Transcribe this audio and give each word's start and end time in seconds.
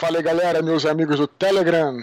Fala 0.00 0.16
aí, 0.16 0.22
galera, 0.22 0.62
meus 0.62 0.86
amigos 0.86 1.18
do 1.18 1.28
Telegram. 1.28 2.02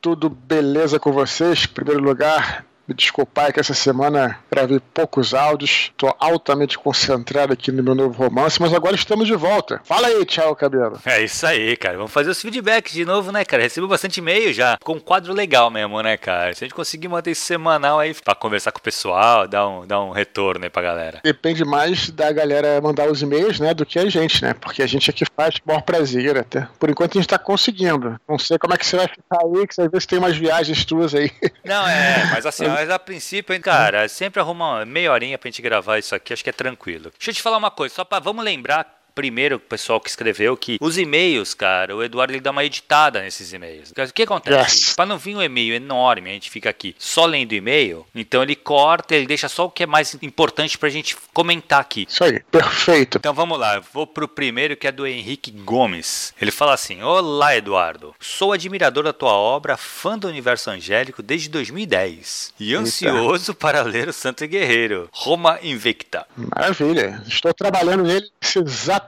Tudo 0.00 0.30
beleza 0.30 0.98
com 0.98 1.12
vocês? 1.12 1.66
Em 1.66 1.74
primeiro 1.74 2.02
lugar, 2.02 2.64
me 2.86 2.94
desculpar 2.94 3.52
que 3.52 3.60
essa 3.60 3.74
semana 3.74 4.38
gravei 4.50 4.80
poucos 4.92 5.34
áudios, 5.34 5.90
estou 5.90 6.14
altamente 6.18 6.78
concentrado 6.78 7.52
aqui 7.52 7.72
no 7.72 7.82
meu 7.82 7.94
novo 7.94 8.22
romance, 8.22 8.60
mas 8.60 8.72
agora 8.72 8.94
estamos 8.94 9.26
de 9.26 9.34
volta. 9.34 9.80
Fala 9.84 10.08
aí, 10.08 10.24
tchau, 10.24 10.54
cabelo. 10.54 10.98
É 11.04 11.22
isso 11.22 11.46
aí, 11.46 11.76
cara. 11.76 11.96
Vamos 11.96 12.12
fazer 12.12 12.30
os 12.30 12.40
feedbacks 12.40 12.92
de 12.92 13.04
novo, 13.04 13.32
né, 13.32 13.44
cara? 13.44 13.62
Recebeu 13.62 13.88
bastante 13.88 14.18
e-mail 14.18 14.52
já. 14.52 14.76
Ficou 14.78 14.96
um 14.96 15.00
quadro 15.00 15.32
legal 15.32 15.70
mesmo, 15.70 16.00
né, 16.02 16.16
cara? 16.16 16.54
Se 16.54 16.64
a 16.64 16.66
gente 16.66 16.74
conseguir 16.74 17.08
manter 17.08 17.30
isso 17.30 17.42
semanal 17.42 17.98
aí 17.98 18.14
pra 18.14 18.34
conversar 18.34 18.72
com 18.72 18.78
o 18.78 18.82
pessoal, 18.82 19.48
dar 19.48 19.66
um, 19.68 19.86
dar 19.86 20.02
um 20.02 20.10
retorno 20.10 20.64
aí 20.64 20.70
pra 20.70 20.82
galera. 20.82 21.20
Depende 21.24 21.64
mais 21.64 22.10
da 22.10 22.30
galera 22.32 22.80
mandar 22.80 23.10
os 23.10 23.22
e-mails, 23.22 23.58
né, 23.60 23.72
do 23.72 23.86
que 23.86 23.98
a 23.98 24.08
gente, 24.08 24.42
né? 24.42 24.54
Porque 24.54 24.82
a 24.82 24.86
gente 24.86 25.10
aqui 25.10 25.24
faz 25.36 25.58
por 25.58 25.82
prazer 25.82 26.36
até. 26.36 26.68
Por 26.78 26.90
enquanto 26.90 27.16
a 27.16 27.20
gente 27.20 27.28
tá 27.28 27.38
conseguindo. 27.38 28.20
Não 28.28 28.38
sei 28.38 28.58
como 28.58 28.74
é 28.74 28.76
que 28.76 28.86
você 28.86 28.96
vai 28.96 29.08
ficar 29.08 29.38
aí, 29.42 29.66
que 29.66 29.74
você 29.74 29.82
vai 29.82 29.90
ver 29.90 30.00
se 30.00 30.08
tem 30.08 30.18
umas 30.18 30.36
viagens 30.36 30.84
tuas 30.84 31.14
aí. 31.14 31.30
Não, 31.64 31.86
é, 31.86 32.30
mas 32.30 32.46
assim, 32.46 32.64
mas 32.74 32.90
a 32.90 32.98
princípio, 32.98 33.54
hein, 33.54 33.60
cara, 33.60 34.08
sempre 34.08 34.40
arruma 34.40 34.76
uma 34.78 34.84
meia 34.84 35.12
horinha 35.12 35.38
pra 35.38 35.48
gente 35.48 35.62
gravar 35.62 35.98
isso 35.98 36.14
aqui, 36.14 36.32
acho 36.32 36.42
que 36.42 36.50
é 36.50 36.52
tranquilo. 36.52 37.10
Deixa 37.16 37.30
eu 37.30 37.34
te 37.34 37.42
falar 37.42 37.56
uma 37.56 37.70
coisa, 37.70 37.94
só 37.94 38.04
pra 38.04 38.18
vamos 38.18 38.44
lembrar 38.44 39.03
primeiro 39.14 39.56
o 39.56 39.60
pessoal 39.60 40.00
que 40.00 40.10
escreveu 40.10 40.56
que 40.56 40.76
os 40.80 40.98
e-mails, 40.98 41.54
cara, 41.54 41.94
o 41.94 42.02
Eduardo 42.02 42.32
ele 42.32 42.40
dá 42.40 42.50
uma 42.50 42.64
editada 42.64 43.20
nesses 43.20 43.52
e-mails. 43.52 43.90
O 43.90 44.12
que 44.12 44.22
acontece? 44.22 44.76
Yes. 44.76 44.94
Para 44.94 45.06
não 45.06 45.18
vir 45.18 45.36
um 45.36 45.42
e-mail 45.42 45.74
enorme, 45.74 46.30
a 46.30 46.32
gente 46.32 46.50
fica 46.50 46.70
aqui 46.70 46.94
só 46.98 47.24
lendo 47.24 47.52
e-mail, 47.52 48.06
então 48.14 48.42
ele 48.42 48.56
corta, 48.56 49.14
ele 49.14 49.26
deixa 49.26 49.48
só 49.48 49.66
o 49.66 49.70
que 49.70 49.84
é 49.84 49.86
mais 49.86 50.14
importante 50.22 50.76
pra 50.76 50.88
gente 50.88 51.16
comentar 51.32 51.80
aqui. 51.80 52.06
Isso 52.08 52.24
aí, 52.24 52.40
perfeito. 52.50 53.18
Então 53.18 53.32
vamos 53.32 53.58
lá, 53.58 53.80
vou 53.92 54.06
pro 54.06 54.26
primeiro 54.26 54.76
que 54.76 54.86
é 54.86 54.92
do 54.92 55.06
Henrique 55.06 55.50
Gomes. 55.50 56.34
Ele 56.40 56.50
fala 56.50 56.74
assim: 56.74 57.02
Olá, 57.02 57.56
Eduardo. 57.56 58.14
Sou 58.20 58.52
admirador 58.52 59.04
da 59.04 59.12
tua 59.12 59.32
obra, 59.32 59.76
fã 59.76 60.18
do 60.18 60.28
universo 60.28 60.70
angélico 60.70 61.22
desde 61.22 61.48
2010 61.48 62.54
e 62.58 62.74
ansioso 62.74 63.52
Eita. 63.52 63.54
para 63.54 63.82
ler 63.82 64.08
o 64.08 64.12
Santo 64.12 64.46
Guerreiro, 64.46 65.08
Roma 65.12 65.58
Invicta. 65.62 66.26
Maravilha, 66.36 67.22
estou 67.26 67.52
trabalhando 67.54 68.02
nele 68.02 68.28
nesse 68.42 68.58
exato 68.58 69.03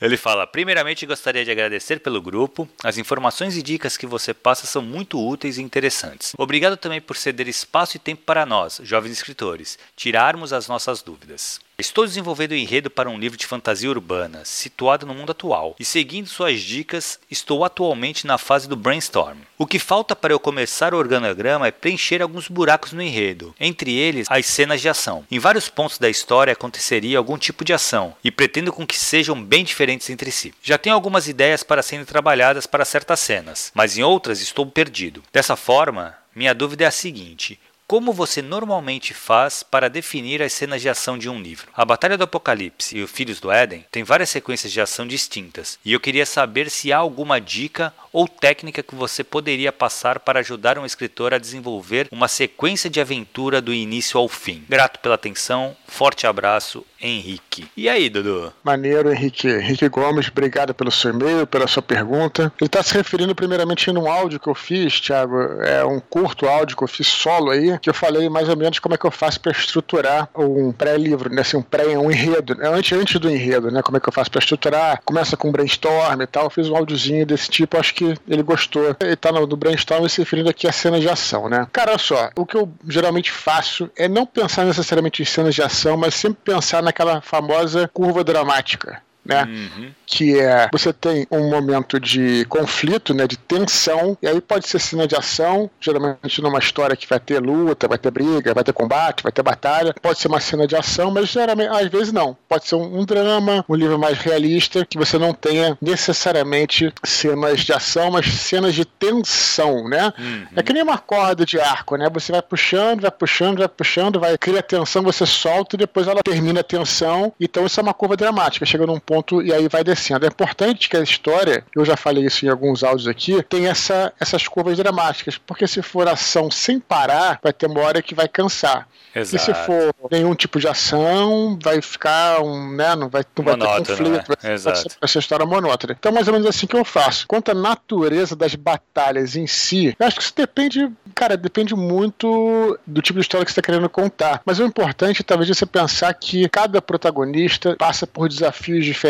Ele 0.00 0.16
fala: 0.16 0.46
Primeiramente, 0.46 1.06
gostaria 1.06 1.44
de 1.44 1.50
agradecer 1.50 2.00
pelo 2.00 2.22
grupo. 2.22 2.68
As 2.82 2.98
informações 2.98 3.56
e 3.56 3.62
dicas 3.62 3.96
que 3.96 4.06
você 4.06 4.32
passa 4.32 4.66
são 4.66 4.82
muito 4.82 5.24
úteis 5.24 5.58
e 5.58 5.62
interessantes. 5.62 6.32
Obrigado 6.38 6.76
também 6.76 7.00
por 7.00 7.16
ceder 7.16 7.48
espaço 7.48 7.96
e 7.96 8.00
tempo 8.00 8.22
para 8.24 8.46
nós, 8.46 8.80
jovens 8.82 9.12
escritores, 9.12 9.78
tirarmos 9.96 10.52
as 10.52 10.68
nossas 10.68 11.02
dúvidas. 11.02 11.60
Estou 11.80 12.04
desenvolvendo 12.04 12.50
o 12.50 12.54
um 12.54 12.58
enredo 12.58 12.90
para 12.90 13.08
um 13.08 13.16
livro 13.16 13.38
de 13.38 13.46
fantasia 13.46 13.88
urbana, 13.88 14.44
situado 14.44 15.06
no 15.06 15.14
mundo 15.14 15.30
atual, 15.30 15.76
e 15.78 15.84
seguindo 15.84 16.26
suas 16.26 16.60
dicas, 16.60 17.20
estou 17.30 17.64
atualmente 17.64 18.26
na 18.26 18.36
fase 18.36 18.68
do 18.68 18.74
brainstorm. 18.74 19.38
O 19.56 19.64
que 19.64 19.78
falta 19.78 20.16
para 20.16 20.32
eu 20.32 20.40
começar 20.40 20.92
o 20.92 20.96
organograma 20.96 21.68
é 21.68 21.70
preencher 21.70 22.20
alguns 22.20 22.48
buracos 22.48 22.92
no 22.92 23.00
enredo, 23.00 23.54
entre 23.60 23.94
eles 23.94 24.26
as 24.28 24.44
cenas 24.46 24.80
de 24.80 24.88
ação. 24.88 25.24
Em 25.30 25.38
vários 25.38 25.68
pontos 25.68 25.98
da 25.98 26.10
história 26.10 26.52
aconteceria 26.52 27.16
algum 27.16 27.38
tipo 27.38 27.64
de 27.64 27.72
ação, 27.72 28.12
e 28.24 28.30
pretendo 28.32 28.72
com 28.72 28.84
que 28.84 28.98
sejam 28.98 29.40
bem 29.40 29.62
diferentes 29.62 30.10
entre 30.10 30.32
si. 30.32 30.52
Já 30.60 30.78
tenho 30.78 30.96
algumas 30.96 31.28
ideias 31.28 31.62
para 31.62 31.80
serem 31.80 32.04
trabalhadas 32.04 32.66
para 32.66 32.84
certas 32.84 33.20
cenas, 33.20 33.70
mas 33.72 33.96
em 33.96 34.02
outras 34.02 34.40
estou 34.40 34.66
perdido. 34.66 35.22
Dessa 35.32 35.54
forma, 35.54 36.16
minha 36.34 36.54
dúvida 36.54 36.82
é 36.82 36.86
a 36.88 36.90
seguinte: 36.92 37.58
como 37.88 38.12
você 38.12 38.42
normalmente 38.42 39.14
faz 39.14 39.62
para 39.62 39.88
definir 39.88 40.42
as 40.42 40.52
cenas 40.52 40.82
de 40.82 40.90
ação 40.90 41.16
de 41.16 41.26
um 41.26 41.40
livro? 41.40 41.72
A 41.74 41.86
Batalha 41.86 42.18
do 42.18 42.24
Apocalipse 42.24 42.94
e 42.94 43.02
o 43.02 43.08
Filhos 43.08 43.40
do 43.40 43.50
Éden 43.50 43.86
têm 43.90 44.04
várias 44.04 44.28
sequências 44.28 44.70
de 44.70 44.78
ação 44.78 45.06
distintas, 45.06 45.78
e 45.82 45.94
eu 45.94 45.98
queria 45.98 46.26
saber 46.26 46.68
se 46.68 46.92
há 46.92 46.98
alguma 46.98 47.40
dica 47.40 47.94
ou 48.12 48.28
técnica 48.28 48.82
que 48.82 48.94
você 48.94 49.22
poderia 49.22 49.72
passar 49.72 50.18
para 50.20 50.40
ajudar 50.40 50.78
um 50.78 50.86
escritor 50.86 51.34
a 51.34 51.38
desenvolver 51.38 52.08
uma 52.10 52.28
sequência 52.28 52.88
de 52.88 53.00
aventura 53.00 53.60
do 53.60 53.72
início 53.72 54.18
ao 54.18 54.28
fim. 54.28 54.64
Grato 54.68 55.00
pela 55.00 55.14
atenção, 55.14 55.76
forte 55.86 56.26
abraço, 56.26 56.84
Henrique. 57.00 57.68
E 57.76 57.88
aí, 57.88 58.08
Dudu? 58.08 58.52
Maneiro, 58.62 59.12
Henrique. 59.12 59.48
Henrique 59.48 59.88
Gomes, 59.88 60.28
obrigado 60.28 60.74
pelo 60.74 60.90
seu 60.90 61.12
e-mail, 61.12 61.46
pela 61.46 61.66
sua 61.66 61.82
pergunta. 61.82 62.52
Ele 62.60 62.66
está 62.66 62.82
se 62.82 62.94
referindo 62.94 63.34
primeiramente 63.34 63.90
num 63.92 64.10
áudio 64.10 64.40
que 64.40 64.48
eu 64.48 64.54
fiz, 64.54 65.00
Thiago, 65.00 65.36
é 65.62 65.84
um 65.84 66.00
curto 66.00 66.46
áudio 66.46 66.76
que 66.76 66.82
eu 66.82 66.88
fiz 66.88 67.06
solo 67.06 67.50
aí, 67.50 67.78
que 67.78 67.88
eu 67.88 67.94
falei 67.94 68.28
mais 68.28 68.48
ou 68.48 68.56
menos 68.56 68.78
como 68.78 68.94
é 68.94 68.98
que 68.98 69.06
eu 69.06 69.10
faço 69.10 69.40
para 69.40 69.52
estruturar 69.52 70.28
um 70.34 70.72
pré-livro, 70.72 71.32
né? 71.32 71.42
Assim, 71.42 71.56
um 71.56 71.62
pré, 71.62 71.86
um 71.98 72.10
enredo, 72.10 72.54
né? 72.54 72.68
antes, 72.68 72.96
antes 72.98 73.20
do 73.20 73.30
enredo, 73.30 73.70
né? 73.70 73.82
Como 73.82 73.96
é 73.96 74.00
que 74.00 74.08
eu 74.08 74.12
faço 74.12 74.30
para 74.30 74.40
estruturar? 74.40 75.00
Começa 75.04 75.36
com 75.36 75.52
brainstorm 75.52 76.20
e 76.20 76.26
tal. 76.26 76.44
Eu 76.44 76.50
fiz 76.50 76.68
um 76.68 76.76
áudiozinho 76.76 77.24
desse 77.24 77.48
tipo, 77.48 77.78
acho 77.78 77.94
que 77.94 77.97
ele 78.04 78.42
gostou. 78.42 78.96
Ele 79.00 79.16
tá 79.16 79.32
no, 79.32 79.46
no 79.46 79.56
brainstorm 79.56 80.06
se 80.08 80.20
referindo 80.20 80.48
aqui 80.48 80.66
a 80.66 80.72
cenas 80.72 81.00
de 81.00 81.08
ação, 81.08 81.48
né? 81.48 81.66
Cara, 81.72 81.92
olha 81.92 81.98
só, 81.98 82.30
o 82.36 82.46
que 82.46 82.56
eu 82.56 82.70
geralmente 82.86 83.30
faço 83.30 83.90
é 83.96 84.08
não 84.08 84.26
pensar 84.26 84.64
necessariamente 84.64 85.22
em 85.22 85.24
cenas 85.24 85.54
de 85.54 85.62
ação, 85.62 85.96
mas 85.96 86.14
sempre 86.14 86.38
pensar 86.44 86.82
naquela 86.82 87.20
famosa 87.20 87.88
curva 87.92 88.22
dramática 88.24 89.02
né? 89.28 89.44
Uhum. 89.44 89.90
Que 90.06 90.40
é 90.40 90.68
você 90.72 90.90
tem 90.90 91.26
um 91.30 91.50
momento 91.50 92.00
de 92.00 92.46
conflito, 92.46 93.12
né? 93.12 93.26
De 93.26 93.36
tensão, 93.36 94.16
e 94.22 94.26
aí 94.26 94.40
pode 94.40 94.66
ser 94.66 94.78
cena 94.78 95.06
de 95.06 95.14
ação, 95.14 95.70
geralmente 95.78 96.40
numa 96.40 96.58
história 96.58 96.96
que 96.96 97.06
vai 97.06 97.20
ter 97.20 97.38
luta, 97.40 97.86
vai 97.86 97.98
ter 97.98 98.10
briga, 98.10 98.54
vai 98.54 98.64
ter 98.64 98.72
combate, 98.72 99.22
vai 99.22 99.30
ter 99.30 99.42
batalha. 99.42 99.94
Pode 100.00 100.18
ser 100.18 100.28
uma 100.28 100.40
cena 100.40 100.66
de 100.66 100.74
ação, 100.74 101.10
mas 101.10 101.28
geralmente, 101.28 101.68
às 101.68 101.88
vezes 101.88 102.12
não. 102.12 102.36
Pode 102.48 102.66
ser 102.66 102.76
um, 102.76 103.00
um 103.00 103.04
drama, 103.04 103.64
um 103.68 103.74
livro 103.74 103.98
mais 103.98 104.18
realista, 104.18 104.86
que 104.86 104.96
você 104.96 105.18
não 105.18 105.34
tenha 105.34 105.76
necessariamente 105.80 106.92
cenas 107.04 107.60
de 107.60 107.72
ação, 107.74 108.10
mas 108.10 108.26
cenas 108.26 108.74
de 108.74 108.86
tensão, 108.86 109.86
né? 109.88 110.12
Uhum. 110.18 110.46
É 110.56 110.62
que 110.62 110.72
nem 110.72 110.82
uma 110.82 110.96
corda 110.96 111.44
de 111.44 111.60
arco, 111.60 111.96
né? 111.96 112.08
Você 112.14 112.32
vai 112.32 112.40
puxando, 112.40 113.02
vai 113.02 113.10
puxando, 113.10 113.58
vai 113.58 113.68
puxando, 113.68 114.18
vai 114.18 114.38
cria 114.38 114.62
tensão, 114.62 115.02
você 115.02 115.26
solta 115.26 115.76
e 115.76 115.78
depois 115.78 116.08
ela 116.08 116.22
termina 116.22 116.60
a 116.60 116.64
tensão. 116.64 117.32
Então 117.38 117.66
isso 117.66 117.78
é 117.78 117.82
uma 117.82 117.92
curva 117.92 118.16
dramática, 118.16 118.64
chega 118.64 118.86
num 118.86 118.98
ponto 118.98 119.17
ponto 119.18 119.42
e 119.42 119.52
aí 119.52 119.68
vai 119.68 119.84
descendo. 119.84 120.24
É 120.24 120.28
importante 120.28 120.88
que 120.88 120.96
a 120.96 121.02
história, 121.02 121.64
eu 121.74 121.84
já 121.84 121.96
falei 121.96 122.24
isso 122.24 122.46
em 122.46 122.48
alguns 122.48 122.82
áudios 122.82 123.06
aqui, 123.06 123.42
tem 123.42 123.66
essa, 123.66 124.12
essas 124.20 124.46
curvas 124.46 124.76
dramáticas, 124.76 125.36
porque 125.38 125.66
se 125.66 125.82
for 125.82 126.08
ação 126.08 126.50
sem 126.50 126.78
parar, 126.78 127.38
vai 127.42 127.52
ter 127.52 127.66
uma 127.66 127.80
hora 127.80 128.02
que 128.02 128.14
vai 128.14 128.28
cansar. 128.28 128.88
Exato. 129.14 129.36
E 129.36 129.38
se 129.38 129.54
for 129.64 129.94
nenhum 130.10 130.34
tipo 130.34 130.60
de 130.60 130.68
ação, 130.68 131.58
vai 131.60 131.80
ficar 131.80 132.40
um, 132.40 132.76
né, 132.76 132.94
não 132.94 133.08
vai, 133.08 133.24
não 133.36 133.44
vai 133.44 133.56
ter 133.56 133.78
conflito, 133.78 134.30
né? 134.30 134.36
vai, 134.42 134.52
Exato. 134.52 134.96
vai 135.00 135.08
ser 135.08 135.18
história 135.18 135.46
monótona. 135.46 135.96
Então, 135.98 136.12
mais 136.12 136.28
ou 136.28 136.34
menos 136.34 136.46
assim 136.46 136.66
que 136.66 136.76
eu 136.76 136.84
faço. 136.84 137.26
Quanto 137.26 137.50
à 137.50 137.54
natureza 137.54 138.36
das 138.36 138.54
batalhas 138.54 139.34
em 139.34 139.46
si, 139.46 139.96
eu 139.98 140.06
acho 140.06 140.16
que 140.16 140.22
isso 140.22 140.34
depende, 140.36 140.90
cara, 141.14 141.36
depende 141.36 141.74
muito 141.74 142.78
do 142.86 143.02
tipo 143.02 143.18
de 143.18 143.22
história 143.22 143.44
que 143.44 143.50
você 143.50 143.60
está 143.60 143.72
querendo 143.72 143.88
contar. 143.88 144.40
Mas 144.44 144.60
o 144.60 144.64
importante, 144.64 145.24
talvez, 145.24 145.50
é 145.50 145.54
você 145.54 145.66
pensar 145.66 146.12
que 146.14 146.48
cada 146.48 146.80
protagonista 146.80 147.74
passa 147.76 148.06
por 148.06 148.28
desafios 148.28 148.84
diferentes 148.84 149.07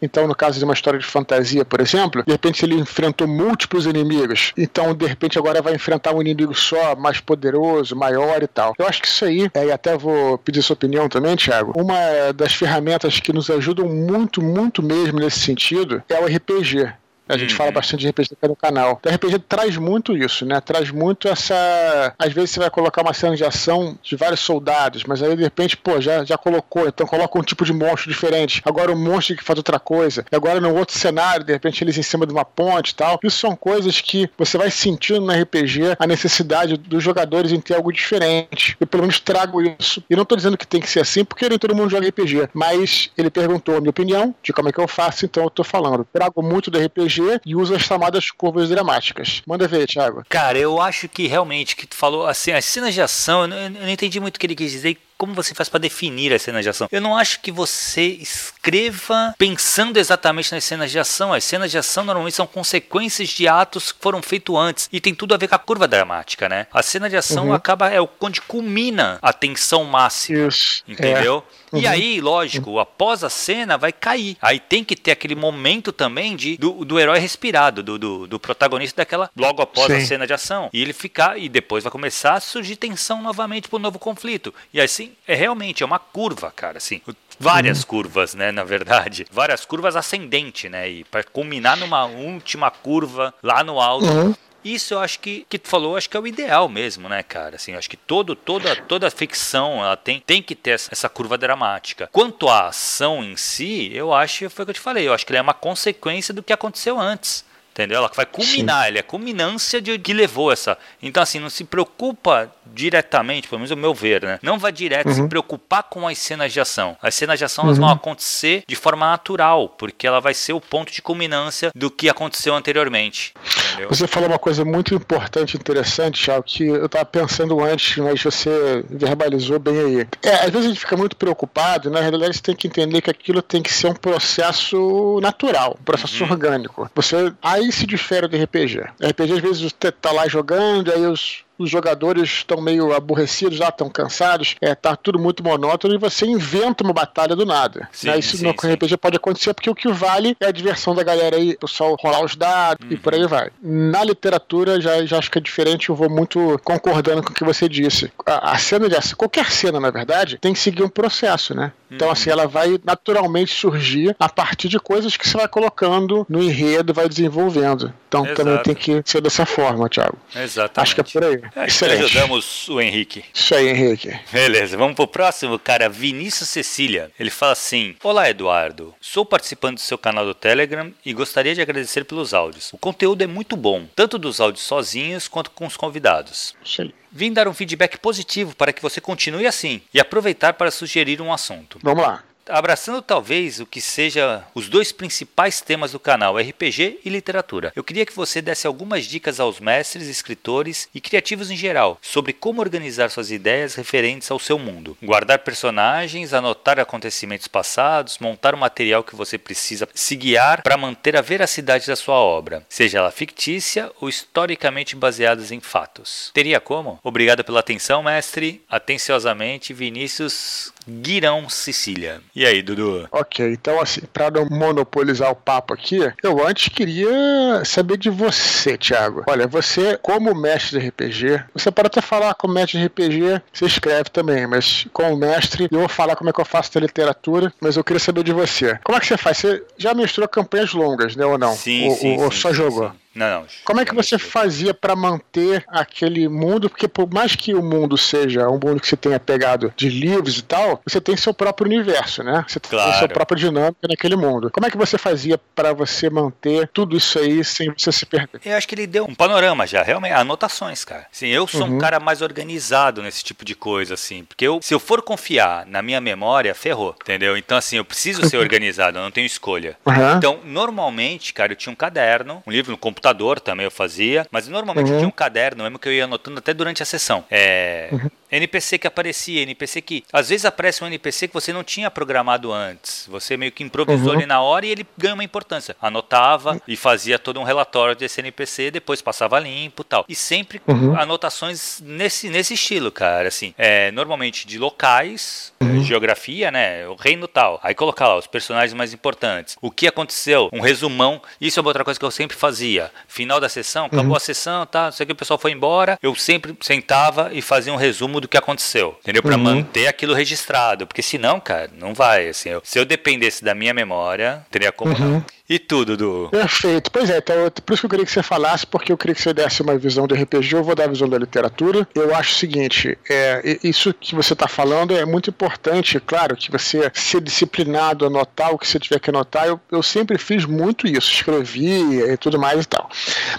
Então, 0.00 0.26
no 0.26 0.34
caso 0.34 0.58
de 0.58 0.64
uma 0.64 0.74
história 0.74 0.98
de 0.98 1.06
fantasia, 1.06 1.64
por 1.64 1.80
exemplo, 1.80 2.22
de 2.24 2.32
repente 2.32 2.64
ele 2.64 2.74
enfrentou 2.74 3.26
múltiplos 3.26 3.86
inimigos. 3.86 4.52
Então, 4.56 4.94
de 4.94 5.06
repente, 5.06 5.38
agora 5.38 5.62
vai 5.62 5.74
enfrentar 5.74 6.14
um 6.14 6.20
inimigo 6.20 6.54
só, 6.54 6.94
mais 6.94 7.20
poderoso, 7.20 7.96
maior 7.96 8.42
e 8.42 8.46
tal. 8.46 8.74
Eu 8.78 8.86
acho 8.86 9.00
que 9.00 9.08
isso 9.08 9.24
aí, 9.24 9.50
é, 9.54 9.66
e 9.66 9.72
até 9.72 9.96
vou 9.96 10.38
pedir 10.38 10.62
sua 10.62 10.74
opinião 10.74 11.08
também, 11.08 11.36
Thiago, 11.36 11.72
uma 11.76 12.32
das 12.34 12.52
ferramentas 12.52 13.20
que 13.20 13.32
nos 13.32 13.50
ajudam 13.50 13.88
muito, 13.88 14.42
muito 14.42 14.82
mesmo 14.82 15.18
nesse 15.18 15.40
sentido 15.40 16.02
é 16.08 16.20
o 16.20 16.26
RPG. 16.26 16.92
A 17.28 17.36
gente 17.36 17.50
uhum. 17.50 17.56
fala 17.56 17.70
bastante 17.70 18.00
de 18.00 18.08
RPG 18.08 18.30
aqui 18.32 18.48
no 18.48 18.56
canal. 18.56 19.00
O 19.04 19.08
RPG 19.08 19.40
traz 19.40 19.76
muito 19.76 20.16
isso, 20.16 20.46
né? 20.46 20.60
Traz 20.60 20.90
muito 20.90 21.28
essa. 21.28 22.14
Às 22.18 22.32
vezes 22.32 22.50
você 22.50 22.60
vai 22.60 22.70
colocar 22.70 23.02
uma 23.02 23.12
cena 23.12 23.36
de 23.36 23.44
ação 23.44 23.98
de 24.02 24.16
vários 24.16 24.40
soldados, 24.40 25.04
mas 25.04 25.22
aí 25.22 25.34
de 25.36 25.42
repente, 25.42 25.76
pô, 25.76 26.00
já, 26.00 26.24
já 26.24 26.38
colocou, 26.38 26.86
então 26.86 27.06
coloca 27.06 27.38
um 27.38 27.42
tipo 27.42 27.64
de 27.64 27.72
monstro 27.72 28.10
diferente. 28.10 28.62
Agora 28.64 28.92
o 28.92 28.96
monstro 28.96 29.36
que 29.36 29.44
faz 29.44 29.56
outra 29.58 29.78
coisa. 29.78 30.24
E 30.30 30.36
agora 30.36 30.60
no 30.60 30.74
outro 30.74 30.96
cenário, 30.96 31.44
de 31.44 31.52
repente 31.52 31.82
eles 31.82 31.98
em 31.98 32.02
cima 32.02 32.26
de 32.26 32.32
uma 32.32 32.44
ponte 32.44 32.90
e 32.90 32.94
tal. 32.94 33.18
Isso 33.22 33.38
são 33.38 33.56
coisas 33.56 34.00
que 34.00 34.30
você 34.38 34.56
vai 34.56 34.70
sentindo 34.70 35.20
no 35.20 35.32
RPG 35.32 35.96
a 35.98 36.06
necessidade 36.06 36.76
dos 36.76 37.02
jogadores 37.02 37.52
em 37.52 37.60
ter 37.60 37.74
algo 37.74 37.92
diferente. 37.92 38.76
Eu 38.78 38.86
pelo 38.86 39.02
menos 39.02 39.18
trago 39.20 39.60
isso. 39.62 40.02
E 40.08 40.14
não 40.14 40.24
tô 40.24 40.36
dizendo 40.36 40.56
que 40.56 40.66
tem 40.66 40.80
que 40.80 40.88
ser 40.88 41.00
assim, 41.00 41.24
porque 41.24 41.48
nem 41.48 41.58
todo 41.58 41.74
mundo 41.74 41.90
joga 41.90 42.08
RPG. 42.08 42.50
Mas 42.54 43.10
ele 43.16 43.30
perguntou 43.30 43.76
a 43.76 43.80
minha 43.80 43.90
opinião 43.90 44.34
de 44.42 44.52
como 44.52 44.68
é 44.68 44.72
que 44.72 44.80
eu 44.80 44.88
faço, 44.88 45.24
então 45.24 45.44
eu 45.44 45.50
tô 45.50 45.64
falando. 45.64 46.06
Trago 46.12 46.42
muito 46.42 46.70
do 46.70 46.78
RPG 46.78 47.15
e 47.44 47.54
usa 47.54 47.76
as 47.76 47.82
chamadas 47.82 48.30
curvas 48.30 48.68
dramáticas. 48.68 49.42
Manda 49.46 49.68
ver, 49.68 49.86
Thiago. 49.86 50.24
Cara, 50.28 50.58
eu 50.58 50.80
acho 50.80 51.08
que 51.08 51.26
realmente 51.26 51.76
que 51.76 51.86
tu 51.86 51.96
falou 51.96 52.26
assim, 52.26 52.52
as 52.52 52.64
cenas 52.64 52.94
de 52.94 53.00
ação, 53.00 53.42
eu 53.42 53.48
não, 53.48 53.56
eu 53.56 53.70
não 53.70 53.88
entendi 53.88 54.20
muito 54.20 54.36
o 54.36 54.40
que 54.40 54.46
ele 54.46 54.54
quis 54.54 54.72
dizer 54.72 54.98
como 55.16 55.34
você 55.34 55.54
faz 55.54 55.68
para 55.68 55.80
definir 55.80 56.32
as 56.32 56.42
cenas 56.42 56.62
de 56.62 56.68
ação? 56.68 56.88
Eu 56.90 57.00
não 57.00 57.16
acho 57.16 57.40
que 57.40 57.50
você 57.50 58.02
escreva 58.02 59.34
pensando 59.38 59.96
exatamente 59.98 60.52
nas 60.52 60.64
cenas 60.64 60.90
de 60.90 60.98
ação. 60.98 61.32
As 61.32 61.44
cenas 61.44 61.70
de 61.70 61.78
ação 61.78 62.04
normalmente 62.04 62.34
são 62.34 62.46
consequências 62.46 63.28
de 63.28 63.48
atos 63.48 63.92
que 63.92 64.00
foram 64.00 64.22
feitos 64.22 64.54
antes 64.56 64.88
e 64.92 65.00
tem 65.00 65.14
tudo 65.14 65.34
a 65.34 65.38
ver 65.38 65.48
com 65.48 65.54
a 65.54 65.58
curva 65.58 65.88
dramática, 65.88 66.48
né? 66.48 66.66
A 66.72 66.82
cena 66.82 67.08
de 67.08 67.16
ação 67.16 67.48
uhum. 67.48 67.54
acaba 67.54 67.90
é 67.90 67.98
onde 68.20 68.40
culmina 68.40 69.18
a 69.22 69.32
tensão 69.32 69.84
máxima, 69.84 70.48
Isso. 70.48 70.82
entendeu? 70.86 71.42
É. 71.72 71.76
Uhum. 71.76 71.82
E 71.82 71.86
aí, 71.86 72.20
lógico, 72.20 72.78
após 72.78 73.24
a 73.24 73.30
cena 73.30 73.76
vai 73.76 73.92
cair. 73.92 74.36
Aí 74.40 74.60
tem 74.60 74.84
que 74.84 74.94
ter 74.94 75.10
aquele 75.10 75.34
momento 75.34 75.92
também 75.92 76.36
de 76.36 76.56
do, 76.56 76.84
do 76.84 76.98
herói 76.98 77.18
respirado, 77.18 77.82
do, 77.82 77.98
do, 77.98 78.26
do 78.26 78.38
protagonista 78.38 79.02
daquela 79.02 79.30
logo 79.36 79.62
após 79.62 79.88
Sim. 79.88 79.98
a 79.98 80.00
cena 80.06 80.26
de 80.26 80.32
ação. 80.32 80.70
E 80.72 80.80
ele 80.80 80.92
ficar 80.92 81.38
e 81.38 81.48
depois 81.48 81.82
vai 81.84 81.90
começar 81.90 82.34
a 82.34 82.40
surgir 82.40 82.76
tensão 82.76 83.22
novamente 83.22 83.68
para 83.68 83.78
novo 83.78 83.98
conflito. 83.98 84.54
E 84.72 84.80
assim, 84.80 85.05
é 85.26 85.34
realmente 85.34 85.82
é 85.82 85.86
uma 85.86 85.98
curva, 85.98 86.50
cara, 86.50 86.78
assim. 86.78 87.00
Várias 87.38 87.80
uhum. 87.80 87.86
curvas, 87.86 88.34
né, 88.34 88.50
na 88.50 88.64
verdade. 88.64 89.26
Várias 89.30 89.64
curvas 89.64 89.96
ascendente, 89.96 90.68
né? 90.68 90.88
E 90.88 91.04
para 91.04 91.22
culminar 91.22 91.76
numa 91.76 92.04
última 92.06 92.70
curva 92.70 93.34
lá 93.42 93.62
no 93.62 93.80
alto. 93.80 94.06
Uhum. 94.06 94.34
Isso 94.64 94.94
eu 94.94 94.98
acho 94.98 95.20
que 95.20 95.46
que 95.48 95.60
tu 95.60 95.68
falou, 95.68 95.96
acho 95.96 96.10
que 96.10 96.16
é 96.16 96.20
o 96.20 96.26
ideal 96.26 96.68
mesmo, 96.68 97.08
né, 97.08 97.22
cara? 97.22 97.54
Assim, 97.54 97.74
acho 97.74 97.88
que 97.88 97.96
todo 97.96 98.34
toda 98.34 98.74
toda 98.74 99.08
ficção 99.10 99.78
ela 99.84 99.96
tem 99.96 100.20
tem 100.26 100.42
que 100.42 100.56
ter 100.56 100.70
essa 100.70 101.08
curva 101.08 101.38
dramática. 101.38 102.08
Quanto 102.10 102.48
à 102.48 102.68
ação 102.68 103.22
em 103.22 103.36
si, 103.36 103.92
eu 103.94 104.12
acho, 104.12 104.50
foi 104.50 104.64
o 104.64 104.66
que 104.66 104.70
eu 104.70 104.74
te 104.74 104.80
falei, 104.80 105.06
eu 105.06 105.14
acho 105.14 105.24
que 105.24 105.32
ela 105.32 105.38
é 105.38 105.42
uma 105.42 105.54
consequência 105.54 106.34
do 106.34 106.42
que 106.42 106.52
aconteceu 106.52 106.98
antes. 106.98 107.44
Entendeu? 107.76 107.98
Ela 107.98 108.10
vai 108.16 108.24
culminar, 108.24 108.84
Sim. 108.84 108.88
ele 108.88 108.98
é 109.00 109.02
culminância 109.02 109.82
de 109.82 109.98
que 109.98 110.14
levou 110.14 110.50
essa. 110.50 110.78
Então, 111.02 111.22
assim, 111.22 111.38
não 111.38 111.50
se 111.50 111.62
preocupa 111.62 112.50
diretamente, 112.64 113.48
pelo 113.48 113.58
menos 113.58 113.70
o 113.70 113.76
meu 113.76 113.92
ver, 113.92 114.22
né? 114.22 114.38
Não 114.42 114.58
vai 114.58 114.72
direto 114.72 115.08
uhum. 115.08 115.14
se 115.14 115.28
preocupar 115.28 115.82
com 115.82 116.08
as 116.08 116.16
cenas 116.16 116.54
de 116.54 116.58
ação. 116.58 116.96
As 117.02 117.14
cenas 117.14 117.38
de 117.38 117.44
ação 117.44 117.64
uhum. 117.64 117.68
elas 117.68 117.78
vão 117.78 117.90
acontecer 117.90 118.64
de 118.66 118.74
forma 118.74 119.10
natural, 119.10 119.68
porque 119.68 120.06
ela 120.06 120.22
vai 120.22 120.32
ser 120.32 120.54
o 120.54 120.60
ponto 120.60 120.90
de 120.90 121.02
culminância 121.02 121.70
do 121.74 121.90
que 121.90 122.08
aconteceu 122.08 122.54
anteriormente. 122.54 123.34
Entendeu? 123.76 123.88
Você 123.88 124.06
falou 124.06 124.28
uma 124.28 124.38
coisa 124.38 124.64
muito 124.64 124.94
importante, 124.94 125.56
interessante, 125.56 126.24
Thiago, 126.24 126.42
que 126.44 126.64
eu 126.64 126.86
estava 126.86 127.04
pensando 127.04 127.62
antes, 127.62 127.98
mas 127.98 128.22
você 128.22 128.84
verbalizou 128.88 129.58
bem 129.58 129.78
aí. 129.78 130.08
É, 130.22 130.46
às 130.46 130.50
vezes 130.50 130.66
a 130.66 130.68
gente 130.68 130.80
fica 130.80 130.96
muito 130.96 131.16
preocupado, 131.16 131.90
na 131.90 132.00
realidade 132.00 132.36
você 132.36 132.42
tem 132.42 132.56
que 132.56 132.66
entender 132.66 133.00
que 133.02 133.10
aquilo 133.10 133.42
tem 133.42 133.62
que 133.62 133.72
ser 133.72 133.88
um 133.88 133.94
processo 133.94 135.20
natural, 135.20 135.76
um 135.80 135.84
processo 135.84 136.24
uhum. 136.24 136.30
orgânico. 136.30 136.90
Você 136.94 137.32
aí 137.42 137.66
aí 137.66 137.72
se 137.72 137.86
difere 137.86 138.28
do 138.28 138.36
RPG. 138.36 138.80
RPG 139.00 139.32
às 139.32 139.40
vezes 139.40 139.62
você 139.62 139.92
tá 139.92 140.12
lá 140.12 140.28
jogando, 140.28 140.92
aí 140.92 141.06
os 141.06 141.44
os 141.58 141.70
jogadores 141.70 142.24
estão 142.24 142.60
meio 142.60 142.94
aborrecidos, 142.94 143.58
já 143.58 143.68
estão 143.68 143.88
cansados, 143.88 144.56
é, 144.60 144.74
tá 144.74 144.96
tudo 144.96 145.18
muito 145.18 145.42
monótono 145.42 145.94
e 145.94 145.98
você 145.98 146.26
inventa 146.26 146.84
uma 146.84 146.92
batalha 146.92 147.34
do 147.34 147.46
nada. 147.46 147.88
Sim, 147.92 148.08
né? 148.08 148.18
Isso 148.18 148.36
sim, 148.36 148.44
no 148.44 148.54
sim. 148.60 148.72
RPG 148.72 148.96
pode 148.96 149.16
acontecer 149.16 149.54
porque 149.54 149.70
o 149.70 149.74
que 149.74 149.88
vale 149.88 150.36
é 150.40 150.46
a 150.46 150.52
diversão 150.52 150.94
da 150.94 151.02
galera 151.02 151.36
aí, 151.36 151.52
o 151.52 151.58
pessoal 151.60 151.96
rolar 152.00 152.24
os 152.24 152.36
dados 152.36 152.86
uhum. 152.86 152.92
e 152.92 152.96
por 152.96 153.14
aí 153.14 153.26
vai. 153.26 153.50
Na 153.62 154.04
literatura 154.04 154.80
já, 154.80 155.04
já 155.04 155.18
acho 155.18 155.30
que 155.30 155.38
é 155.38 155.40
diferente, 155.40 155.88
eu 155.88 155.94
vou 155.94 156.10
muito 156.10 156.60
concordando 156.64 157.22
com 157.22 157.30
o 157.30 157.34
que 157.34 157.44
você 157.44 157.68
disse. 157.68 158.12
A, 158.24 158.52
a 158.52 158.58
cena 158.58 158.88
de 158.88 158.96
qualquer 159.16 159.50
cena, 159.50 159.78
na 159.78 159.90
verdade, 159.90 160.38
tem 160.38 160.52
que 160.52 160.58
seguir 160.58 160.82
um 160.82 160.88
processo, 160.88 161.54
né? 161.54 161.72
Então, 161.90 162.10
assim, 162.10 162.30
uhum. 162.30 162.34
ela 162.34 162.46
vai 162.46 162.78
naturalmente 162.84 163.54
surgir 163.54 164.14
a 164.18 164.28
partir 164.28 164.68
de 164.68 164.78
coisas 164.78 165.16
que 165.16 165.28
você 165.28 165.36
vai 165.36 165.48
colocando 165.48 166.26
no 166.28 166.42
enredo, 166.42 166.92
vai 166.92 167.08
desenvolvendo. 167.08 167.92
Então, 168.08 168.24
Exato. 168.24 168.36
também 168.36 168.62
tem 168.62 168.74
que 168.74 169.02
ser 169.04 169.20
dessa 169.20 169.46
forma, 169.46 169.88
Thiago. 169.88 170.18
Exatamente. 170.34 170.80
Acho 170.80 170.94
que 170.94 171.00
é 171.00 171.04
por 171.04 171.24
aí. 171.24 171.42
Excelente. 171.56 172.04
ajudamos 172.04 172.68
o 172.68 172.80
Henrique. 172.80 173.24
Isso 173.32 173.54
aí, 173.54 173.68
Henrique. 173.68 174.18
Beleza, 174.32 174.76
vamos 174.76 174.94
pro 174.96 175.06
próximo, 175.06 175.58
cara. 175.58 175.88
Vinícius 175.88 176.48
Cecília. 176.48 177.10
Ele 177.18 177.30
fala 177.30 177.52
assim: 177.52 177.94
Olá, 178.02 178.28
Eduardo. 178.28 178.94
Sou 179.00 179.24
participante 179.24 179.74
do 179.74 179.80
seu 179.80 179.98
canal 179.98 180.24
do 180.24 180.34
Telegram 180.34 180.92
e 181.04 181.12
gostaria 181.12 181.54
de 181.54 181.60
agradecer 181.60 182.04
pelos 182.04 182.34
áudios. 182.34 182.72
O 182.72 182.78
conteúdo 182.78 183.22
é 183.22 183.26
muito 183.26 183.56
bom, 183.56 183.86
tanto 183.94 184.18
dos 184.18 184.40
áudios 184.40 184.64
sozinhos 184.64 185.28
quanto 185.28 185.50
com 185.50 185.66
os 185.66 185.76
convidados. 185.76 186.54
Sim. 186.64 186.92
Vim 187.12 187.32
dar 187.32 187.48
um 187.48 187.54
feedback 187.54 187.98
positivo 187.98 188.54
para 188.54 188.72
que 188.72 188.82
você 188.82 189.00
continue 189.00 189.46
assim 189.46 189.80
e 189.92 190.00
aproveitar 190.00 190.54
para 190.54 190.70
sugerir 190.70 191.20
um 191.22 191.32
assunto. 191.32 191.78
Vamos 191.82 192.04
lá 192.04 192.22
abraçando 192.48 193.02
talvez 193.02 193.60
o 193.60 193.66
que 193.66 193.80
seja 193.80 194.44
os 194.54 194.68
dois 194.68 194.92
principais 194.92 195.60
temas 195.60 195.92
do 195.92 196.00
canal, 196.00 196.36
RPG 196.36 197.00
e 197.04 197.10
literatura. 197.10 197.72
Eu 197.74 197.84
queria 197.84 198.06
que 198.06 198.14
você 198.14 198.40
desse 198.40 198.66
algumas 198.66 199.04
dicas 199.04 199.40
aos 199.40 199.60
mestres, 199.60 200.08
escritores 200.08 200.88
e 200.94 201.00
criativos 201.00 201.50
em 201.50 201.56
geral 201.56 201.98
sobre 202.00 202.32
como 202.32 202.60
organizar 202.60 203.10
suas 203.10 203.30
ideias 203.30 203.74
referentes 203.74 204.30
ao 204.30 204.38
seu 204.38 204.58
mundo. 204.58 204.96
Guardar 205.02 205.40
personagens, 205.40 206.32
anotar 206.32 206.78
acontecimentos 206.78 207.48
passados, 207.48 208.18
montar 208.18 208.54
o 208.54 208.58
material 208.58 209.04
que 209.04 209.16
você 209.16 209.38
precisa 209.38 209.88
se 209.94 210.16
guiar 210.16 210.62
para 210.62 210.76
manter 210.76 211.16
a 211.16 211.22
veracidade 211.22 211.86
da 211.86 211.96
sua 211.96 212.16
obra, 212.16 212.64
seja 212.68 212.98
ela 212.98 213.10
fictícia 213.10 213.90
ou 214.00 214.08
historicamente 214.08 214.96
baseadas 214.96 215.50
em 215.50 215.60
fatos. 215.60 216.30
Teria 216.32 216.60
como? 216.60 216.98
Obrigado 217.02 217.44
pela 217.44 217.60
atenção, 217.60 218.02
mestre. 218.02 218.62
Atenciosamente, 218.68 219.72
Vinícius 219.72 220.72
Guirão 220.88 221.48
Sicília. 221.48 222.22
E 222.36 222.44
aí, 222.44 222.60
Dudu? 222.60 223.08
Ok, 223.10 223.50
então 223.50 223.80
assim, 223.80 224.02
para 224.12 224.30
não 224.30 224.44
monopolizar 224.44 225.30
o 225.30 225.34
papo 225.34 225.72
aqui, 225.72 226.00
eu 226.22 226.46
antes 226.46 226.68
queria 226.68 227.64
saber 227.64 227.96
de 227.96 228.10
você, 228.10 228.76
Thiago. 228.76 229.24
Olha, 229.26 229.46
você, 229.46 229.96
como 230.02 230.34
mestre 230.34 230.78
de 230.78 230.86
RPG, 230.86 231.42
você 231.54 231.70
pode 231.70 231.86
até 231.86 232.02
falar 232.02 232.34
como 232.34 232.52
mestre 232.52 232.78
de 232.78 232.86
RPG, 232.88 233.40
você 233.50 233.64
escreve 233.64 234.10
também, 234.10 234.46
mas 234.46 234.86
como 234.92 235.16
mestre, 235.16 235.66
eu 235.72 235.78
vou 235.78 235.88
falar 235.88 236.14
como 236.14 236.28
é 236.28 236.32
que 236.34 236.38
eu 236.38 236.44
faço 236.44 236.74
da 236.74 236.80
literatura, 236.80 237.50
mas 237.58 237.78
eu 237.78 237.82
queria 237.82 238.00
saber 238.00 238.22
de 238.22 238.34
você. 238.34 238.78
Como 238.84 238.98
é 238.98 239.00
que 239.00 239.06
você 239.06 239.16
faz? 239.16 239.38
Você 239.38 239.64
já 239.78 239.94
misturou 239.94 240.28
campanhas 240.28 240.74
longas, 240.74 241.16
né, 241.16 241.24
ou 241.24 241.38
não? 241.38 241.54
Sim, 241.54 241.88
ou, 241.88 241.96
sim, 241.96 242.20
ou 242.20 242.30
sim, 242.30 242.38
só 242.38 242.48
sim, 242.50 242.54
jogou? 242.54 242.90
Sim. 242.90 243.05
Não, 243.16 243.40
não. 243.40 243.46
Como 243.64 243.80
é 243.80 243.84
que 243.84 243.94
você 243.94 244.18
fazia 244.18 244.74
para 244.74 244.94
manter 244.94 245.64
aquele 245.68 246.28
mundo? 246.28 246.68
Porque 246.68 246.86
por 246.86 247.12
mais 247.12 247.34
que 247.34 247.54
o 247.54 247.62
mundo 247.62 247.96
seja 247.96 248.46
um 248.48 248.60
mundo 248.62 248.78
que 248.78 248.86
você 248.86 248.96
tenha 248.96 249.18
pegado 249.18 249.72
de 249.74 249.88
livros 249.88 250.38
e 250.38 250.42
tal, 250.42 250.82
você 250.86 251.00
tem 251.00 251.16
seu 251.16 251.32
próprio 251.32 251.66
universo, 251.66 252.22
né? 252.22 252.44
Você 252.46 252.60
claro. 252.60 252.90
tem 252.90 252.98
sua 252.98 253.08
própria 253.08 253.38
dinâmica 253.38 253.88
naquele 253.88 254.16
mundo. 254.16 254.50
Como 254.50 254.66
é 254.66 254.70
que 254.70 254.76
você 254.76 254.98
fazia 254.98 255.38
para 255.54 255.72
você 255.72 256.10
manter 256.10 256.68
tudo 256.72 256.96
isso 256.96 257.18
aí 257.18 257.42
sem 257.42 257.72
você 257.76 257.90
se 257.90 258.04
perder? 258.04 258.40
Eu 258.44 258.56
acho 258.56 258.68
que 258.68 258.74
ele 258.74 258.86
deu 258.86 259.06
um 259.06 259.14
panorama 259.14 259.66
já, 259.66 259.82
realmente, 259.82 260.12
anotações, 260.12 260.84
cara. 260.84 261.06
Sim, 261.10 261.28
eu 261.28 261.46
sou 261.46 261.62
uhum. 261.62 261.76
um 261.76 261.78
cara 261.78 261.98
mais 261.98 262.20
organizado 262.20 263.02
nesse 263.02 263.24
tipo 263.24 263.44
de 263.44 263.54
coisa, 263.54 263.94
assim, 263.94 264.24
porque 264.24 264.46
eu, 264.46 264.60
se 264.62 264.74
eu 264.74 264.78
for 264.78 265.00
confiar 265.00 265.64
na 265.64 265.80
minha 265.80 266.00
memória, 266.00 266.54
ferrou, 266.54 266.94
entendeu? 267.00 267.36
Então, 267.36 267.56
assim, 267.56 267.78
eu 267.78 267.84
preciso 267.84 268.28
ser 268.28 268.36
organizado, 268.38 268.98
eu 268.98 269.02
não 269.02 269.10
tenho 269.10 269.26
escolha. 269.26 269.76
Uhum. 269.86 270.16
Então, 270.16 270.40
normalmente, 270.44 271.32
cara, 271.32 271.52
eu 271.52 271.56
tinha 271.56 271.72
um 271.72 271.76
caderno, 271.76 272.42
um 272.46 272.50
livro 272.50 272.72
no 272.72 272.78
computador 272.78 273.05
computador 273.06 273.40
também 273.40 273.64
eu 273.64 273.70
fazia, 273.70 274.26
mas 274.30 274.48
normalmente 274.48 274.88
uhum. 274.88 274.94
eu 274.94 274.98
tinha 274.98 275.08
um 275.08 275.12
caderno 275.12 275.62
mesmo 275.62 275.78
que 275.78 275.88
eu 275.88 275.92
ia 275.92 276.04
anotando 276.04 276.38
até 276.38 276.52
durante 276.52 276.82
a 276.82 276.86
sessão. 276.86 277.24
É, 277.30 277.88
uhum. 277.92 278.10
NPC 278.30 278.78
que 278.78 278.86
aparecia, 278.86 279.42
NPC 279.42 279.80
que. 279.80 280.04
Às 280.12 280.28
vezes 280.28 280.44
aparece 280.44 280.82
um 280.82 280.86
NPC 280.86 281.28
que 281.28 281.34
você 281.34 281.52
não 281.52 281.64
tinha 281.64 281.90
programado 281.90 282.52
antes. 282.52 283.06
Você 283.10 283.36
meio 283.36 283.52
que 283.52 283.62
improvisou 283.62 284.08
uhum. 284.08 284.18
ali 284.18 284.26
na 284.26 284.40
hora 284.40 284.66
e 284.66 284.70
ele 284.70 284.86
ganha 284.96 285.14
uma 285.14 285.24
importância. 285.24 285.76
Anotava 285.80 286.60
e 286.66 286.76
fazia 286.76 287.18
todo 287.18 287.40
um 287.40 287.44
relatório 287.44 287.94
desse 287.94 288.20
NPC, 288.20 288.70
depois 288.70 289.00
passava 289.02 289.38
limpo 289.38 289.82
e 289.82 289.84
tal. 289.84 290.04
E 290.08 290.14
sempre 290.14 290.60
uhum. 290.66 290.98
anotações 290.98 291.80
nesse, 291.80 292.28
nesse 292.28 292.54
estilo, 292.54 292.90
cara. 292.90 293.28
Assim, 293.28 293.54
é, 293.56 293.90
normalmente 293.92 294.46
de 294.46 294.58
locais, 294.58 295.52
uhum. 295.60 295.82
geografia, 295.82 296.50
né? 296.50 296.86
O 296.88 296.94
reino 296.94 297.28
tal. 297.28 297.60
Aí 297.62 297.74
colocar 297.74 298.08
lá 298.08 298.16
os 298.16 298.26
personagens 298.26 298.72
mais 298.72 298.92
importantes. 298.92 299.56
O 299.60 299.70
que 299.70 299.86
aconteceu? 299.86 300.48
Um 300.52 300.60
resumão. 300.60 301.20
Isso 301.40 301.60
é 301.60 301.62
outra 301.62 301.84
coisa 301.84 301.98
que 301.98 302.04
eu 302.04 302.10
sempre 302.10 302.36
fazia. 302.36 302.90
Final 303.08 303.40
da 303.40 303.48
sessão, 303.48 303.86
acabou 303.86 304.10
uhum. 304.10 304.16
a 304.16 304.20
sessão, 304.20 304.66
tá? 304.66 304.86
Não 304.86 304.92
sei 304.92 305.04
o 305.04 305.06
que 305.06 305.12
o 305.12 305.16
pessoal 305.16 305.38
foi 305.38 305.52
embora. 305.52 305.98
Eu 306.02 306.14
sempre 306.14 306.56
sentava 306.60 307.30
e 307.32 307.42
fazia 307.42 307.72
um 307.72 307.76
resumo 307.76 308.15
resumo 308.16 308.20
do 308.20 308.28
que 308.28 308.36
aconteceu, 308.36 308.96
entendeu? 309.00 309.22
Para 309.22 309.36
uhum. 309.36 309.42
manter 309.42 309.86
aquilo 309.86 310.14
registrado, 310.14 310.86
porque 310.86 311.02
senão, 311.02 311.38
cara, 311.38 311.70
não 311.78 311.94
vai, 311.94 312.28
assim, 312.28 312.50
eu, 312.50 312.60
se 312.64 312.78
eu 312.78 312.84
dependesse 312.84 313.44
da 313.44 313.54
minha 313.54 313.74
memória, 313.74 314.44
teria 314.50 314.72
como 314.72 314.92
uhum. 314.92 314.98
não. 314.98 315.24
E 315.48 315.60
tudo, 315.60 315.96
do 315.96 316.28
Perfeito. 316.28 316.90
Pois 316.90 317.08
é, 317.08 317.18
então, 317.18 317.36
por 317.64 317.72
isso 317.72 317.82
que 317.82 317.86
eu 317.86 317.90
queria 317.90 318.04
que 318.04 318.10
você 318.10 318.22
falasse, 318.22 318.66
porque 318.66 318.90
eu 318.90 318.98
queria 318.98 319.14
que 319.14 319.22
você 319.22 319.32
desse 319.32 319.62
uma 319.62 319.78
visão 319.78 320.04
do 320.04 320.14
RPG, 320.14 320.56
eu 320.56 320.64
vou 320.64 320.74
dar 320.74 320.84
a 320.84 320.88
visão 320.88 321.08
da 321.08 321.16
literatura. 321.16 321.86
Eu 321.94 322.12
acho 322.16 322.32
o 322.32 322.38
seguinte, 322.38 322.98
é, 323.08 323.58
isso 323.62 323.94
que 323.94 324.12
você 324.12 324.32
está 324.32 324.48
falando 324.48 324.96
é 324.96 325.04
muito 325.04 325.30
importante, 325.30 326.00
claro, 326.00 326.34
que 326.34 326.50
você 326.50 326.90
ser 326.92 327.20
disciplinado, 327.20 328.04
anotar 328.04 328.52
o 328.52 328.58
que 328.58 328.66
você 328.66 328.80
tiver 328.80 328.98
que 328.98 329.10
anotar. 329.10 329.46
Eu, 329.46 329.60
eu 329.70 329.84
sempre 329.84 330.18
fiz 330.18 330.44
muito 330.44 330.84
isso, 330.84 331.12
escrevia 331.12 332.12
e 332.12 332.16
tudo 332.16 332.40
mais 332.40 332.64
e 332.64 332.68
tal. 332.68 332.90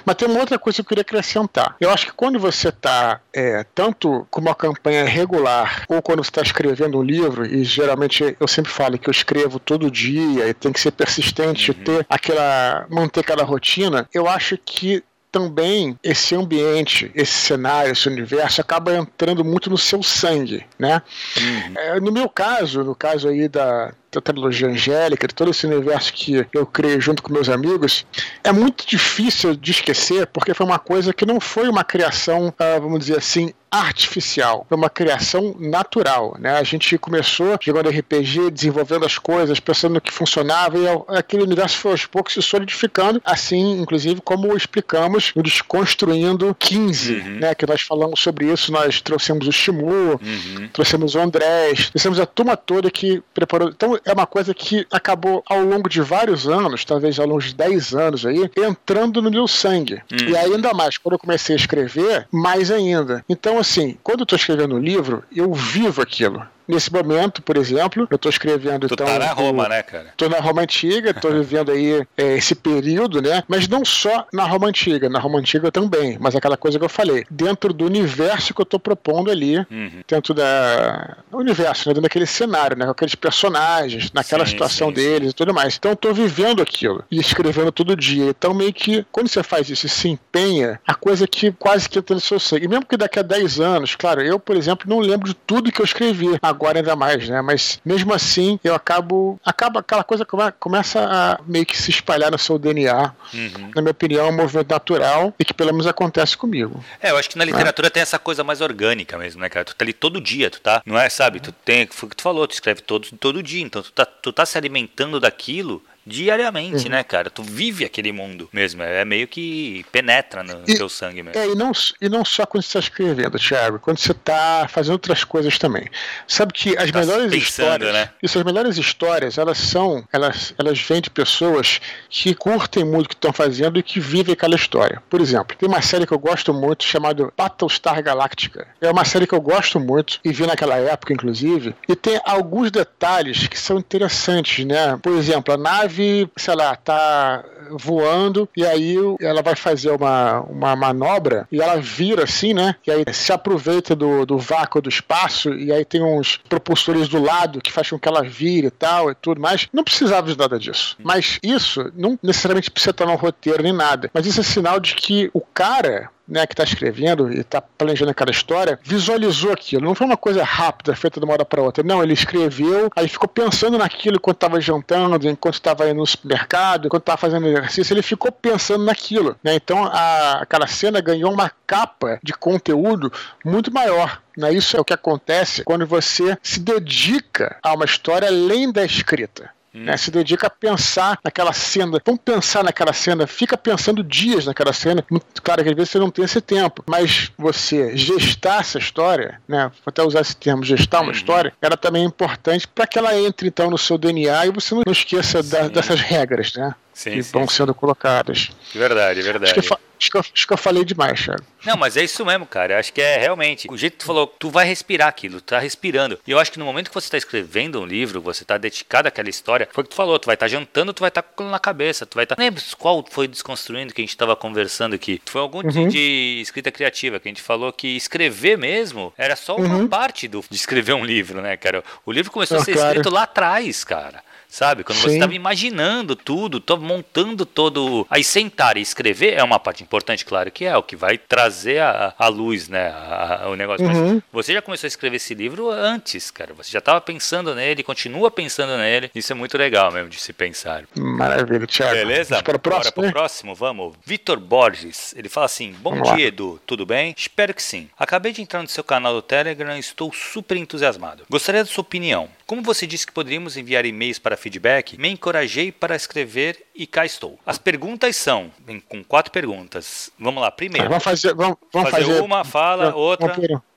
Mas 0.06 0.16
tem 0.16 0.27
uma 0.27 0.39
outra 0.39 0.60
coisa 0.60 0.77
que 0.77 0.82
eu 0.82 0.86
queria 0.86 1.01
acrescentar. 1.01 1.75
Eu 1.80 1.89
acho 1.89 2.08
que 2.08 2.13
quando 2.13 2.39
você 2.39 2.70
está, 2.70 3.20
é, 3.34 3.66
tanto 3.75 4.27
com 4.30 4.42
uma 4.42 4.56
campanha 4.56 5.06
regular, 5.06 5.84
ou 5.88 6.01
quando 6.01 6.24
você 6.24 6.30
está 6.30 6.42
escrevendo 6.42 6.98
um 6.98 7.04
livro, 7.04 7.46
e 7.46 7.63
geralmente 7.63 8.36
eu 8.39 8.48
sempre 8.48 8.72
falo 8.72 8.98
que 8.98 9.10
eu 9.10 9.12
escrevo 9.12 9.60
todo 9.60 9.92
dia 9.92 10.48
e 10.48 10.54
tem 10.54 10.72
que 10.72 10.80
ser 10.80 10.92
persistente, 10.92 11.72
uhum. 11.72 11.84
ter 11.84 12.06
aquela. 12.10 12.86
manter 12.89 13.22
aquela 13.22 13.44
rotina, 13.44 14.08
eu 14.13 14.27
acho 14.27 14.58
que 14.58 15.04
também 15.32 15.98
esse 16.04 16.36
ambiente, 16.36 17.12
esse 17.13 17.34
cenário, 17.34 17.92
esse 17.92 18.08
universo 18.08 18.62
acaba 18.62 18.96
entrando 18.96 19.44
muito 19.44 19.70
no 19.70 19.77
seu 19.77 20.01
sangue, 20.01 20.66
né? 20.80 21.01
Uhum. 21.38 21.74
É, 21.77 22.00
no 22.00 22.12
meu 22.12 22.30
caso, 22.30 22.84
no 22.84 22.96
caso 22.96 23.27
aí 23.27 23.48
da, 23.48 23.94
da 24.11 24.21
trilogia 24.21 24.67
angélica, 24.67 25.27
de 25.27 25.35
todo 25.35 25.51
esse 25.51 25.65
universo 25.65 26.13
que 26.13 26.45
eu 26.53 26.65
criei 26.65 26.99
junto 26.99 27.21
com 27.21 27.33
meus 27.33 27.49
amigos, 27.49 28.05
é 28.43 28.51
muito 28.51 28.85
difícil 28.87 29.55
de 29.55 29.71
esquecer, 29.71 30.27
porque 30.27 30.53
foi 30.53 30.65
uma 30.65 30.79
coisa 30.79 31.13
que 31.13 31.25
não 31.25 31.39
foi 31.39 31.67
uma 31.69 31.83
criação, 31.83 32.47
uh, 32.47 32.81
vamos 32.81 32.99
dizer 32.99 33.17
assim, 33.17 33.53
artificial, 33.69 34.65
foi 34.67 34.77
uma 34.77 34.89
criação 34.89 35.55
natural, 35.59 36.37
né? 36.39 36.57
A 36.57 36.63
gente 36.63 36.97
começou 36.97 37.57
jogando 37.61 37.89
RPG, 37.89 38.49
desenvolvendo 38.49 39.05
as 39.05 39.17
coisas, 39.17 39.59
pensando 39.59 39.95
no 39.95 40.01
que 40.01 40.11
funcionava 40.11 40.77
e 40.77 40.85
aquele 41.09 41.43
universo 41.43 41.77
foi 41.77 41.91
aos 41.91 42.05
poucos 42.05 42.33
se 42.33 42.41
solidificando, 42.41 43.21
assim, 43.25 43.81
inclusive 43.81 44.21
como 44.21 44.55
explicamos 44.55 45.33
no 45.35 45.43
Desconstruindo 45.43 46.55
15, 46.57 47.13
uhum. 47.13 47.39
né? 47.39 47.55
Que 47.55 47.65
nós 47.65 47.81
falamos 47.81 48.19
sobre 48.21 48.51
isso, 48.51 48.71
nós 48.71 49.01
trouxemos 49.01 49.47
o 49.47 49.51
Shimu, 49.51 50.11
uhum. 50.11 50.69
trouxemos 50.71 51.15
o 51.15 51.19
Andrés, 51.19 51.89
trouxemos 51.89 52.19
a 52.19 52.25
turma 52.25 52.55
toda 52.55 52.89
que 52.89 53.21
preparou. 53.33 53.69
Então 53.69 53.97
é 54.06 54.13
uma 54.13 54.27
coisa 54.27 54.54
que 54.54 54.86
acabou 54.92 55.44
ao 55.48 55.63
longo 55.63 55.89
de 55.89 56.01
vários 56.01 56.48
anos, 56.48 56.86
talvez 56.86 57.20
ao 57.20 57.27
longo 57.27 57.42
de 57.42 57.54
10 57.54 57.94
anos 57.94 58.25
aí, 58.25 58.50
entrando 58.58 59.22
no 59.22 59.32
meu 59.32 59.48
sangue. 59.48 60.01
Uhum. 60.12 60.30
E 60.30 60.38
ainda 60.38 60.74
mais, 60.74 60.98
quando 60.98 61.13
eu 61.13 61.20
comecei 61.20 61.56
a 61.56 61.60
escrever, 61.60 62.27
mais 62.32 62.72
ainda. 62.72 63.24
Então, 63.30 63.58
assim, 63.58 63.98
quando 64.04 64.22
eu 64.22 64.24
estou 64.24 64.38
escrevendo 64.38 64.75
um 64.75 64.80
livro, 64.80 65.24
eu 65.36 65.54
vivo 65.54 66.01
aquilo. 66.01 66.46
Nesse 66.67 66.91
momento, 66.91 67.41
por 67.41 67.55
exemplo, 67.55 68.07
eu 68.09 68.15
estou 68.15 68.29
escrevendo. 68.29 68.88
Tu 68.88 68.93
então, 68.93 69.07
tá 69.07 69.19
na 69.19 69.31
Roma, 69.31 69.69
né, 69.69 69.81
cara? 69.81 70.09
Estou 70.09 70.29
na 70.29 70.39
Roma 70.39 70.62
Antiga, 70.62 71.12
estou 71.12 71.31
vivendo 71.39 71.71
aí 71.71 72.05
é, 72.17 72.38
esse 72.38 72.53
período, 72.55 73.21
né? 73.21 73.43
Mas 73.47 73.67
não 73.67 73.86
só 73.86 74.27
na 74.33 74.45
Roma 74.45 74.67
Antiga, 74.67 75.09
na 75.09 75.19
Roma 75.19 75.39
Antiga 75.39 75.71
também, 75.71 76.17
mas 76.19 76.36
aquela 76.36 76.57
coisa 76.57 76.77
que 76.77 76.86
eu 76.86 76.89
falei, 76.89 77.25
dentro 77.31 77.74
do 77.74 77.86
universo 77.86 78.53
que 78.53 78.62
eu 78.62 78.63
estou 78.63 78.79
propondo 78.79 79.31
ali, 79.31 79.57
uhum. 79.57 80.03
dentro 80.07 80.33
da. 80.33 81.17
do 81.31 81.38
universo, 81.38 81.88
né? 81.88 81.93
Dentro 81.93 82.01
daquele 82.01 82.25
cenário, 82.25 82.77
né? 82.77 82.86
Com 82.86 82.91
aqueles 82.91 83.15
personagens, 83.15 84.12
naquela 84.12 84.45
sim, 84.45 84.51
situação 84.51 84.89
sim, 84.89 84.95
deles 84.95 85.29
sim. 85.29 85.31
e 85.31 85.33
tudo 85.33 85.53
mais. 85.53 85.77
Então 85.77 85.91
eu 85.91 85.95
estou 85.95 86.13
vivendo 86.13 86.62
aquilo 86.62 87.03
e 87.09 87.19
escrevendo 87.19 87.71
todo 87.71 87.95
dia. 87.95 88.25
Então, 88.25 88.53
meio 88.53 88.74
que, 88.74 89.05
quando 89.12 89.29
você 89.29 89.41
faz 89.41 89.69
isso 89.69 89.86
e 89.86 89.89
se 89.89 90.09
empenha, 90.09 90.79
a 90.86 90.93
coisa 90.93 91.27
que 91.27 91.51
quase 91.51 91.88
que 91.88 92.00
entra 92.00 92.15
no 92.15 92.21
seu 92.21 92.39
sangue. 92.39 92.65
E 92.65 92.67
mesmo 92.67 92.86
que 92.86 92.97
daqui 92.97 93.19
a 93.19 93.21
10 93.21 93.59
anos, 93.59 93.95
claro, 93.95 94.21
eu, 94.21 94.39
por 94.39 94.55
exemplo, 94.55 94.89
não 94.89 95.00
lembro 95.00 95.27
de 95.27 95.33
tudo 95.33 95.71
que 95.71 95.81
eu 95.81 95.86
escrevi. 95.86 96.38
Agora 96.41 96.56
agora 96.57 96.79
ainda 96.79 96.95
mais, 96.95 97.29
né? 97.29 97.41
Mas 97.41 97.79
mesmo 97.85 98.13
assim, 98.13 98.59
eu 98.63 98.73
acabo. 98.73 99.39
Acaba 99.45 99.79
aquela 99.79 100.03
coisa 100.03 100.25
que 100.25 100.31
começa 100.59 100.99
a 100.99 101.39
meio 101.45 101.65
que 101.65 101.77
se 101.77 101.91
espalhar 101.91 102.31
no 102.31 102.37
seu 102.37 102.57
DNA. 102.57 103.13
Uhum. 103.33 103.71
Na 103.75 103.81
minha 103.81 103.91
opinião, 103.91 104.25
é 104.25 104.29
um 104.29 104.35
movimento 104.35 104.69
natural 104.69 105.33
e 105.39 105.45
que 105.45 105.53
pelo 105.53 105.71
menos 105.71 105.85
acontece 105.85 106.35
comigo. 106.35 106.83
É, 107.01 107.11
eu 107.11 107.17
acho 107.17 107.29
que 107.29 107.37
na 107.37 107.45
literatura 107.45 107.87
é. 107.87 107.91
tem 107.91 108.01
essa 108.01 108.17
coisa 108.17 108.43
mais 108.43 108.59
orgânica 108.59 109.17
mesmo, 109.17 109.41
né, 109.41 109.49
cara? 109.49 109.65
Tu 109.65 109.75
tá 109.75 109.85
ali 109.85 109.93
todo 109.93 110.19
dia, 110.19 110.49
tu 110.49 110.59
tá. 110.59 110.81
Não 110.85 110.97
é, 110.97 111.07
sabe? 111.09 111.39
Tu 111.39 111.51
tem. 111.51 111.87
Foi 111.87 112.07
o 112.07 112.09
que 112.09 112.15
tu 112.15 112.23
falou, 112.23 112.47
tu 112.47 112.53
escreve 112.53 112.81
todo, 112.81 113.07
todo 113.19 113.43
dia. 113.43 113.61
Então 113.61 113.81
tu 113.81 113.91
tá, 113.91 114.05
tu 114.05 114.33
tá 114.33 114.45
se 114.45 114.57
alimentando 114.57 115.19
daquilo 115.19 115.81
diariamente, 116.07 116.85
uhum. 116.85 116.91
né, 116.91 117.03
cara? 117.03 117.29
Tu 117.29 117.43
vive 117.43 117.83
aquele 117.83 118.11
mundo 118.11 118.49
mesmo. 118.53 118.81
É 118.81 119.03
meio 119.03 119.27
que 119.27 119.85
penetra 119.91 120.41
no 120.41 120.63
e, 120.65 120.75
teu 120.75 120.87
sangue 120.87 121.21
mesmo. 121.21 121.39
É, 121.39 121.47
e 121.47 121.55
não, 121.55 121.71
e 122.01 122.07
não 122.07 122.23
só 122.23 122.45
quando 122.45 122.63
você 122.63 122.69
está 122.69 122.79
escrevendo, 122.79 123.37
Thiago, 123.37 123.79
quando 123.79 123.97
você 123.97 124.13
está 124.13 124.67
fazendo 124.69 124.93
outras 124.93 125.23
coisas 125.23 125.57
também. 125.57 125.87
Sabe 126.25 126.53
que 126.53 126.77
as 126.77 126.89
tá 126.91 126.99
melhores 126.99 127.29
pensando, 127.29 127.83
histórias. 127.83 127.93
Né? 127.93 128.09
Isso, 128.23 128.39
as 128.39 128.45
melhores 128.45 128.77
histórias, 128.77 129.37
elas 129.37 129.57
são. 129.57 130.07
Elas, 130.13 130.53
elas 130.57 130.79
vêm 130.79 131.01
de 131.01 131.09
pessoas 131.09 131.81
que 132.09 132.33
curtem 132.33 132.85
muito 132.85 133.07
o 133.07 133.09
que 133.09 133.15
estão 133.15 133.33
fazendo 133.33 133.77
e 133.77 133.83
que 133.83 133.99
vivem 133.99 134.33
aquela 134.33 134.55
história. 134.55 135.03
Por 135.09 135.19
exemplo, 135.19 135.57
tem 135.57 135.67
uma 135.67 135.81
série 135.81 136.07
que 136.07 136.13
eu 136.13 136.19
gosto 136.19 136.53
muito 136.53 136.83
chamada 136.85 137.31
Battlestar 137.35 138.01
Galactica. 138.01 138.67
É 138.79 138.89
uma 138.89 139.03
série 139.03 139.27
que 139.27 139.33
eu 139.33 139.41
gosto 139.41 139.79
muito 139.79 140.19
e 140.23 140.31
vi 140.31 140.45
naquela 140.45 140.75
época, 140.75 141.13
inclusive, 141.13 141.75
e 141.87 141.95
tem 141.95 142.19
alguns 142.23 142.71
detalhes 142.71 143.47
que 143.47 143.59
são 143.59 143.77
interessantes, 143.77 144.65
né? 144.65 144.97
Por 145.01 145.13
exemplo, 145.13 145.53
a 145.53 145.57
nave 145.57 145.97
nave, 145.98 146.30
sei 146.38 146.56
lá, 146.56 146.75
tá 146.75 147.44
voando 147.72 148.48
e 148.56 148.66
aí 148.66 148.96
ela 149.20 149.42
vai 149.42 149.56
fazer 149.56 149.92
uma, 149.92 150.42
uma 150.42 150.75
manobra 150.75 151.48
e 151.51 151.62
ela 151.62 151.82
vira 151.82 152.24
assim, 152.24 152.54
né? 152.54 152.75
E 152.86 152.92
aí 152.92 153.04
se 153.12 153.34
aproveita 153.34 153.96
do, 153.96 154.25
do 154.25 154.38
vácuo 154.38 154.82
do 154.82 154.89
espaço 154.89 155.54
e 155.54 155.72
aí 155.72 155.84
tem 155.84 156.01
uns 156.01 156.38
propulsores 156.50 157.08
do 157.08 157.22
lado 157.22 157.62
que 157.62 157.72
faz 157.72 157.89
com 157.89 158.00
que 158.00 158.08
ela 158.08 158.24
vire 158.24 158.68
e 158.68 158.72
tal 158.72 159.12
e 159.12 159.16
tudo 159.16 159.42
mais. 159.42 159.68
Não 159.74 159.84
precisava 159.84 160.32
de 160.32 160.38
nada 160.38 160.60
disso. 160.60 160.96
Mas 161.04 161.39
isso 161.42 161.92
não 161.96 162.18
necessariamente 162.22 162.72
precisa 162.72 162.92
estar 162.92 163.06
no 163.06 163.16
roteiro 163.16 163.63
nem 163.63 163.74
nada. 163.74 164.10
Mas 164.13 164.25
isso 164.25 164.39
é 164.39 164.44
sinal 164.44 164.80
de 164.80 164.96
que 164.96 165.30
o 165.34 165.42
cara 165.42 166.10
né, 166.27 166.46
que 166.46 166.53
está 166.53 166.63
escrevendo 166.63 167.31
e 167.31 167.39
está 167.39 167.62
planejando 167.62 168.12
aquela 168.12 168.31
história, 168.31 168.77
visualizou 168.84 169.51
aquilo. 169.51 169.86
Não 169.86 169.96
foi 169.96 170.05
uma 170.05 170.17
coisa 170.17 170.43
rápida, 170.43 170.96
feita 170.96 171.19
de 171.19 171.25
uma 171.25 171.34
hora 171.34 171.46
para 171.46 171.62
outra. 171.62 171.84
Não, 171.84 172.03
ele 172.03 172.13
escreveu, 172.13 172.89
aí 172.96 173.07
ficou 173.07 173.29
pensando 173.29 173.77
naquilo 173.77 174.17
enquanto 174.17 174.38
estava 174.38 174.60
jantando, 174.60 175.29
enquanto 175.29 175.55
estava 175.55 175.89
indo 175.89 175.98
no 175.98 176.05
supermercado, 176.05 176.88
enquanto 176.88 177.03
estava 177.03 177.17
fazendo 177.17 177.48
exercício, 177.48 177.93
ele 177.93 178.01
ficou 178.01 178.31
pensando 178.31 178.84
naquilo. 178.84 179.36
Né? 179.43 179.55
Então 179.55 179.86
a, 179.86 180.41
aquela 180.41 180.67
cena 180.67 181.00
ganhou 181.00 181.31
uma 181.31 181.51
capa 181.65 182.19
de 182.22 182.34
conteúdo 182.34 183.12
muito 183.46 183.72
maior. 183.72 184.22
Né? 184.36 184.53
Isso 184.53 184.75
é 184.75 184.79
o 184.79 184.86
que 184.86 184.93
acontece 184.93 185.63
quando 185.63 185.86
você 185.86 186.38
se 186.43 186.60
dedica 186.60 187.57
a 187.63 187.74
uma 187.74 187.86
história 187.86 188.27
além 188.27 188.72
da 188.72 188.84
escrita. 188.84 189.56
Né? 189.86 189.98
Se 189.98 190.12
dedica 190.12 190.48
a 190.48 190.50
pensar 190.50 191.19
naquela 191.24 191.53
cena. 191.53 192.01
Vamos 192.05 192.22
pensar 192.24 192.63
naquela 192.63 192.93
cena. 192.93 193.27
Fica 193.27 193.57
pensando 193.57 194.03
dias 194.03 194.46
naquela 194.46 194.74
cena. 194.74 195.05
Claro 195.43 195.63
que 195.63 195.69
às 195.69 195.75
vezes 195.75 195.91
você 195.91 196.00
não 196.00 196.10
tem 196.10 196.25
esse 196.25 196.41
tempo, 196.41 196.84
mas 196.88 197.31
você 197.38 197.96
gestar 197.96 198.62
essa 198.62 198.77
história, 198.77 199.41
né? 199.48 199.72
Vou 199.86 199.88
até 199.88 200.03
usar 200.03 200.22
esse 200.22 200.36
termo, 200.36 200.63
gestar 200.63 201.00
uma 201.00 201.07
uhum. 201.07 201.12
história, 201.12 201.53
ela 201.62 201.77
também 201.77 202.03
é 202.03 202.05
importante 202.05 202.67
para 202.67 202.88
que 202.88 202.98
ela 202.98 203.17
entre 203.17 203.48
então 203.48 203.69
no 203.69 203.77
seu 203.77 203.98
DNA 203.98 204.48
e 204.48 204.51
você 204.51 204.75
não 204.75 204.84
esqueça 204.88 205.41
da, 205.43 205.67
dessas 205.67 206.00
regras, 206.00 206.53
né? 206.55 206.74
Sim, 206.93 207.12
que 207.12 207.24
sim, 207.24 207.31
vão 207.31 207.48
sim. 207.48 207.57
sendo 207.57 207.74
colocadas. 207.75 208.50
Verdade, 208.74 209.22
verdade. 209.22 209.51
Acho 209.51 209.62
que, 209.62 209.77
acho, 210.00 210.12
que 210.12 210.18
eu, 210.18 210.22
acho 210.22 210.48
que, 210.48 210.54
eu, 210.54 210.58
falei 210.58 210.86
demais, 210.86 211.24
Thiago. 211.24 211.44
Não, 211.66 211.77
mas 211.77 211.98
é 211.98 212.04
isso 212.04 212.25
mesmo, 212.25 212.46
cara. 212.46 212.80
acho 212.80 212.94
que 212.94 213.01
é 213.01 213.18
realmente. 213.18 213.68
O 213.70 213.77
jeito 213.77 213.94
que 213.94 214.00
tu 214.00 214.06
falou, 214.06 214.27
tu 214.39 214.50
vai 214.50 214.66
respirar 214.66 215.08
aquilo, 215.08 215.42
tu 215.42 215.46
tá 215.46 215.60
respirando. 215.60 216.20
E 216.25 216.32
eu 216.32 216.39
acho 216.39 216.51
que 216.51 216.60
no 216.60 216.66
momento 216.66 216.89
que 216.89 216.94
você 216.94 217.10
tá 217.10 217.18
escrevendo 217.18 217.82
um 217.82 217.86
livro, 217.86 218.22
você 218.22 218.46
tá 218.46 218.58
dedicado 218.58 219.08
àquela 219.08 219.30
história, 219.30 219.68
foi 219.72 219.82
o 219.82 219.86
que 219.86 219.92
tu 219.92 219.96
falou, 219.96 220.18
tu 220.20 220.25
vai 220.25 220.36
estar 220.36 220.46
tá 220.46 220.50
jantando, 220.50 220.94
tu 220.94 221.01
vai 221.01 221.10
estar 221.10 221.22
tá 221.22 221.27
com 221.27 221.34
aquilo 221.34 221.50
na 221.50 221.60
cabeça, 221.60 222.06
tu 222.06 222.16
vai 222.16 222.24
estar. 222.24 222.36
Tá... 222.36 222.42
Lembra 222.42 222.62
qual 222.77 223.06
foi 223.10 223.27
desconstruindo 223.27 223.94
que 223.94 224.01
a 224.01 224.06
gente 224.06 224.16
tava 224.16 224.36
conversando 224.36 224.94
aqui? 224.94 225.22
Foi 225.25 225.42
algum 225.42 225.60
uhum. 225.60 225.88
de, 225.88 226.39
escrita 226.42 226.72
criativa, 226.72 227.20
que 227.20 227.27
a 227.27 227.32
gente 227.32 227.42
falou 227.42 227.72
que 227.74 227.96
escrever 227.96 228.58
mesmo 228.58 229.13
era 229.18 229.36
só 229.36 229.56
uma 229.56 229.77
uhum. 229.77 229.88
parte 229.88 230.27
do, 230.27 230.44
de 230.50 230.56
escrever 230.56 230.94
um 230.94 231.06
livro, 231.06 231.42
né, 231.42 231.58
cara? 231.58 231.84
O 232.06 232.12
livro 232.12 232.32
começou 232.32 232.58
ah, 232.58 232.62
a 232.62 232.63
ser 232.63 232.74
claro. 232.74 232.89
escrito 232.89 233.13
lá 233.13 233.24
atrás, 233.24 233.84
cara 233.84 234.26
sabe? 234.50 234.84
Quando 234.84 234.98
Sim. 234.98 235.04
você 235.04 235.13
estava 235.16 235.34
imaginando 235.34 236.16
tudo, 236.16 236.63
montando 236.80 237.46
todo. 237.46 238.06
Aí 238.10 238.24
sentar 238.24 238.77
e 238.77 238.82
escrever 238.82 239.34
é 239.34 239.44
uma 239.44 239.60
parte 239.60 239.84
importante, 239.84 240.25
claro 240.25 240.51
que 240.51 240.66
é, 240.66 240.75
o 240.75 240.84
que 240.84 240.96
vai 240.96 241.18
trazer 241.18 241.80
a, 241.80 242.13
a 242.18 242.27
luz, 242.27 242.68
né? 242.68 242.89
A, 242.89 243.44
a, 243.44 243.50
o 243.50 243.56
negócio. 243.56 243.86
Uhum. 243.86 244.22
Mas 244.32 244.46
você 244.46 244.54
já 244.54 244.62
começou 244.62 244.88
a 244.88 244.89
escrever 244.89 245.18
esse 245.18 245.34
livro 245.34 245.70
antes, 245.70 246.32
cara. 246.32 246.54
Você 246.54 246.72
já 246.72 246.80
estava 246.80 247.01
pensando 247.01 247.54
nele, 247.54 247.84
continua 247.84 248.32
pensando 248.32 248.77
nele. 248.77 249.12
Isso 249.13 249.32
é 249.32 249.36
muito 249.36 249.58
legal 249.58 249.92
mesmo 249.92 250.10
de 250.10 250.20
se 250.20 250.34
pensar. 250.34 250.86
Maravilha, 250.96 251.68
Thiago. 251.68 251.94
Beleza? 251.94 252.42
Para 252.42 252.58
o 252.58 252.60
próximo. 252.60 252.94
Bora 252.96 253.12
pro 253.12 253.12
próximo, 253.12 253.56
vamos. 253.56 253.96
Vitor 254.06 254.39
Borges, 254.39 255.13
ele 255.18 255.30
fala 255.30 255.46
assim: 255.46 255.74
Bom 255.80 255.92
vamos 255.92 256.10
dia, 256.10 256.25
lá. 256.25 256.27
Edu. 256.27 256.60
Tudo 256.66 256.86
bem? 256.86 257.13
Espero 257.18 257.54
que 257.54 257.62
sim. 257.62 257.89
Acabei 257.98 258.32
de 258.32 258.42
entrar 258.42 258.62
no 258.62 258.68
seu 258.68 258.84
canal 258.84 259.13
do 259.13 259.22
Telegram 259.22 259.75
e 259.75 259.80
estou 259.80 260.13
super 260.13 260.56
entusiasmado. 260.58 261.24
Gostaria 261.30 261.63
da 261.63 261.70
sua 261.70 261.82
opinião. 261.82 262.30
Como 262.46 262.62
você 262.62 262.88
disse 262.88 263.06
que 263.06 263.12
poderíamos 263.12 263.58
enviar 263.58 263.86
e-mails 263.86 264.20
para 264.20 264.37
feedback, 264.38 264.98
me 264.98 265.10
encorajei 265.10 265.72
para 265.72 265.96
escrever 265.96 266.65
e 266.75 266.88
cá 266.88 267.06
estou. 267.06 267.39
As 267.46 267.58
perguntas 267.58 268.15
são, 268.15 268.51
com 268.88 269.03
quatro 269.03 269.32
perguntas. 269.32 270.12
Vamos 270.20 270.41
lá, 270.41 270.51
primeiro. 270.51 270.88
Vamos 270.88 271.03
fazer, 271.03 271.34
vamos, 271.34 271.58
vamos 271.74 271.89
fazer, 271.89 272.06
fazer 272.06 272.22
uma, 272.22 272.44
fala, 272.44 272.96
outra. 272.96 273.36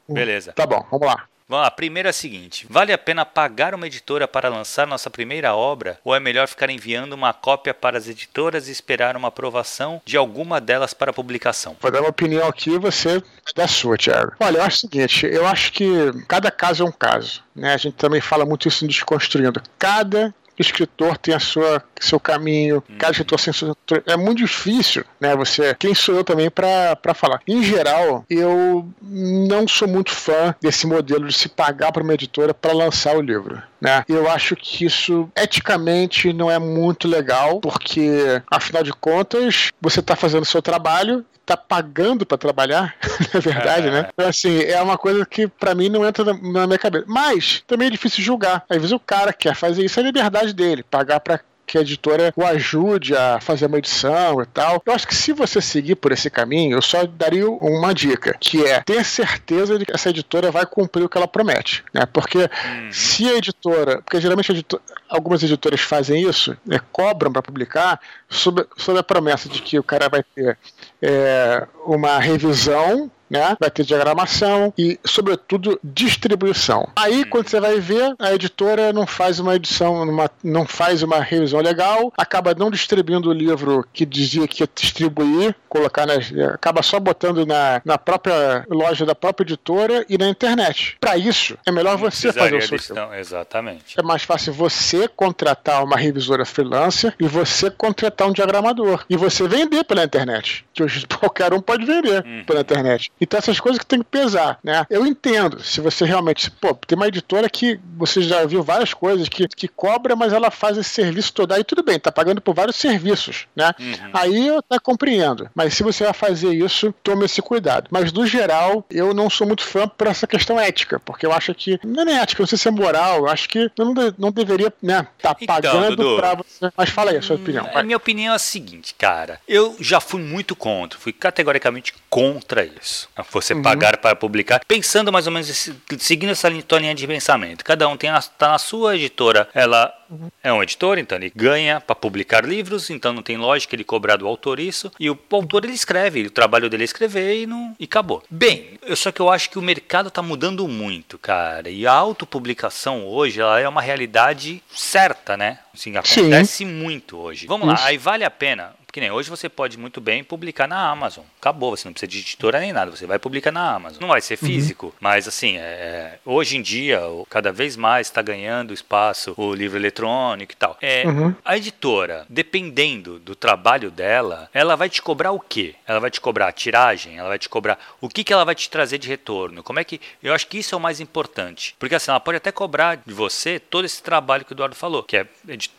Beleza. 0.08 0.52
Tá 0.52 0.66
bom, 0.66 0.84
vamos 0.90 1.06
lá. 1.06 1.26
Vamos 1.50 1.62
lá, 1.62 1.66
a 1.66 1.70
primeira 1.72 2.08
é 2.08 2.10
a 2.10 2.12
seguinte: 2.12 2.64
vale 2.70 2.92
a 2.92 2.98
pena 2.98 3.26
pagar 3.26 3.74
uma 3.74 3.88
editora 3.88 4.28
para 4.28 4.48
lançar 4.48 4.86
nossa 4.86 5.10
primeira 5.10 5.52
obra 5.52 5.98
ou 6.04 6.14
é 6.14 6.20
melhor 6.20 6.46
ficar 6.46 6.70
enviando 6.70 7.12
uma 7.12 7.32
cópia 7.32 7.74
para 7.74 7.98
as 7.98 8.06
editoras 8.06 8.68
e 8.68 8.70
esperar 8.70 9.16
uma 9.16 9.26
aprovação 9.26 10.00
de 10.04 10.16
alguma 10.16 10.60
delas 10.60 10.94
para 10.94 11.12
publicação? 11.12 11.76
Vou 11.80 11.90
dar 11.90 12.02
uma 12.02 12.10
opinião 12.10 12.46
aqui 12.46 12.78
você 12.78 13.20
da 13.56 13.66
sua, 13.66 13.96
Thiago. 13.96 14.34
Olha, 14.38 14.58
eu 14.58 14.62
acho 14.62 14.76
o 14.76 14.80
seguinte: 14.80 15.26
eu 15.26 15.44
acho 15.44 15.72
que 15.72 15.88
cada 16.28 16.52
caso 16.52 16.84
é 16.84 16.86
um 16.86 16.92
caso. 16.92 17.42
Né? 17.52 17.74
A 17.74 17.76
gente 17.76 17.96
também 17.96 18.20
fala 18.20 18.46
muito 18.46 18.68
isso 18.68 18.84
em 18.84 18.88
Desconstruindo. 18.88 19.60
Cada 19.76 20.32
escritor 20.60 21.16
tem 21.16 21.34
a 21.34 21.40
sua 21.40 21.82
seu 21.98 22.20
caminho, 22.20 22.82
hum. 22.88 22.96
cada 22.98 23.12
escritor 23.12 23.40
tem 23.40 23.52
seu, 23.52 23.76
é 24.06 24.16
muito 24.16 24.38
difícil, 24.38 25.04
né? 25.20 25.34
Você, 25.36 25.74
quem 25.78 25.94
sou 25.94 26.16
eu 26.16 26.24
também 26.24 26.50
para 26.50 27.14
falar. 27.14 27.40
Em 27.46 27.62
geral, 27.62 28.24
eu 28.28 28.88
não 29.02 29.66
sou 29.66 29.88
muito 29.88 30.10
fã 30.10 30.54
desse 30.60 30.86
modelo 30.86 31.26
de 31.26 31.34
se 31.34 31.48
pagar 31.48 31.92
para 31.92 32.02
uma 32.02 32.14
editora 32.14 32.54
para 32.54 32.72
lançar 32.72 33.16
o 33.16 33.20
livro. 33.20 33.62
Né? 33.80 34.04
Eu 34.08 34.30
acho 34.30 34.54
que 34.56 34.84
isso 34.84 35.28
eticamente 35.36 36.32
não 36.32 36.50
é 36.50 36.58
muito 36.58 37.08
legal, 37.08 37.60
porque 37.60 38.42
afinal 38.50 38.82
de 38.82 38.92
contas 38.92 39.70
você 39.80 40.00
está 40.00 40.14
fazendo 40.14 40.42
o 40.42 40.46
seu 40.46 40.62
trabalho 40.62 41.24
tá 41.50 41.56
pagando 41.56 42.24
para 42.24 42.38
trabalhar, 42.38 42.94
na 43.34 43.40
verdade, 43.40 43.88
é. 43.88 43.90
né? 43.90 44.08
Então, 44.12 44.28
assim, 44.28 44.60
é 44.60 44.80
uma 44.80 44.96
coisa 44.96 45.26
que 45.26 45.48
para 45.48 45.74
mim 45.74 45.88
não 45.88 46.06
entra 46.06 46.24
na, 46.24 46.32
na, 46.34 46.66
minha 46.66 46.78
cabeça. 46.78 47.04
Mas 47.08 47.64
também 47.66 47.88
é 47.88 47.90
difícil 47.90 48.22
julgar. 48.22 48.64
Às 48.68 48.76
vezes 48.76 48.92
o 48.92 49.00
cara 49.00 49.32
quer 49.32 49.56
fazer 49.56 49.84
isso, 49.84 49.98
é 49.98 50.02
liberdade 50.04 50.52
dele, 50.52 50.84
pagar 50.84 51.18
para 51.18 51.40
que 51.70 51.78
a 51.78 51.82
editora 51.82 52.32
o 52.34 52.44
ajude 52.44 53.14
a 53.14 53.38
fazer 53.40 53.66
uma 53.66 53.78
edição 53.78 54.42
e 54.42 54.46
tal. 54.46 54.82
Eu 54.84 54.92
acho 54.92 55.06
que 55.06 55.14
se 55.14 55.32
você 55.32 55.60
seguir 55.60 55.94
por 55.94 56.10
esse 56.10 56.28
caminho, 56.28 56.76
eu 56.76 56.82
só 56.82 57.06
daria 57.06 57.48
uma 57.48 57.94
dica, 57.94 58.36
que 58.40 58.66
é 58.66 58.80
ter 58.80 59.04
certeza 59.04 59.78
de 59.78 59.86
que 59.86 59.94
essa 59.94 60.10
editora 60.10 60.50
vai 60.50 60.66
cumprir 60.66 61.04
o 61.04 61.08
que 61.08 61.16
ela 61.16 61.28
promete, 61.28 61.84
né? 61.94 62.04
Porque 62.06 62.38
uhum. 62.38 62.90
se 62.90 63.28
a 63.28 63.36
editora, 63.36 64.02
porque 64.02 64.20
geralmente 64.20 64.50
editor, 64.50 64.80
algumas 65.08 65.44
editoras 65.44 65.80
fazem 65.80 66.28
isso, 66.28 66.56
né, 66.66 66.80
cobram 66.90 67.32
para 67.32 67.40
publicar 67.42 68.00
sob, 68.28 68.66
sob 68.76 68.98
a 68.98 69.02
promessa 69.04 69.48
de 69.48 69.62
que 69.62 69.78
o 69.78 69.84
cara 69.84 70.08
vai 70.08 70.24
ter 70.34 70.58
é, 71.00 71.68
uma 71.86 72.18
revisão 72.18 73.08
né? 73.30 73.56
Vai 73.58 73.70
ter 73.70 73.84
diagramação 73.84 74.72
e, 74.76 74.98
sobretudo, 75.04 75.78
distribuição. 75.82 76.88
Aí, 76.96 77.24
quando 77.24 77.48
você 77.48 77.60
vai 77.60 77.78
ver, 77.78 78.14
a 78.18 78.34
editora 78.34 78.92
não 78.92 79.06
faz 79.06 79.38
uma 79.38 79.54
edição, 79.54 80.02
uma, 80.02 80.30
não 80.42 80.66
faz 80.66 81.02
uma 81.02 81.20
revisão 81.20 81.60
legal, 81.60 82.12
acaba 82.16 82.54
não 82.54 82.70
distribuindo 82.70 83.30
o 83.30 83.32
livro 83.32 83.86
que 83.92 84.04
dizia 84.04 84.48
que 84.48 84.62
ia 84.62 84.68
distribuir, 84.74 85.54
colocar 85.68 86.06
nas, 86.06 86.32
acaba 86.52 86.82
só 86.82 86.98
botando 86.98 87.46
na, 87.46 87.80
na 87.84 87.96
própria 87.96 88.64
loja 88.68 89.06
da 89.06 89.14
própria 89.14 89.44
editora 89.44 90.04
e 90.08 90.18
na 90.18 90.28
internet. 90.28 90.96
Para 91.00 91.16
isso, 91.16 91.56
é 91.64 91.70
melhor 91.70 91.96
você 91.96 92.32
fazer 92.32 92.56
o 92.56 92.78
seu. 92.78 92.78
Exatamente. 93.14 93.98
É 93.98 94.02
mais 94.02 94.22
fácil 94.22 94.52
você 94.52 95.06
contratar 95.06 95.84
uma 95.84 95.96
revisora 95.96 96.44
freelancer 96.44 97.14
e 97.20 97.26
você 97.26 97.70
contratar 97.70 98.28
um 98.28 98.32
diagramador 98.32 99.04
e 99.08 99.16
você 99.16 99.46
vender 99.46 99.84
pela 99.84 100.04
internet, 100.04 100.64
que 100.72 100.82
hoje 100.82 101.06
qualquer 101.20 101.52
um 101.52 101.60
pode 101.60 101.84
vender 101.84 102.24
uhum. 102.24 102.44
pela 102.44 102.60
internet. 102.60 103.10
Então 103.20 103.38
essas 103.38 103.60
coisas 103.60 103.78
que 103.78 103.86
tem 103.86 103.98
que 103.98 104.06
pesar, 104.06 104.58
né? 104.64 104.86
Eu 104.88 105.06
entendo, 105.06 105.62
se 105.62 105.80
você 105.80 106.04
realmente, 106.04 106.50
pô, 106.50 106.74
tem 106.74 106.96
uma 106.96 107.08
editora 107.08 107.48
que 107.50 107.78
você 107.96 108.22
já 108.22 108.44
viu 108.46 108.62
várias 108.62 108.94
coisas 108.94 109.28
que, 109.28 109.46
que 109.46 109.68
cobra, 109.68 110.16
mas 110.16 110.32
ela 110.32 110.50
faz 110.50 110.78
esse 110.78 110.90
serviço 110.90 111.32
todo 111.32 111.52
aí, 111.52 111.62
tudo 111.62 111.82
bem, 111.82 111.98
tá 112.00 112.10
pagando 112.10 112.40
por 112.40 112.54
vários 112.54 112.76
serviços, 112.76 113.46
né? 113.54 113.72
Uhum. 113.78 114.10
Aí 114.14 114.46
eu 114.46 114.58
até 114.58 114.78
compreendo. 114.78 115.50
Mas 115.54 115.74
se 115.74 115.82
você 115.82 116.04
vai 116.04 116.14
fazer 116.14 116.52
isso, 116.54 116.94
tome 117.02 117.26
esse 117.26 117.42
cuidado. 117.42 117.88
Mas 117.90 118.12
no 118.12 118.26
geral, 118.26 118.84
eu 118.90 119.12
não 119.12 119.28
sou 119.28 119.46
muito 119.46 119.64
fã 119.64 119.86
por 119.86 120.06
essa 120.06 120.26
questão 120.26 120.58
ética, 120.58 120.98
porque 121.00 121.26
eu 121.26 121.32
acho 121.32 121.54
que 121.54 121.78
não 121.84 122.02
é 122.02 122.04
nem 122.06 122.18
ética, 122.18 122.42
não 122.42 122.46
sei 122.46 122.56
se 122.56 122.68
é 122.68 122.70
moral, 122.70 123.18
eu 123.18 123.28
acho 123.28 123.48
que 123.48 123.70
não, 123.78 123.94
não 124.16 124.32
deveria, 124.32 124.72
né, 124.82 125.06
tá 125.20 125.36
então, 125.38 125.54
pagando 125.54 125.96
Dudu, 125.96 126.16
pra 126.16 126.34
você. 126.34 126.72
Mas 126.76 126.88
fala 126.88 127.10
aí 127.10 127.18
a 127.18 127.22
sua 127.22 127.36
opinião. 127.36 127.68
A 127.74 127.82
minha 127.82 127.96
opinião 127.96 128.32
é 128.32 128.36
a 128.36 128.38
seguinte, 128.38 128.94
cara. 128.96 129.40
Eu 129.46 129.76
já 129.78 130.00
fui 130.00 130.22
muito 130.22 130.56
contra, 130.56 130.98
fui 130.98 131.12
categoricamente 131.12 131.94
contra 132.08 132.64
isso 132.64 133.09
você 133.30 133.54
uhum. 133.54 133.62
pagar 133.62 133.96
para 133.98 134.16
publicar, 134.16 134.60
pensando 134.66 135.12
mais 135.12 135.26
ou 135.26 135.32
menos, 135.32 135.70
seguindo 135.98 136.30
essa 136.30 136.48
linha 136.48 136.94
de 136.94 137.06
pensamento. 137.06 137.64
Cada 137.64 137.88
um 137.88 137.96
tem 137.96 138.10
está 138.10 138.48
na 138.48 138.58
sua 138.58 138.96
editora, 138.96 139.48
ela 139.54 139.92
uhum. 140.10 140.30
é 140.42 140.52
um 140.52 140.62
editor, 140.62 140.98
então 140.98 141.16
ele 141.16 141.32
ganha 141.34 141.80
para 141.80 141.94
publicar 141.94 142.44
livros, 142.44 142.90
então 142.90 143.12
não 143.12 143.22
tem 143.22 143.36
lógica 143.36 143.74
ele 143.74 143.84
cobrar 143.84 144.16
do 144.16 144.26
autor 144.26 144.58
isso, 144.58 144.90
e 144.98 145.10
o 145.10 145.18
autor 145.30 145.64
ele 145.64 145.74
escreve, 145.74 146.26
o 146.26 146.30
trabalho 146.30 146.68
dele 146.68 146.82
é 146.82 146.84
escrever 146.84 147.42
e, 147.42 147.46
não, 147.46 147.74
e 147.78 147.84
acabou. 147.84 148.22
Bem, 148.30 148.78
eu, 148.82 148.96
só 148.96 149.12
que 149.12 149.20
eu 149.20 149.30
acho 149.30 149.50
que 149.50 149.58
o 149.58 149.62
mercado 149.62 150.08
está 150.08 150.22
mudando 150.22 150.66
muito, 150.66 151.18
cara, 151.18 151.70
e 151.70 151.86
a 151.86 151.92
autopublicação 151.92 153.06
hoje 153.06 153.40
ela 153.40 153.60
é 153.60 153.68
uma 153.68 153.82
realidade 153.82 154.62
certa, 154.74 155.36
né? 155.36 155.58
Assim, 155.72 155.96
acontece 155.96 156.58
Sim. 156.58 156.66
muito 156.66 157.16
hoje. 157.16 157.46
Vamos 157.46 157.72
Isso. 157.72 157.82
lá, 157.82 157.88
aí 157.88 157.96
vale 157.96 158.24
a 158.24 158.30
pena 158.30 158.72
porque 158.90 159.00
nem 159.00 159.12
hoje 159.12 159.30
você 159.30 159.48
pode 159.48 159.78
muito 159.78 160.00
bem 160.00 160.24
publicar 160.24 160.66
na 160.66 160.90
Amazon. 160.90 161.24
Acabou, 161.38 161.76
você 161.76 161.86
não 161.86 161.92
precisa 161.92 162.10
de 162.10 162.18
editora 162.18 162.58
nem 162.58 162.72
nada, 162.72 162.90
você 162.90 163.06
vai 163.06 163.20
publicar 163.20 163.52
na 163.52 163.76
Amazon. 163.76 164.00
Não 164.00 164.08
vai 164.08 164.20
ser 164.20 164.36
uhum. 164.42 164.48
físico, 164.48 164.86
uhum. 164.86 164.92
mas 164.98 165.28
assim, 165.28 165.56
é, 165.58 166.18
hoje 166.24 166.56
em 166.56 166.62
dia, 166.62 167.00
cada 167.28 167.52
vez 167.52 167.76
mais 167.76 168.08
está 168.08 168.20
ganhando 168.20 168.74
espaço 168.74 169.32
o 169.36 169.54
livro 169.54 169.78
eletrônico 169.78 170.52
e 170.52 170.56
tal. 170.56 170.76
É, 170.80 171.06
uhum. 171.06 171.32
A 171.44 171.56
editora, 171.56 172.26
dependendo 172.28 173.20
do 173.20 173.36
trabalho 173.36 173.92
dela, 173.92 174.50
ela 174.52 174.74
vai 174.74 174.88
te 174.88 175.00
cobrar 175.00 175.30
o 175.30 175.38
quê? 175.38 175.76
Ela 175.86 176.00
vai 176.00 176.10
te 176.10 176.20
cobrar 176.20 176.48
a 176.48 176.52
tiragem, 176.52 177.16
ela 177.16 177.28
vai 177.28 177.38
te 177.38 177.48
cobrar 177.48 177.78
o 178.00 178.08
que, 178.08 178.24
que 178.24 178.32
ela 178.32 178.44
vai 178.44 178.56
te 178.56 178.68
trazer 178.68 178.98
de 178.98 179.08
retorno. 179.08 179.62
Como 179.62 179.78
é 179.78 179.84
que. 179.84 180.00
Eu 180.20 180.34
acho 180.34 180.48
que 180.48 180.58
isso 180.58 180.74
é 180.74 180.78
o 180.78 180.80
mais 180.80 180.98
importante. 180.98 181.76
Porque 181.78 181.94
assim, 181.94 182.10
ela 182.10 182.18
pode 182.18 182.38
até 182.38 182.50
cobrar 182.50 182.96
de 182.96 183.14
você 183.14 183.60
todo 183.60 183.84
esse 183.84 184.02
trabalho 184.02 184.44
que 184.44 184.52
o 184.52 184.54
Eduardo 184.54 184.74
falou, 184.74 185.04
que 185.04 185.16
é, 185.16 185.26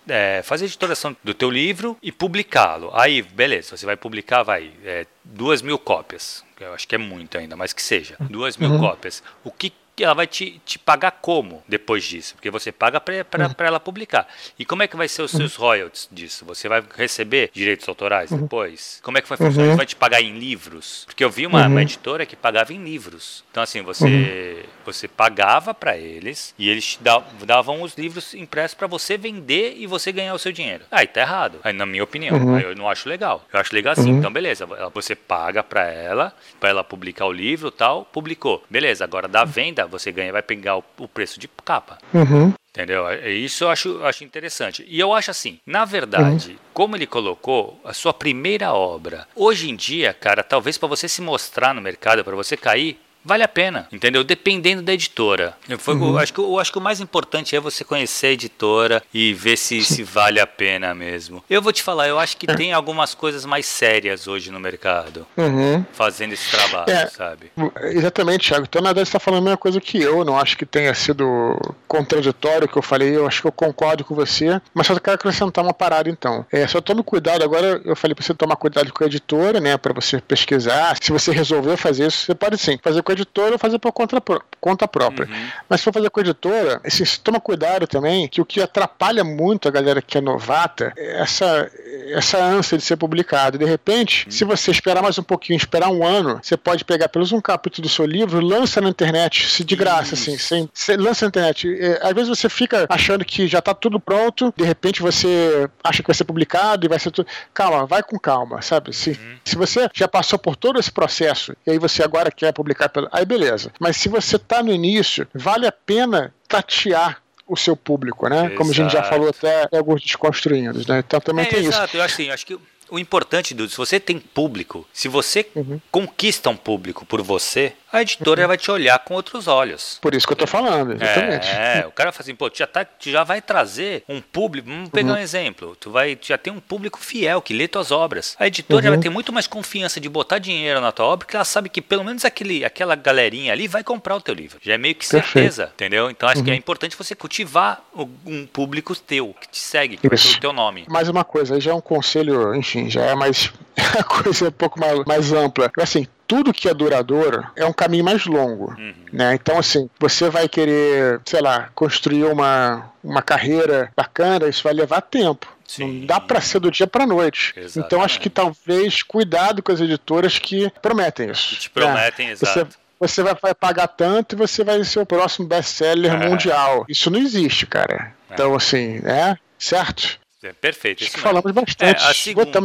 é 0.07 0.41
fazer 0.43 0.63
a 0.63 0.67
editoração 0.67 1.13
do 1.21 1.33
teu 1.33 1.49
livro 1.49 1.97
e 2.01 2.09
publicá-lo. 2.09 2.89
Aí, 3.01 3.23
beleza, 3.23 3.75
você 3.75 3.83
vai 3.83 3.97
publicar, 3.97 4.43
vai, 4.43 4.71
é, 4.85 5.07
duas 5.23 5.63
mil 5.63 5.79
cópias. 5.79 6.45
Eu 6.59 6.71
acho 6.75 6.87
que 6.87 6.93
é 6.93 6.99
muito 6.99 7.35
ainda, 7.35 7.55
mas 7.55 7.73
que 7.73 7.81
seja. 7.81 8.15
Duas 8.29 8.57
mil 8.57 8.69
uhum. 8.69 8.79
cópias. 8.79 9.23
O 9.43 9.51
que 9.51 9.73
que 9.95 10.03
ela 10.03 10.13
vai 10.13 10.27
te, 10.27 10.61
te 10.65 10.79
pagar 10.79 11.11
como 11.11 11.63
depois 11.67 12.03
disso? 12.03 12.35
Porque 12.35 12.49
você 12.49 12.71
paga 12.71 12.99
para 12.99 13.15
uhum. 13.15 13.53
ela 13.59 13.79
publicar. 13.79 14.27
E 14.57 14.65
como 14.65 14.83
é 14.83 14.87
que 14.87 14.95
vai 14.95 15.07
ser 15.07 15.21
os 15.21 15.31
seus 15.31 15.57
uhum. 15.57 15.65
royalties 15.65 16.07
disso? 16.11 16.45
Você 16.45 16.67
vai 16.67 16.83
receber 16.95 17.49
direitos 17.53 17.87
autorais 17.87 18.31
uhum. 18.31 18.41
depois? 18.41 18.99
Como 19.03 19.17
é 19.17 19.21
que 19.21 19.29
vai 19.29 19.37
funcionar? 19.37 19.65
Uhum. 19.65 19.71
Você 19.73 19.77
vai 19.77 19.85
te 19.85 19.95
pagar 19.95 20.21
em 20.21 20.37
livros? 20.37 21.03
Porque 21.05 21.23
eu 21.23 21.29
vi 21.29 21.45
uma, 21.45 21.67
uma, 21.67 21.81
editora 21.81 22.25
que 22.25 22.35
pagava 22.35 22.73
em 22.73 22.83
livros. 22.83 23.43
Então, 23.51 23.61
assim, 23.61 23.81
você, 23.81 24.65
você 24.85 25.07
pagava 25.07 25.73
para 25.73 25.97
eles 25.97 26.55
e 26.57 26.69
eles 26.69 26.95
te 26.95 26.99
davam 27.45 27.81
os 27.81 27.95
livros 27.95 28.33
impressos 28.33 28.75
para 28.75 28.87
você 28.87 29.17
vender 29.17 29.75
e 29.77 29.87
você 29.87 30.11
ganhar 30.11 30.33
o 30.33 30.39
seu 30.39 30.51
dinheiro. 30.51 30.85
Aí 30.91 31.07
tá 31.07 31.21
errado. 31.21 31.59
Aí, 31.63 31.73
na 31.73 31.85
minha 31.85 32.03
opinião, 32.03 32.55
aí 32.55 32.63
eu 32.63 32.75
não 32.75 32.89
acho 32.89 33.07
legal. 33.09 33.45
Eu 33.51 33.59
acho 33.59 33.73
legal 33.73 33.93
assim. 33.93 34.09
Então, 34.09 34.31
beleza. 34.31 34.65
Você 34.93 35.15
paga 35.15 35.63
para 35.63 35.85
ela, 35.85 36.33
para 36.59 36.69
ela 36.69 36.83
publicar 36.83 37.25
o 37.25 37.31
livro 37.31 37.71
tal, 37.71 38.05
publicou. 38.05 38.63
Beleza, 38.69 39.03
agora 39.03 39.27
da 39.27 39.43
venda 39.43 39.87
você 39.91 40.11
ganha, 40.11 40.31
vai 40.31 40.41
pegar 40.41 40.77
o, 40.77 40.83
o 40.97 41.07
preço 41.07 41.39
de 41.39 41.47
capa. 41.47 41.97
Uhum. 42.13 42.53
Entendeu? 42.71 43.07
É, 43.07 43.29
isso 43.29 43.65
eu 43.65 43.69
acho, 43.69 44.03
acho 44.03 44.23
interessante. 44.23 44.85
E 44.87 44.97
eu 44.99 45.13
acho 45.13 45.29
assim, 45.29 45.59
na 45.65 45.83
verdade, 45.83 46.51
uhum. 46.51 46.57
como 46.73 46.95
ele 46.95 47.05
colocou, 47.05 47.79
a 47.83 47.93
sua 47.93 48.13
primeira 48.13 48.73
obra, 48.73 49.27
hoje 49.35 49.69
em 49.69 49.75
dia, 49.75 50.13
cara, 50.13 50.41
talvez 50.41 50.77
para 50.77 50.87
você 50.87 51.07
se 51.07 51.21
mostrar 51.21 51.75
no 51.75 51.81
mercado, 51.81 52.23
para 52.23 52.35
você 52.35 52.55
cair, 52.55 52.97
vale 53.23 53.43
a 53.43 53.47
pena, 53.47 53.87
entendeu? 53.91 54.23
Dependendo 54.23 54.81
da 54.81 54.93
editora. 54.93 55.55
Eu, 55.67 55.77
foi, 55.77 55.95
uhum. 55.95 56.09
eu, 56.09 56.17
acho 56.17 56.33
que, 56.33 56.39
eu 56.39 56.59
acho 56.59 56.71
que 56.71 56.77
o 56.77 56.81
mais 56.81 56.99
importante 56.99 57.55
é 57.55 57.59
você 57.59 57.83
conhecer 57.83 58.27
a 58.27 58.31
editora 58.31 59.03
e 59.13 59.33
ver 59.33 59.57
se, 59.57 59.83
se 59.85 60.03
vale 60.03 60.39
a 60.39 60.47
pena 60.47 60.93
mesmo. 60.93 61.43
Eu 61.49 61.61
vou 61.61 61.71
te 61.71 61.83
falar, 61.83 62.07
eu 62.07 62.19
acho 62.19 62.37
que 62.37 62.49
é. 62.49 62.55
tem 62.55 62.73
algumas 62.73 63.13
coisas 63.13 63.45
mais 63.45 63.65
sérias 63.65 64.27
hoje 64.27 64.51
no 64.51 64.59
mercado 64.59 65.25
uhum. 65.37 65.85
fazendo 65.93 66.33
esse 66.33 66.49
trabalho, 66.49 66.91
é, 66.91 67.07
sabe? 67.07 67.51
Exatamente, 67.83 68.47
Thiago. 68.47 68.65
Então, 68.67 68.81
na 68.81 68.89
verdade, 68.89 69.07
você 69.07 69.09
está 69.09 69.19
falando 69.19 69.41
a 69.41 69.43
mesma 69.43 69.57
coisa 69.57 69.79
que 69.79 70.01
eu. 70.01 70.23
Não 70.25 70.37
acho 70.37 70.57
que 70.57 70.65
tenha 70.65 70.93
sido 70.93 71.57
contraditório 71.87 72.65
o 72.65 72.67
que 72.67 72.77
eu 72.77 72.81
falei. 72.81 73.15
Eu 73.15 73.27
acho 73.27 73.41
que 73.41 73.47
eu 73.47 73.51
concordo 73.51 74.03
com 74.03 74.15
você. 74.15 74.61
Mas 74.73 74.87
só 74.87 74.99
quero 74.99 75.15
acrescentar 75.15 75.63
uma 75.63 75.73
parada, 75.73 76.09
então. 76.09 76.45
É, 76.51 76.65
só 76.67 76.81
tome 76.81 77.03
cuidado. 77.03 77.43
Agora, 77.43 77.81
eu 77.85 77.95
falei 77.95 78.15
para 78.15 78.25
você 78.25 78.33
tomar 78.33 78.55
cuidado 78.55 78.91
com 78.93 79.03
a 79.03 79.07
editora, 79.07 79.59
né? 79.59 79.77
Para 79.77 79.93
você 79.93 80.21
pesquisar. 80.21 80.97
Se 81.01 81.11
você 81.11 81.31
resolver 81.31 81.77
fazer 81.77 82.07
isso, 82.07 82.25
você 82.25 82.35
pode 82.35 82.57
sim 82.57 82.79
fazer 82.81 83.01
com 83.01 83.10
com 83.11 83.19
a 83.19 83.19
editora 83.21 83.51
ou 83.53 83.59
fazer 83.59 83.79
por 83.79 83.91
conta, 83.91 84.21
conta 84.59 84.87
própria. 84.87 85.27
Uhum. 85.27 85.47
Mas 85.69 85.81
se 85.81 85.83
for 85.83 85.93
fazer 85.93 86.09
com 86.09 86.19
a 86.19 86.23
editora, 86.23 86.81
assim, 86.83 87.03
toma 87.23 87.39
cuidado 87.39 87.85
também, 87.87 88.27
que 88.27 88.41
o 88.41 88.45
que 88.45 88.61
atrapalha 88.61 89.23
muito 89.23 89.67
a 89.67 89.71
galera 89.71 90.01
que 90.01 90.17
é 90.17 90.21
novata 90.21 90.93
é 90.97 91.21
essa, 91.21 91.69
essa 92.09 92.37
ânsia 92.37 92.77
de 92.77 92.83
ser 92.83 92.95
publicado. 92.95 93.57
De 93.57 93.65
repente, 93.65 94.25
uhum. 94.25 94.31
se 94.31 94.43
você 94.45 94.71
esperar 94.71 95.01
mais 95.01 95.17
um 95.17 95.23
pouquinho, 95.23 95.57
esperar 95.57 95.89
um 95.89 96.05
ano, 96.05 96.39
você 96.41 96.55
pode 96.55 96.85
pegar 96.85 97.09
pelos 97.09 97.31
um 97.31 97.41
capítulo 97.41 97.87
do 97.87 97.91
seu 97.91 98.05
livro, 98.05 98.39
lança 98.39 98.79
na 98.79 98.89
internet, 98.89 99.47
se 99.47 99.63
de 99.63 99.75
graça, 99.75 100.15
assim, 100.15 100.37
sem, 100.37 100.69
sem, 100.73 100.97
lança 100.97 101.25
na 101.25 101.29
internet. 101.29 101.67
É, 101.79 101.99
às 102.01 102.13
vezes 102.13 102.29
você 102.29 102.49
fica 102.49 102.85
achando 102.89 103.25
que 103.25 103.47
já 103.47 103.59
está 103.59 103.73
tudo 103.73 103.99
pronto, 103.99 104.53
de 104.55 104.63
repente 104.63 105.01
você 105.01 105.69
acha 105.83 106.01
que 106.01 106.07
vai 106.07 106.15
ser 106.15 106.23
publicado 106.23 106.85
e 106.85 106.89
vai 106.89 106.99
ser 106.99 107.11
tudo. 107.11 107.27
Calma, 107.53 107.85
vai 107.85 108.03
com 108.03 108.17
calma, 108.17 108.61
sabe? 108.61 108.93
Se, 108.93 109.11
uhum. 109.11 109.37
se 109.43 109.55
você 109.55 109.89
já 109.93 110.07
passou 110.07 110.37
por 110.37 110.55
todo 110.55 110.79
esse 110.79 110.91
processo 110.91 111.55
e 111.65 111.71
aí 111.71 111.79
você 111.79 112.03
agora 112.03 112.31
quer 112.31 112.53
publicar 112.53 112.89
aí 113.11 113.25
beleza. 113.25 113.71
Mas 113.79 113.97
se 113.97 114.09
você 114.09 114.35
está 114.35 114.61
no 114.61 114.73
início, 114.73 115.27
vale 115.33 115.67
a 115.67 115.71
pena 115.71 116.33
tatear 116.47 117.21
o 117.47 117.57
seu 117.57 117.75
público, 117.75 118.27
né? 118.29 118.39
Exato. 118.45 118.55
Como 118.55 118.71
a 118.71 118.73
gente 118.73 118.93
já 118.93 119.03
falou 119.03 119.29
até 119.29 119.67
alguns 119.77 120.01
desconstruindo, 120.01 120.79
né? 120.87 120.99
Então 120.99 121.19
também 121.19 121.45
é, 121.45 121.49
tem 121.49 121.59
exato. 121.59 121.69
isso. 121.69 121.77
Exato, 121.77 121.97
eu 121.97 122.03
assim, 122.03 122.29
acho 122.29 122.45
que 122.45 122.57
o 122.91 122.99
importante, 122.99 123.53
Dudu, 123.53 123.69
se 123.69 123.77
você 123.77 123.99
tem 123.99 124.19
público, 124.19 124.85
se 124.91 125.07
você 125.07 125.47
uhum. 125.55 125.79
conquista 125.89 126.49
um 126.49 126.57
público 126.57 127.05
por 127.05 127.21
você, 127.21 127.73
a 127.91 128.01
editora 128.01 128.43
uhum. 128.43 128.47
vai 128.47 128.57
te 128.57 128.71
olhar 128.71 128.97
com 128.99 129.13
outros 129.13 129.47
olhos. 129.47 129.99
Por 130.01 130.13
isso 130.13 130.25
que 130.25 130.33
eu 130.33 130.37
tô 130.37 130.47
falando, 130.47 130.93
exatamente. 130.93 131.47
É, 131.49 131.85
o 131.87 131.91
cara 131.91 132.11
fala 132.11 132.23
assim, 132.23 132.35
pô, 132.35 132.49
tu 132.49 132.57
já, 132.57 132.67
tá, 132.67 132.85
tu 132.85 133.09
já 133.09 133.23
vai 133.23 133.41
trazer 133.41 134.03
um 134.07 134.21
público, 134.21 134.69
vamos 134.69 134.89
pegar 134.89 135.13
uhum. 135.13 135.15
um 135.15 135.21
exemplo, 135.21 135.75
tu 135.75 135.91
vai 135.91 136.15
tu 136.15 136.27
já 136.27 136.37
tem 136.37 136.51
um 136.51 136.59
público 136.59 136.99
fiel 136.99 137.41
que 137.41 137.53
lê 137.53 137.67
tuas 137.67 137.91
obras. 137.91 138.35
A 138.39 138.47
editora 138.47 138.85
uhum. 138.85 138.91
vai 138.91 138.99
ter 138.99 139.09
muito 139.09 139.33
mais 139.33 139.47
confiança 139.47 139.99
de 139.99 140.09
botar 140.09 140.39
dinheiro 140.39 140.79
na 140.79 140.91
tua 140.91 141.05
obra, 141.05 141.25
porque 141.25 141.35
ela 141.35 141.45
sabe 141.45 141.69
que 141.69 141.81
pelo 141.81 142.03
menos 142.03 142.25
aquele, 142.25 142.63
aquela 142.63 142.95
galerinha 142.95 143.51
ali 143.51 143.67
vai 143.67 143.83
comprar 143.83 144.15
o 144.15 144.21
teu 144.21 144.33
livro. 144.33 144.59
Já 144.61 144.73
é 144.73 144.77
meio 144.77 144.95
que 144.95 145.05
certeza, 145.05 145.63
Perfeito. 145.63 145.73
entendeu? 145.73 146.09
Então 146.09 146.29
acho 146.29 146.43
que 146.43 146.49
é 146.49 146.53
uhum. 146.53 146.59
importante 146.59 146.95
você 146.95 147.15
cultivar 147.15 147.83
um 148.25 148.45
público 148.45 148.95
teu, 148.95 149.35
que 149.39 149.49
te 149.49 149.59
segue, 149.59 149.97
que 149.97 150.07
o 150.07 150.39
teu 150.39 150.53
nome. 150.53 150.85
Mais 150.87 151.09
uma 151.09 151.23
coisa, 151.23 151.55
aí 151.55 151.61
já 151.61 151.71
é 151.71 151.73
um 151.73 151.81
conselho, 151.81 152.55
enfim, 152.55 152.89
já 152.89 153.05
é 153.05 153.15
mais 153.15 153.51
a 153.97 154.03
coisa 154.03 154.45
é 154.45 154.49
um 154.49 154.51
pouco 154.51 154.79
mais, 154.79 155.05
mais 155.05 155.33
ampla. 155.33 155.71
Assim, 155.77 156.07
tudo 156.31 156.53
que 156.53 156.69
é 156.69 156.73
duradouro 156.73 157.45
é 157.57 157.65
um 157.65 157.73
caminho 157.73 158.05
mais 158.05 158.25
longo, 158.25 158.73
uhum. 158.79 158.93
né? 159.11 159.33
Então, 159.33 159.57
assim, 159.57 159.89
você 159.99 160.29
vai 160.29 160.47
querer, 160.47 161.19
sei 161.25 161.41
lá, 161.41 161.69
construir 161.75 162.23
uma, 162.23 162.89
uma 163.03 163.21
carreira 163.21 163.91
bacana, 163.93 164.47
isso 164.47 164.63
vai 164.63 164.71
levar 164.71 165.01
tempo. 165.01 165.53
Sim. 165.67 165.99
Não 165.99 166.05
dá 166.05 166.21
para 166.21 166.39
ser 166.39 166.61
do 166.61 166.71
dia 166.71 166.87
para 166.87 167.05
noite. 167.05 167.53
Exatamente. 167.57 167.85
Então 167.85 168.01
acho 168.01 168.17
que 168.21 168.29
talvez 168.29 169.03
cuidado 169.03 169.61
com 169.61 169.73
as 169.73 169.81
editoras 169.81 170.39
que 170.39 170.71
prometem 170.81 171.31
isso. 171.31 171.49
Que 171.49 171.55
te 171.63 171.69
prometem, 171.69 172.27
né? 172.27 172.31
exato. 172.31 172.69
Você, 172.69 172.77
você 172.97 173.23
vai, 173.23 173.35
vai, 173.41 173.53
pagar 173.53 173.89
tanto 173.89 174.33
e 174.33 174.37
você 174.37 174.63
vai 174.63 174.81
ser 174.85 174.99
o 174.99 175.05
próximo 175.05 175.49
best-seller 175.49 176.13
é. 176.13 176.29
mundial. 176.29 176.85
Isso 176.87 177.11
não 177.11 177.19
existe, 177.19 177.65
cara. 177.65 178.15
É. 178.29 178.33
Então, 178.33 178.55
assim, 178.55 179.01
é 179.03 179.35
certo? 179.59 180.17
É, 180.41 180.53
perfeito. 180.53 181.03
Acho 181.03 181.13
que 181.13 181.19
falamos 181.19 181.51
bastante. 181.51 182.01
É, 182.01 182.07
a 182.07 182.13
segunda, 182.13 182.59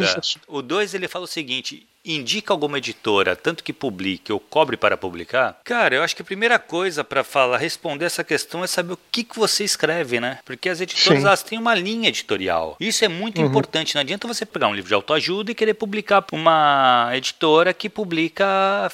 o 0.46 0.62
2 0.62 0.94
ele 0.94 1.08
fala 1.08 1.24
o 1.24 1.28
seguinte: 1.28 1.86
indica 2.06 2.52
alguma 2.52 2.78
editora, 2.78 3.34
tanto 3.34 3.64
que 3.64 3.72
publique 3.72 4.32
ou 4.32 4.38
cobre 4.40 4.76
para 4.76 4.96
publicar? 4.96 5.60
Cara, 5.64 5.96
eu 5.96 6.02
acho 6.02 6.14
que 6.14 6.22
a 6.22 6.24
primeira 6.24 6.58
coisa 6.58 7.02
para 7.02 7.24
falar, 7.24 7.58
responder 7.58 8.04
essa 8.04 8.22
questão 8.22 8.62
é 8.62 8.66
saber 8.66 8.94
o 8.94 8.98
que, 9.10 9.24
que 9.24 9.38
você 9.38 9.64
escreve, 9.64 10.20
né? 10.20 10.38
Porque 10.44 10.68
as 10.68 10.80
editoras 10.80 11.24
elas 11.24 11.42
têm 11.42 11.58
uma 11.58 11.74
linha 11.74 12.08
editorial. 12.08 12.76
Isso 12.78 13.04
é 13.04 13.08
muito 13.08 13.40
uhum. 13.40 13.46
importante. 13.46 13.94
Não 13.94 14.02
adianta 14.02 14.28
você 14.28 14.46
pegar 14.46 14.68
um 14.68 14.74
livro 14.74 14.88
de 14.88 14.94
autoajuda 14.94 15.50
e 15.50 15.54
querer 15.54 15.74
publicar 15.74 16.24
uma 16.32 17.10
editora 17.14 17.72
que 17.72 17.88
publica 17.88 18.46